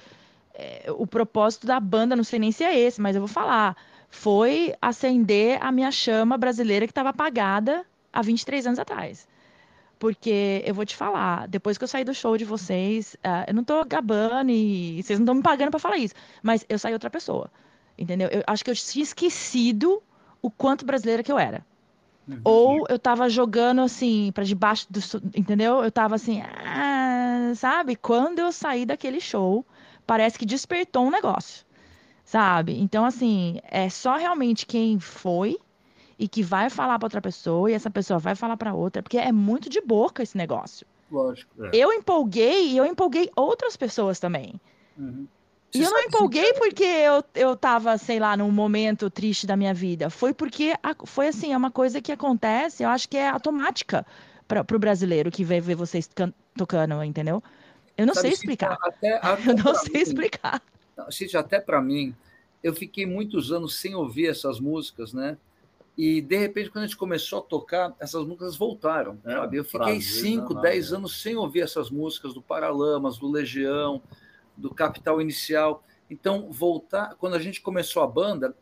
é, 0.55 0.92
o 0.94 1.07
propósito 1.07 1.66
da 1.66 1.80
banda, 1.80 2.14
não 2.14 2.24
sei 2.24 2.38
nem 2.38 2.53
se 2.53 2.62
é 2.62 2.78
esse, 2.78 3.00
mas 3.00 3.16
eu 3.16 3.22
vou 3.22 3.28
falar, 3.28 3.76
foi 4.11 4.74
acender 4.80 5.59
a 5.62 5.72
minha 5.72 5.90
chama 5.90 6.36
brasileira 6.36 6.86
que 6.86 6.92
estava 6.92 7.09
apagada 7.09 7.86
há 8.12 8.20
23 8.20 8.66
anos 8.66 8.78
atrás. 8.78 9.26
Porque 10.03 10.64
eu 10.66 10.74
vou 10.74 10.84
te 10.84 10.96
falar, 10.96 11.46
depois 11.46 11.78
que 11.78 11.84
eu 11.84 11.86
saí 11.86 12.03
do 12.03 12.12
show 12.12 12.36
de 12.36 12.44
vocês, 12.44 13.14
uh, 13.24 13.46
eu 13.46 13.55
não 13.55 13.62
tô 13.62 13.84
gabando 13.84 14.50
e 14.50 15.00
vocês 15.00 15.16
não 15.16 15.22
estão 15.22 15.34
me 15.36 15.42
pagando 15.44 15.70
para 15.70 15.78
falar 15.78 15.96
isso, 15.96 16.12
mas 16.42 16.66
eu 16.68 16.76
saí 16.76 16.92
outra 16.92 17.09
pessoa. 17.09 17.48
Entendeu? 17.96 18.28
Eu 18.28 18.42
acho 18.44 18.64
que 18.64 18.70
eu 18.72 18.74
tinha 18.74 19.05
esquecido 19.05 20.03
o 20.42 20.50
quanto 20.50 20.84
brasileira 20.84 21.22
que 21.22 21.30
eu 21.30 21.38
era. 21.38 21.64
Uhum. 22.26 22.40
Ou 22.42 22.86
eu 22.88 22.98
tava 22.98 23.30
jogando 23.30 23.80
assim, 23.80 24.32
para 24.34 24.42
debaixo 24.42 24.88
do. 24.90 24.98
Entendeu? 25.36 25.84
Eu 25.84 25.92
tava 25.92 26.16
assim, 26.16 26.42
ah, 26.42 27.53
sabe? 27.55 27.94
Quando 27.94 28.40
eu 28.40 28.50
saí 28.50 28.84
daquele 28.84 29.20
show, 29.20 29.64
parece 30.05 30.36
que 30.36 30.44
despertou 30.44 31.07
um 31.07 31.12
negócio, 31.12 31.64
sabe? 32.24 32.76
Então, 32.76 33.05
assim, 33.05 33.61
é 33.62 33.88
só 33.88 34.16
realmente 34.16 34.66
quem 34.66 34.98
foi 34.98 35.61
e 36.18 36.28
que 36.28 36.42
vai 36.42 36.70
falar 36.70 36.98
para 36.98 37.06
outra 37.06 37.20
pessoa 37.20 37.70
e 37.70 37.74
essa 37.74 37.90
pessoa 37.90 38.18
vai 38.18 38.34
falar 38.34 38.56
para 38.56 38.74
outra, 38.74 39.02
porque 39.02 39.18
é 39.18 39.32
muito 39.32 39.68
de 39.68 39.80
boca 39.80 40.22
esse 40.22 40.36
negócio. 40.36 40.86
Lógico. 41.10 41.64
É. 41.66 41.70
Eu 41.72 41.92
empolguei 41.92 42.68
e 42.68 42.76
eu 42.76 42.86
empolguei 42.86 43.30
outras 43.36 43.76
pessoas 43.76 44.18
também. 44.18 44.60
Uhum. 44.96 45.26
E 45.74 45.82
eu 45.82 45.90
não 45.90 46.00
empolguei 46.00 46.52
porque 46.54 46.84
eu, 46.84 47.24
eu 47.34 47.56
tava, 47.56 47.96
sei 47.96 48.20
lá, 48.20 48.36
num 48.36 48.50
momento 48.50 49.08
triste 49.08 49.46
da 49.46 49.56
minha 49.56 49.72
vida. 49.72 50.10
Foi 50.10 50.34
porque 50.34 50.74
a, 50.82 50.94
foi 51.06 51.28
assim, 51.28 51.52
é 51.52 51.56
uma 51.56 51.70
coisa 51.70 52.00
que 52.00 52.12
acontece, 52.12 52.82
eu 52.82 52.88
acho 52.90 53.08
que 53.08 53.16
é 53.16 53.28
automática 53.28 54.06
para 54.46 54.60
o 54.60 54.78
brasileiro 54.78 55.30
que 55.30 55.44
vê, 55.44 55.60
ver 55.60 55.74
vocês 55.74 56.08
tocando, 56.56 57.02
entendeu? 57.02 57.42
Eu 57.96 58.06
não 58.06 58.14
Sabe, 58.14 58.28
sei 58.28 58.34
explicar. 58.34 58.76
Até, 58.82 59.16
até 59.16 59.50
eu 59.50 59.56
não 59.56 59.74
sei 59.74 59.94
mim, 59.94 60.00
explicar. 60.00 60.62
Até 61.34 61.58
para 61.58 61.80
mim, 61.80 62.14
eu 62.62 62.74
fiquei 62.74 63.06
muitos 63.06 63.50
anos 63.50 63.74
sem 63.76 63.94
ouvir 63.94 64.28
essas 64.28 64.60
músicas, 64.60 65.14
né? 65.14 65.38
E 65.97 66.20
de 66.20 66.36
repente, 66.36 66.70
quando 66.70 66.84
a 66.84 66.86
gente 66.86 66.97
começou 66.97 67.40
a 67.40 67.43
tocar, 67.43 67.95
essas 68.01 68.24
músicas 68.24 68.57
voltaram. 68.57 69.18
É, 69.24 69.32
sabe? 69.32 69.57
Eu 69.59 69.64
fiquei 69.64 70.01
5, 70.01 70.55
10 70.55 70.93
anos 70.95 71.20
sem 71.20 71.36
ouvir 71.36 71.61
essas 71.61 71.90
músicas 71.90 72.32
do 72.32 72.40
Paralamas, 72.40 73.18
do 73.18 73.30
Legião, 73.30 74.03
do 74.57 74.74
Capital 74.74 75.20
Inicial. 75.20 75.84
Então, 76.11 76.51
voltar, 76.51 77.14
quando 77.16 77.34
a 77.34 77.38
gente 77.38 77.61
começou 77.61 78.03
a 78.03 78.07
banda, 78.07 78.57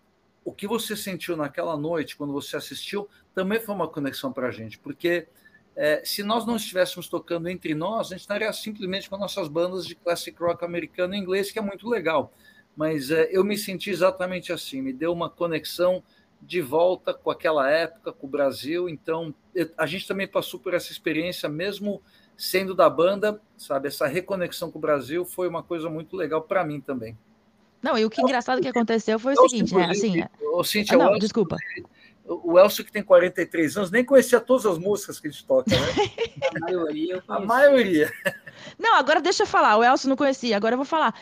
o 0.44 0.52
que 0.52 0.66
você 0.66 0.96
sentiu 0.96 1.36
naquela 1.36 1.76
noite, 1.76 2.16
quando 2.16 2.32
você 2.32 2.56
assistiu, 2.56 3.08
também 3.34 3.60
foi 3.60 3.74
uma 3.74 3.88
conexão 3.88 4.32
para 4.32 4.48
a 4.48 4.50
gente, 4.50 4.78
porque 4.78 5.28
é, 5.76 6.02
se 6.04 6.22
nós 6.22 6.44
não 6.44 6.56
estivéssemos 6.56 7.08
tocando 7.08 7.48
entre 7.48 7.74
nós, 7.74 8.08
a 8.08 8.10
gente 8.10 8.20
estaria 8.20 8.52
simplesmente 8.52 9.08
com 9.08 9.16
nossas 9.16 9.48
bandas 9.48 9.86
de 9.86 9.94
classic 9.94 10.36
rock 10.40 10.64
americano 10.64 11.14
e 11.14 11.18
inglês, 11.18 11.50
que 11.50 11.58
é 11.58 11.62
muito 11.62 11.88
legal. 11.88 12.32
Mas 12.76 13.10
é, 13.10 13.28
eu 13.30 13.44
me 13.44 13.56
senti 13.56 13.90
exatamente 13.90 14.52
assim, 14.52 14.82
me 14.82 14.92
deu 14.92 15.12
uma 15.12 15.30
conexão 15.30 16.02
de 16.42 16.60
volta 16.60 17.12
com 17.12 17.30
aquela 17.30 17.70
época, 17.70 18.12
com 18.12 18.26
o 18.26 18.30
Brasil. 18.30 18.88
Então, 18.88 19.34
a 19.76 19.86
gente 19.86 20.06
também 20.06 20.26
passou 20.26 20.58
por 20.58 20.74
essa 20.74 20.90
experiência, 20.90 21.48
mesmo 21.48 22.02
sendo 22.36 22.74
da 22.74 22.88
banda, 22.88 23.40
sabe? 23.56 23.88
Essa 23.88 24.06
reconexão 24.06 24.70
com 24.70 24.78
o 24.78 24.80
Brasil 24.80 25.24
foi 25.24 25.46
uma 25.46 25.62
coisa 25.62 25.90
muito 25.90 26.16
legal 26.16 26.42
para 26.42 26.64
mim 26.64 26.80
também. 26.80 27.16
Não, 27.82 27.96
e 27.96 28.04
o 28.04 28.10
que 28.10 28.20
engraçado 28.20 28.60
que 28.60 28.68
aconteceu 28.68 29.18
foi 29.18 29.34
o 29.34 29.48
seguinte, 29.48 29.74
né? 29.74 29.86
Assim, 29.90 30.22
o 30.52 30.64
Cíntia, 30.64 30.96
ah, 30.96 30.98
não, 30.98 31.06
Elcio, 31.06 31.20
desculpa. 31.20 31.56
O 32.24 32.58
Elcio, 32.58 32.84
que 32.84 32.92
tem 32.92 33.02
43 33.02 33.76
anos, 33.76 33.90
nem 33.90 34.04
conhecia 34.04 34.40
todas 34.40 34.66
as 34.66 34.78
músicas 34.78 35.18
que 35.18 35.28
a 35.28 35.30
gente 35.30 35.44
toca, 35.44 35.70
né? 35.70 35.76
a 36.56 36.60
maioria. 36.60 37.24
A 37.26 37.40
maioria. 37.40 38.12
Não, 38.78 38.96
agora 38.96 39.20
deixa 39.20 39.42
eu 39.42 39.46
falar. 39.46 39.76
O 39.76 39.84
Elcio 39.84 40.08
não 40.08 40.16
conhecia, 40.16 40.56
agora 40.56 40.74
eu 40.74 40.78
vou 40.78 40.84
falar. 40.84 41.14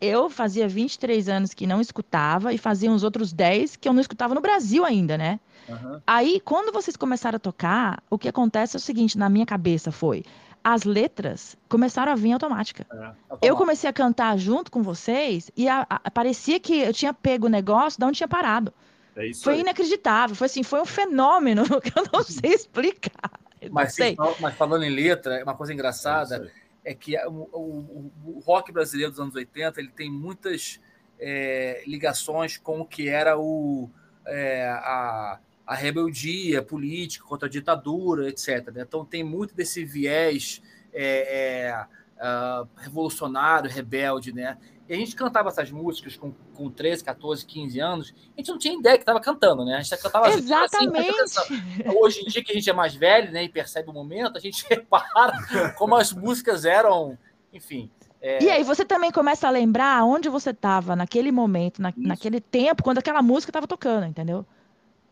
Eu 0.00 0.30
fazia 0.30 0.68
23 0.68 1.28
anos 1.28 1.54
que 1.54 1.66
não 1.66 1.80
escutava 1.80 2.52
e 2.52 2.58
fazia 2.58 2.90
uns 2.90 3.02
outros 3.02 3.32
10 3.32 3.76
que 3.76 3.88
eu 3.88 3.92
não 3.92 4.00
escutava 4.00 4.34
no 4.34 4.40
Brasil 4.40 4.84
ainda, 4.84 5.18
né? 5.18 5.40
Uhum. 5.68 6.00
Aí, 6.06 6.40
quando 6.44 6.72
vocês 6.72 6.96
começaram 6.96 7.36
a 7.36 7.40
tocar, 7.40 8.02
o 8.08 8.16
que 8.16 8.28
acontece 8.28 8.76
é 8.76 8.78
o 8.78 8.80
seguinte, 8.80 9.18
na 9.18 9.28
minha 9.28 9.44
cabeça 9.44 9.90
foi 9.92 10.24
as 10.62 10.84
letras 10.84 11.56
começaram 11.68 12.12
a 12.12 12.14
vir 12.14 12.32
automática. 12.32 12.86
É, 12.92 13.48
eu 13.48 13.56
comecei 13.56 13.88
a 13.88 13.92
cantar 13.92 14.36
junto 14.36 14.70
com 14.70 14.82
vocês 14.82 15.50
e 15.56 15.68
a, 15.68 15.86
a, 15.88 16.10
parecia 16.10 16.60
que 16.60 16.80
eu 16.80 16.92
tinha 16.92 17.14
pego 17.14 17.46
o 17.46 17.48
negócio 17.48 17.98
de 17.98 18.04
onde 18.04 18.18
tinha 18.18 18.28
parado. 18.28 18.72
É 19.16 19.32
foi 19.34 19.54
aí. 19.54 19.60
inacreditável, 19.60 20.36
foi 20.36 20.46
assim, 20.46 20.62
foi 20.62 20.80
um 20.80 20.84
fenômeno 20.84 21.64
que 21.80 21.98
eu 21.98 22.04
não 22.12 22.22
sei 22.22 22.52
explicar. 22.54 23.30
Mas, 23.70 23.94
sei. 23.94 24.16
mas 24.40 24.54
falando 24.54 24.84
em 24.84 24.90
letra, 24.90 25.42
uma 25.42 25.54
coisa 25.54 25.72
engraçada 25.72 26.36
é, 26.36 26.67
é 26.88 26.94
que 26.94 27.18
o, 27.26 27.48
o, 27.52 28.12
o, 28.24 28.38
rock 28.40 28.72
brasileiro 28.72 29.10
dos 29.10 29.20
anos 29.20 29.34
80 29.34 29.78
ele 29.78 29.90
tem 29.90 30.10
muitas 30.10 30.80
é, 31.20 31.82
ligações 31.86 32.56
com 32.56 32.80
o 32.80 32.86
que 32.86 33.10
era 33.10 33.38
o, 33.38 33.90
é, 34.26 34.66
a, 34.66 35.38
a 35.66 35.74
rebeldia 35.74 36.62
política 36.62 37.26
contra 37.26 37.46
a 37.46 37.50
ditadura, 37.50 38.26
etc. 38.30 38.70
Né? 38.72 38.84
Então 38.88 39.04
tem 39.04 39.22
muito 39.22 39.54
desse 39.54 39.84
viés 39.84 40.62
é, 40.90 41.66
é, 41.66 41.86
uh, 42.18 42.68
revolucionário, 42.76 43.70
rebelde, 43.70 44.32
né? 44.32 44.58
E 44.88 44.94
a 44.94 44.96
gente 44.96 45.14
cantava 45.14 45.48
essas 45.48 45.70
músicas 45.70 46.16
com, 46.16 46.32
com 46.54 46.70
13, 46.70 47.04
14, 47.04 47.44
15 47.44 47.80
anos, 47.80 48.14
a 48.36 48.40
gente 48.40 48.50
não 48.50 48.58
tinha 48.58 48.78
ideia 48.78 48.96
que 48.96 49.02
estava 49.02 49.20
cantando, 49.20 49.64
né? 49.64 49.76
A 49.76 49.82
gente 49.82 49.96
cantava 50.02 50.28
assim, 50.28 50.38
Exatamente. 50.38 51.20
Assim, 51.20 51.62
Hoje 51.94 52.20
em 52.22 52.24
dia 52.26 52.42
que 52.42 52.52
a 52.52 52.54
gente 52.54 52.70
é 52.70 52.72
mais 52.72 52.94
velho 52.94 53.30
né, 53.30 53.44
e 53.44 53.48
percebe 53.48 53.90
o 53.90 53.92
momento, 53.92 54.36
a 54.36 54.40
gente 54.40 54.64
repara 54.68 55.74
como 55.76 55.94
as 55.94 56.12
músicas 56.12 56.64
eram, 56.64 57.18
enfim, 57.52 57.90
é... 58.20 58.42
E 58.42 58.50
aí 58.50 58.64
você 58.64 58.84
também 58.84 59.12
começa 59.12 59.46
a 59.46 59.50
lembrar 59.50 60.04
onde 60.04 60.28
você 60.28 60.50
estava 60.50 60.96
naquele 60.96 61.30
momento, 61.30 61.80
na, 61.80 61.92
naquele 61.96 62.40
tempo, 62.40 62.82
quando 62.82 62.98
aquela 62.98 63.22
música 63.22 63.50
estava 63.50 63.66
tocando, 63.66 64.06
entendeu? 64.06 64.44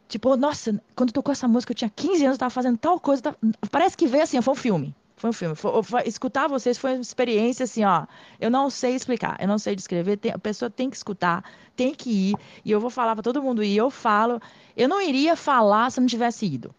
Tipo, 0.09 0.36
nossa, 0.36 0.80
quando 0.94 1.12
tocou 1.12 1.32
essa 1.32 1.48
música, 1.48 1.72
eu 1.72 1.76
tinha 1.76 1.90
15 1.94 2.24
anos, 2.24 2.34
eu 2.34 2.40
tava 2.40 2.50
fazendo 2.50 2.78
tal 2.78 2.98
coisa. 2.98 3.22
Tava... 3.22 3.36
Parece 3.70 3.96
que 3.96 4.07
veio 4.07 4.22
assim, 4.22 4.40
foi 4.40 4.52
um 4.52 4.57
filme. 4.57 4.94
Foi 5.16 5.30
um 5.30 5.32
filme. 5.32 5.54
Foi, 5.54 5.82
foi, 5.82 6.02
escutar 6.06 6.46
vocês 6.46 6.76
foi 6.76 6.92
uma 6.92 7.00
experiência 7.00 7.64
assim, 7.64 7.84
ó. 7.84 8.06
Eu 8.38 8.50
não 8.50 8.68
sei 8.68 8.94
explicar, 8.94 9.36
eu 9.40 9.48
não 9.48 9.58
sei 9.58 9.74
descrever. 9.74 10.18
Tem, 10.18 10.30
a 10.30 10.38
pessoa 10.38 10.70
tem 10.70 10.90
que 10.90 10.96
escutar, 10.96 11.42
tem 11.74 11.94
que 11.94 12.30
ir. 12.30 12.36
E 12.64 12.70
eu 12.70 12.78
vou 12.78 12.90
falar 12.90 13.14
para 13.14 13.22
todo 13.22 13.42
mundo 13.42 13.64
ir. 13.64 13.76
Eu 13.76 13.90
falo. 13.90 14.40
Eu 14.76 14.88
não 14.88 15.00
iria 15.00 15.34
falar 15.34 15.90
se 15.90 15.98
eu 15.98 16.02
não 16.02 16.08
tivesse 16.08 16.44
ido. 16.44 16.74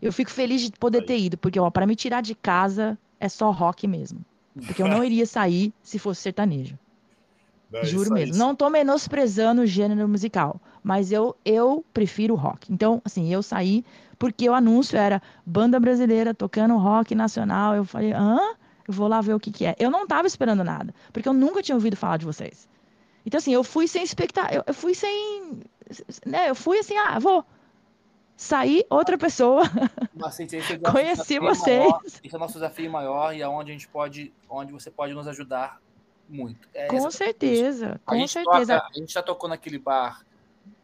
Eu 0.00 0.12
fico 0.12 0.30
feliz 0.30 0.62
de 0.62 0.72
poder 0.72 1.02
ter 1.02 1.18
ido, 1.18 1.36
porque 1.38 1.58
para 1.72 1.86
me 1.86 1.96
tirar 1.96 2.22
de 2.22 2.34
casa 2.34 2.98
é 3.18 3.28
só 3.28 3.50
rock 3.50 3.86
mesmo. 3.86 4.24
Porque 4.66 4.82
eu 4.82 4.88
não 4.88 5.04
iria 5.04 5.26
sair 5.26 5.72
se 5.82 5.98
fosse 5.98 6.20
sertanejo. 6.20 6.78
Não, 7.70 7.84
Juro 7.84 8.12
mesmo. 8.12 8.36
Não 8.36 8.54
tô 8.54 8.68
menosprezando 8.68 9.62
o 9.62 9.66
gênero 9.66 10.08
musical, 10.08 10.60
mas 10.82 11.12
eu, 11.12 11.36
eu 11.44 11.84
prefiro 11.94 12.34
rock. 12.34 12.72
Então, 12.72 13.00
assim, 13.04 13.32
eu 13.32 13.42
saí 13.42 13.84
porque 14.20 14.46
o 14.50 14.54
anúncio 14.54 14.98
era 14.98 15.22
banda 15.46 15.80
brasileira 15.80 16.34
tocando 16.34 16.76
rock 16.76 17.14
nacional. 17.14 17.74
Eu 17.74 17.86
falei, 17.86 18.12
hã? 18.12 18.38
Eu 18.86 18.92
vou 18.92 19.08
lá 19.08 19.22
ver 19.22 19.32
o 19.32 19.40
que, 19.40 19.50
que 19.50 19.64
é. 19.64 19.74
Eu 19.78 19.90
não 19.90 20.06
tava 20.06 20.26
esperando 20.26 20.62
nada, 20.62 20.94
porque 21.10 21.26
eu 21.26 21.32
nunca 21.32 21.62
tinha 21.62 21.74
ouvido 21.74 21.96
falar 21.96 22.18
de 22.18 22.26
vocês. 22.26 22.68
Então, 23.24 23.38
assim, 23.38 23.54
eu 23.54 23.64
fui 23.64 23.88
sem 23.88 24.02
expectativa, 24.02 24.54
eu, 24.54 24.62
eu 24.66 24.74
fui 24.74 24.94
sem. 24.94 25.62
Né, 26.26 26.50
eu 26.50 26.54
fui 26.54 26.78
assim, 26.78 26.96
ah, 26.98 27.18
vou. 27.18 27.44
sair 28.36 28.84
outra 28.90 29.16
pessoa. 29.16 29.62
Assim, 30.22 30.44
esse 30.44 30.72
é 30.72 30.76
o 30.76 30.92
Conheci 30.92 31.38
vocês. 31.38 31.78
maior, 31.78 32.00
esse 32.04 32.34
é 32.34 32.36
o 32.36 32.40
nosso 32.40 32.54
desafio 32.54 32.90
maior 32.90 33.34
e 33.34 33.42
aonde 33.42 33.70
a 33.70 33.72
gente 33.72 33.88
pode, 33.88 34.34
onde 34.50 34.70
você 34.70 34.90
pode 34.90 35.14
nos 35.14 35.26
ajudar 35.26 35.78
muito. 36.28 36.68
É 36.74 36.88
Com 36.88 37.10
certeza, 37.10 37.98
com 38.04 38.26
certeza. 38.26 38.74
toca- 38.76 38.88
a 38.94 38.98
gente 38.98 39.12
já 39.14 39.22
tocou 39.22 39.48
naquele 39.48 39.78
bar 39.78 40.20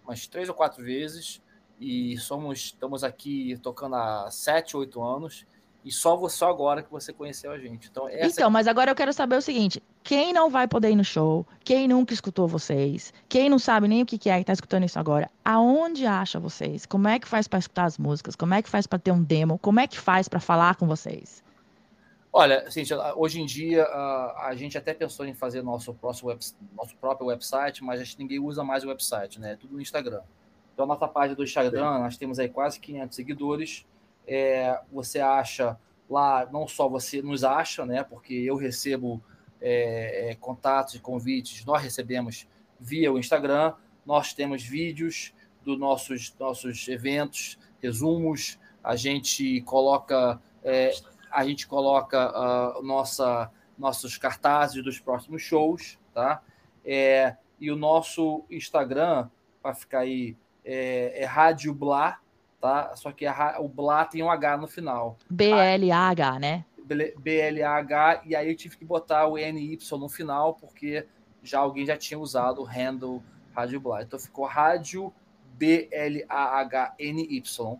umas 0.02 0.26
três 0.26 0.48
ou 0.48 0.54
quatro 0.54 0.82
vezes 0.82 1.42
e 1.80 2.16
somos 2.18 2.58
estamos 2.58 3.04
aqui 3.04 3.58
tocando 3.62 3.96
há 3.96 4.30
sete, 4.30 4.76
oito 4.76 5.02
anos 5.02 5.46
e 5.86 5.92
só 5.92 6.16
você 6.16 6.38
só 6.38 6.50
agora 6.50 6.82
que 6.82 6.90
você 6.90 7.12
conheceu 7.12 7.52
a 7.52 7.58
gente. 7.58 7.88
Então 7.88 8.08
Então, 8.10 8.50
mas 8.50 8.66
agora 8.66 8.90
eu 8.90 8.94
quero 8.94 9.12
saber 9.12 9.36
o 9.36 9.40
seguinte: 9.40 9.80
quem 10.02 10.32
não 10.32 10.50
vai 10.50 10.66
poder 10.66 10.90
ir 10.90 10.96
no 10.96 11.04
show, 11.04 11.46
quem 11.62 11.86
nunca 11.86 12.12
escutou 12.12 12.48
vocês, 12.48 13.14
quem 13.28 13.48
não 13.48 13.58
sabe 13.58 13.86
nem 13.86 14.02
o 14.02 14.06
que 14.06 14.18
que 14.18 14.28
é 14.28 14.36
que 14.38 14.44
tá 14.44 14.52
escutando 14.52 14.84
isso 14.84 14.98
agora, 14.98 15.30
aonde 15.44 16.04
acha 16.04 16.40
vocês? 16.40 16.84
Como 16.86 17.06
é 17.06 17.20
que 17.20 17.28
faz 17.28 17.46
para 17.46 17.60
escutar 17.60 17.84
as 17.84 17.98
músicas? 17.98 18.34
Como 18.34 18.52
é 18.52 18.60
que 18.62 18.68
faz 18.68 18.84
para 18.84 18.98
ter 18.98 19.12
um 19.12 19.22
demo? 19.22 19.58
Como 19.58 19.78
é 19.78 19.86
que 19.86 19.96
faz 19.96 20.26
para 20.28 20.40
falar 20.40 20.74
com 20.74 20.88
vocês? 20.88 21.44
Olha, 22.32 22.68
Cíntia, 22.68 22.98
hoje 23.14 23.40
em 23.40 23.46
dia 23.46 23.84
a, 23.84 24.48
a 24.48 24.54
gente 24.56 24.76
até 24.76 24.92
pensou 24.92 25.24
em 25.24 25.34
fazer 25.34 25.62
nosso, 25.62 25.94
próximo 25.94 26.30
web, 26.30 26.44
nosso 26.76 26.96
próprio 26.96 27.28
website, 27.28 27.84
mas 27.84 28.00
acho 28.00 28.16
que 28.16 28.22
ninguém 28.22 28.40
usa 28.40 28.64
mais 28.64 28.82
o 28.82 28.88
website, 28.88 29.40
né? 29.40 29.52
É 29.52 29.56
tudo 29.56 29.74
no 29.74 29.80
Instagram. 29.80 30.20
Então, 30.76 30.84
a 30.84 30.88
nossa 30.88 31.08
página 31.08 31.34
do 31.34 31.42
Instagram, 31.42 32.00
nós 32.00 32.18
temos 32.18 32.38
aí 32.38 32.50
quase 32.50 32.78
500 32.78 33.16
seguidores. 33.16 33.86
É, 34.28 34.78
você 34.92 35.20
acha 35.20 35.80
lá, 36.06 36.46
não 36.52 36.68
só 36.68 36.86
você 36.86 37.22
nos 37.22 37.44
acha, 37.44 37.86
né? 37.86 38.04
Porque 38.04 38.34
eu 38.34 38.56
recebo 38.56 39.22
é, 39.58 40.32
é, 40.32 40.34
contatos 40.34 40.94
e 40.94 41.00
convites, 41.00 41.64
nós 41.64 41.82
recebemos 41.82 42.46
via 42.78 43.10
o 43.10 43.18
Instagram. 43.18 43.72
Nós 44.04 44.34
temos 44.34 44.62
vídeos 44.62 45.32
dos 45.64 45.78
nossos, 45.78 46.34
nossos 46.38 46.86
eventos, 46.88 47.58
resumos. 47.82 48.58
A 48.84 48.96
gente 48.96 49.62
coloca 49.62 50.38
é, 50.62 50.92
a 51.30 51.42
gente 51.42 51.66
coloca 51.66 52.18
ah, 52.18 52.80
nossa, 52.82 53.50
nossos 53.78 54.18
cartazes 54.18 54.84
dos 54.84 55.00
próximos 55.00 55.40
shows, 55.40 55.98
tá? 56.12 56.42
É, 56.84 57.34
e 57.58 57.70
o 57.70 57.76
nosso 57.76 58.44
Instagram, 58.50 59.30
para 59.62 59.74
ficar 59.74 60.00
aí, 60.00 60.36
é, 60.66 61.22
é 61.22 61.24
Rádio 61.24 61.72
Blá, 61.72 62.18
tá? 62.60 62.94
Só 62.96 63.12
que 63.12 63.24
a 63.24 63.56
o 63.60 63.68
Blá 63.68 64.04
tem 64.04 64.22
um 64.22 64.30
H 64.30 64.56
no 64.56 64.66
final. 64.66 65.16
BLAH, 65.30 66.38
né? 66.40 66.64
Bl- 66.84 67.14
B-L-A-H, 67.18 68.22
e 68.24 68.36
aí 68.36 68.48
eu 68.50 68.56
tive 68.56 68.76
que 68.76 68.84
botar 68.84 69.26
o 69.26 69.36
NY 69.36 69.78
no 69.92 70.08
final, 70.08 70.54
porque 70.54 71.06
já 71.42 71.58
alguém 71.60 71.86
já 71.86 71.96
tinha 71.96 72.18
usado 72.18 72.60
o 72.60 72.64
handle 72.64 73.22
Rádio 73.54 73.80
Blá. 73.80 74.02
Então 74.02 74.18
ficou 74.18 74.44
Rádio 74.44 75.12
B-L-A-H-N-Y. 76.46 77.78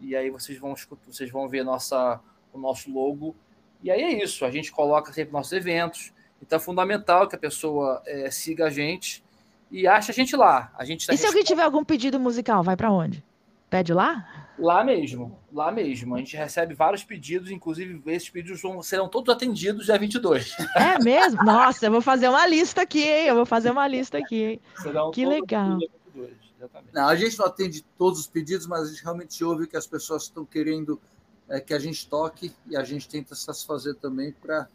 E 0.00 0.16
aí 0.16 0.30
vocês 0.30 0.58
vão 0.58 0.72
escutar, 0.72 1.12
vocês 1.12 1.30
vão 1.30 1.48
ver 1.48 1.62
nossa, 1.64 2.20
o 2.52 2.58
nosso 2.58 2.90
logo. 2.92 3.36
E 3.82 3.90
aí 3.90 4.02
é 4.02 4.22
isso, 4.22 4.44
a 4.44 4.50
gente 4.50 4.72
coloca 4.72 5.12
sempre 5.12 5.32
nossos 5.32 5.52
eventos. 5.52 6.12
Então 6.40 6.56
é 6.56 6.60
fundamental 6.60 7.28
que 7.28 7.36
a 7.36 7.38
pessoa 7.38 8.02
eh, 8.06 8.30
siga 8.30 8.66
a 8.66 8.70
gente 8.70 9.22
e 9.70 9.86
ache 9.86 10.10
a 10.10 10.14
gente 10.14 10.34
lá. 10.36 10.72
A 10.76 10.84
gente 10.84 11.06
tá 11.06 11.14
E 11.14 11.16
se 11.16 11.26
alguém 11.26 11.44
tiver 11.44 11.62
algum 11.62 11.84
pedido 11.84 12.18
musical, 12.18 12.62
vai 12.62 12.76
para 12.76 12.90
onde? 12.90 13.24
Pede 13.68 13.92
lá? 13.94 14.50
Lá 14.58 14.84
mesmo, 14.84 15.38
lá 15.52 15.70
mesmo. 15.72 16.14
A 16.14 16.18
gente 16.18 16.36
recebe 16.36 16.74
vários 16.74 17.02
pedidos, 17.04 17.50
inclusive 17.50 18.02
esses 18.06 18.28
pedidos 18.28 18.60
vão, 18.60 18.82
serão 18.82 19.08
todos 19.08 19.34
atendidos 19.34 19.86
dia 19.86 19.96
22. 19.98 20.54
É 20.76 20.98
mesmo? 21.02 21.42
Nossa, 21.44 21.86
eu 21.86 21.90
vou 21.90 22.02
fazer 22.02 22.28
uma 22.28 22.46
lista 22.46 22.82
aqui, 22.82 23.02
hein? 23.02 23.26
Eu 23.28 23.36
vou 23.36 23.46
fazer 23.46 23.70
uma 23.70 23.86
lista 23.86 24.18
aqui, 24.18 24.42
hein? 24.42 24.60
Serão 24.82 25.10
Que 25.12 25.24
todos 25.24 25.40
legal. 25.40 25.78
dia 25.78 25.88
22, 26.14 26.32
exatamente. 26.58 26.94
Não, 26.94 27.08
a 27.08 27.16
gente 27.16 27.38
não 27.38 27.46
atende 27.46 27.82
todos 27.96 28.20
os 28.20 28.26
pedidos, 28.26 28.66
mas 28.66 28.82
a 28.82 28.90
gente 28.90 29.02
realmente 29.02 29.42
ouve 29.42 29.64
o 29.64 29.66
que 29.66 29.76
as 29.76 29.86
pessoas 29.86 30.24
estão 30.24 30.44
querendo 30.44 31.00
é, 31.48 31.60
que 31.60 31.72
a 31.72 31.78
gente 31.78 32.06
toque 32.08 32.52
e 32.66 32.76
a 32.76 32.82
gente 32.84 33.08
tenta 33.08 33.34
satisfazer 33.34 33.94
também 33.94 34.32
para 34.32 34.68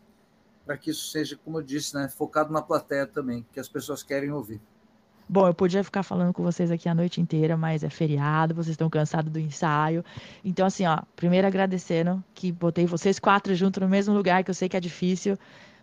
que 0.78 0.90
isso 0.90 1.12
seja, 1.12 1.38
como 1.44 1.60
eu 1.60 1.62
disse, 1.62 1.94
né, 1.94 2.10
focado 2.10 2.52
na 2.52 2.62
plateia 2.62 3.06
também, 3.06 3.46
que 3.54 3.60
as 3.60 3.68
pessoas 3.70 4.02
querem 4.02 4.32
ouvir. 4.32 4.60
Bom, 5.28 5.48
eu 5.48 5.54
podia 5.54 5.84
ficar 5.84 6.04
falando 6.04 6.32
com 6.32 6.44
vocês 6.44 6.70
aqui 6.70 6.88
a 6.88 6.94
noite 6.94 7.20
inteira, 7.20 7.58
mas 7.58 7.84
é 7.84 7.90
feriado, 7.90 8.54
vocês 8.54 8.74
estão 8.74 8.90
cansados 8.90 9.32
do 9.32 9.40
ensaio. 9.40 10.06
Então, 10.44 10.68
assim, 10.68 10.86
ó, 10.86 11.00
primeiro 11.16 11.48
agradecendo 11.48 12.24
que 12.34 12.52
botei 12.52 12.86
vocês 12.86 13.18
quatro 13.18 13.56
juntos 13.56 13.82
no 13.82 13.90
mesmo 13.90 14.14
lugar, 14.14 14.44
que 14.44 14.52
eu 14.52 14.56
sei 14.56 14.70
que 14.70 14.78
é 14.78 14.80
difícil. 14.80 15.38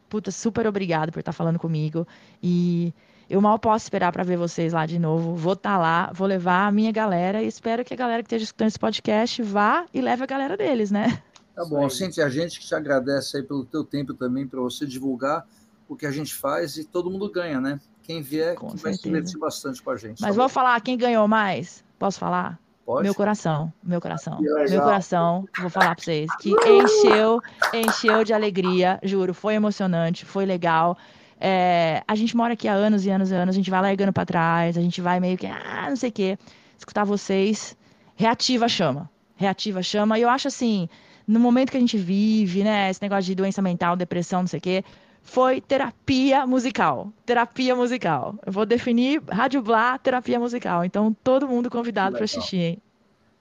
Puta, 0.09 0.31
super 0.31 0.67
obrigado 0.67 1.11
por 1.11 1.19
estar 1.19 1.33
falando 1.33 1.59
comigo. 1.59 2.07
E 2.41 2.95
eu 3.29 3.41
mal 3.41 3.59
posso 3.59 3.87
esperar 3.87 4.13
para 4.13 4.23
ver 4.23 4.37
vocês 4.37 4.73
lá 4.73 4.87
de 4.87 4.99
novo. 4.99 5.35
Vou 5.35 5.55
estar 5.55 5.77
lá, 5.77 6.13
vou 6.15 6.29
levar 6.29 6.69
a 6.69 6.73
minha 6.73 6.93
galera 6.93 7.43
e 7.43 7.49
espero 7.49 7.85
que 7.85 7.95
a 7.95 7.97
galera 7.97 8.23
que 8.23 8.27
esteja 8.27 8.45
escutando 8.45 8.69
esse 8.69 8.79
podcast 8.79 9.43
vá 9.43 9.87
e 9.93 10.01
leve 10.01 10.23
a 10.23 10.27
galera 10.27 10.57
deles, 10.57 10.91
né? 10.91 11.21
Tá 11.55 11.65
bom. 11.65 11.89
Cintia, 11.89 12.27
a 12.27 12.31
gente 12.31 12.61
que 12.61 12.67
te 12.67 12.75
agradece 12.75 13.39
aí 13.39 13.43
pelo 13.43 13.65
teu 13.65 13.85
tempo 13.85 14.15
também, 14.15 14.47
para 14.47 14.61
você 14.61 14.87
divulgar 14.87 15.47
o 15.89 15.97
que 15.97 16.07
a 16.07 16.11
gente 16.11 16.33
faz 16.33 16.77
e 16.77 16.85
todo 16.85 17.11
mundo 17.11 17.31
ganha, 17.31 17.61
né? 17.61 17.81
Quem 18.03 18.21
vier 18.21 18.55
Com 18.55 18.71
que 18.71 18.77
vai 18.79 18.93
se 18.93 19.03
divertir 19.03 19.39
bastante 19.39 19.83
com 19.83 19.91
a 19.91 19.97
gente. 19.97 20.21
Mas 20.21 20.31
tá 20.31 20.37
vou 20.37 20.45
bom? 20.45 20.49
falar 20.49 20.81
quem 20.81 20.97
ganhou 20.97 21.27
mais. 21.29 21.85
Posso 21.99 22.19
falar? 22.19 22.59
Pode? 22.85 23.05
Meu 23.05 23.15
coração, 23.15 23.73
meu 23.83 24.01
coração, 24.01 24.41
meu 24.41 24.83
coração, 24.83 25.49
vou 25.61 25.71
falar 25.71 25.95
pra 25.95 26.05
vocês, 26.05 26.29
que 26.41 26.51
encheu, 26.51 27.41
encheu 27.73 28.25
de 28.25 28.33
alegria, 28.33 28.99
juro, 29.05 29.33
foi 29.33 29.55
emocionante, 29.55 30.25
foi 30.25 30.45
legal. 30.45 30.99
É, 31.41 32.03
a 32.09 32.15
gente 32.17 32.37
mora 32.37 32.55
aqui 32.55 32.67
há 32.67 32.73
anos 32.73 33.07
e 33.07 33.11
anos 33.11 33.31
e 33.31 33.35
anos, 33.35 33.55
a 33.55 33.57
gente 33.57 33.71
vai 33.71 33.81
largando 33.81 34.13
pra 34.13 34.27
trás, 34.27 34.77
a 34.77 34.81
gente 34.81 35.01
vai 35.01 35.21
meio 35.21 35.39
que, 35.39 35.47
ah, 35.47 35.87
não 35.89 35.97
sei 35.97 36.11
o 36.11 36.13
quê. 36.13 36.37
Escutar 36.77 37.05
vocês, 37.05 37.77
reativa 38.17 38.65
a 38.65 38.69
chama, 38.69 39.09
reativa 39.37 39.79
a 39.79 39.83
chama. 39.83 40.19
E 40.19 40.23
eu 40.23 40.29
acho 40.29 40.49
assim, 40.49 40.89
no 41.27 41.39
momento 41.39 41.71
que 41.71 41.77
a 41.77 41.81
gente 41.81 41.97
vive, 41.97 42.65
né, 42.65 42.91
esse 42.91 43.01
negócio 43.01 43.25
de 43.25 43.35
doença 43.37 43.63
mental, 43.63 43.95
depressão, 43.95 44.41
não 44.41 44.49
sei 44.49 44.59
o 44.59 44.63
quê, 44.63 44.85
foi 45.23 45.61
terapia 45.61 46.47
musical. 46.47 47.13
Terapia 47.25 47.75
musical. 47.75 48.35
Eu 48.45 48.53
vou 48.53 48.67
definir 48.67 49.23
Rádio 49.31 49.63
Blá, 49.63 49.97
terapia 49.99 50.39
musical. 50.39 50.85
Então, 50.85 51.15
todo 51.23 51.49
mundo 51.49 51.71
convidado 51.71 52.17
para 52.17 52.25
assistir, 52.25 52.57
hein? 52.59 52.83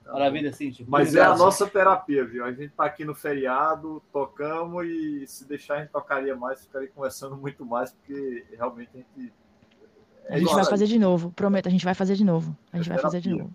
Maravilha, 0.06 0.52
Cintia. 0.52 0.84
Mas 0.88 1.14
é 1.14 1.22
a 1.22 1.34
nossa 1.34 1.66
terapia, 1.66 2.22
viu? 2.24 2.44
A 2.44 2.52
gente 2.52 2.68
tá 2.70 2.84
aqui 2.84 3.02
no 3.02 3.14
feriado, 3.14 4.02
tocamos 4.12 4.84
e 4.86 5.26
se 5.26 5.46
deixar 5.48 5.76
a 5.76 5.80
gente 5.80 5.90
tocaria 5.90 6.36
mais, 6.36 6.60
ficaria 6.60 6.88
conversando 6.88 7.34
muito 7.36 7.64
mais, 7.64 7.92
porque 7.92 8.44
realmente 8.56 8.90
a 8.94 8.98
gente. 8.98 9.32
A 10.28 10.38
gente 10.38 10.54
vai 10.54 10.64
fazer 10.66 10.86
de 10.86 10.98
novo, 10.98 11.30
prometo, 11.32 11.66
a 11.66 11.70
gente 11.70 11.84
vai 11.84 11.94
fazer 11.94 12.14
de 12.14 12.24
novo. 12.24 12.54
A 12.72 12.76
gente 12.76 12.90
É 12.90 12.92
vai 12.92 12.98
fazer 12.98 13.20
de 13.20 13.30
terapia. 13.30 13.44
novo. 13.44 13.54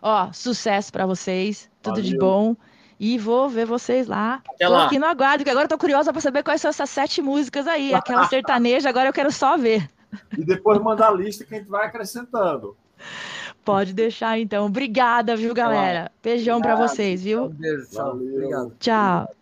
Ó, 0.00 0.32
sucesso 0.32 0.90
para 0.92 1.04
vocês, 1.04 1.70
tudo 1.82 2.00
de 2.00 2.16
Valeu. 2.16 2.20
bom. 2.26 2.56
E 3.00 3.16
vou 3.16 3.48
ver 3.48 3.64
vocês 3.64 4.06
lá. 4.06 4.42
Até 4.54 4.66
tô 4.66 4.72
lá. 4.72 4.86
aqui 4.86 4.98
no 4.98 5.06
aguardo, 5.06 5.44
que 5.44 5.50
agora 5.50 5.66
eu 5.66 5.68
tô 5.68 5.78
curiosa 5.78 6.12
para 6.12 6.20
saber 6.20 6.42
quais 6.42 6.60
são 6.60 6.68
essas 6.68 6.90
sete 6.90 7.22
músicas 7.22 7.66
aí. 7.66 7.94
Aquela 7.94 8.26
sertaneja, 8.28 8.88
agora 8.88 9.08
eu 9.08 9.12
quero 9.12 9.30
só 9.30 9.56
ver. 9.56 9.88
E 10.36 10.44
depois 10.44 10.80
manda 10.80 11.06
a 11.06 11.10
lista 11.10 11.44
que 11.44 11.54
a 11.54 11.58
gente 11.58 11.68
vai 11.68 11.86
acrescentando. 11.86 12.76
Pode 13.64 13.92
deixar 13.92 14.38
então. 14.38 14.66
Obrigada, 14.66 15.36
viu, 15.36 15.52
galera? 15.54 16.10
Beijão 16.22 16.60
para 16.60 16.74
vocês, 16.74 17.20
Um 17.20 17.24
viu? 17.24 17.48
beijo, 17.50 17.86
tchau. 17.90 18.06
Valeu. 18.06 18.34
Obrigado. 18.34 18.76
Tchau. 18.80 19.37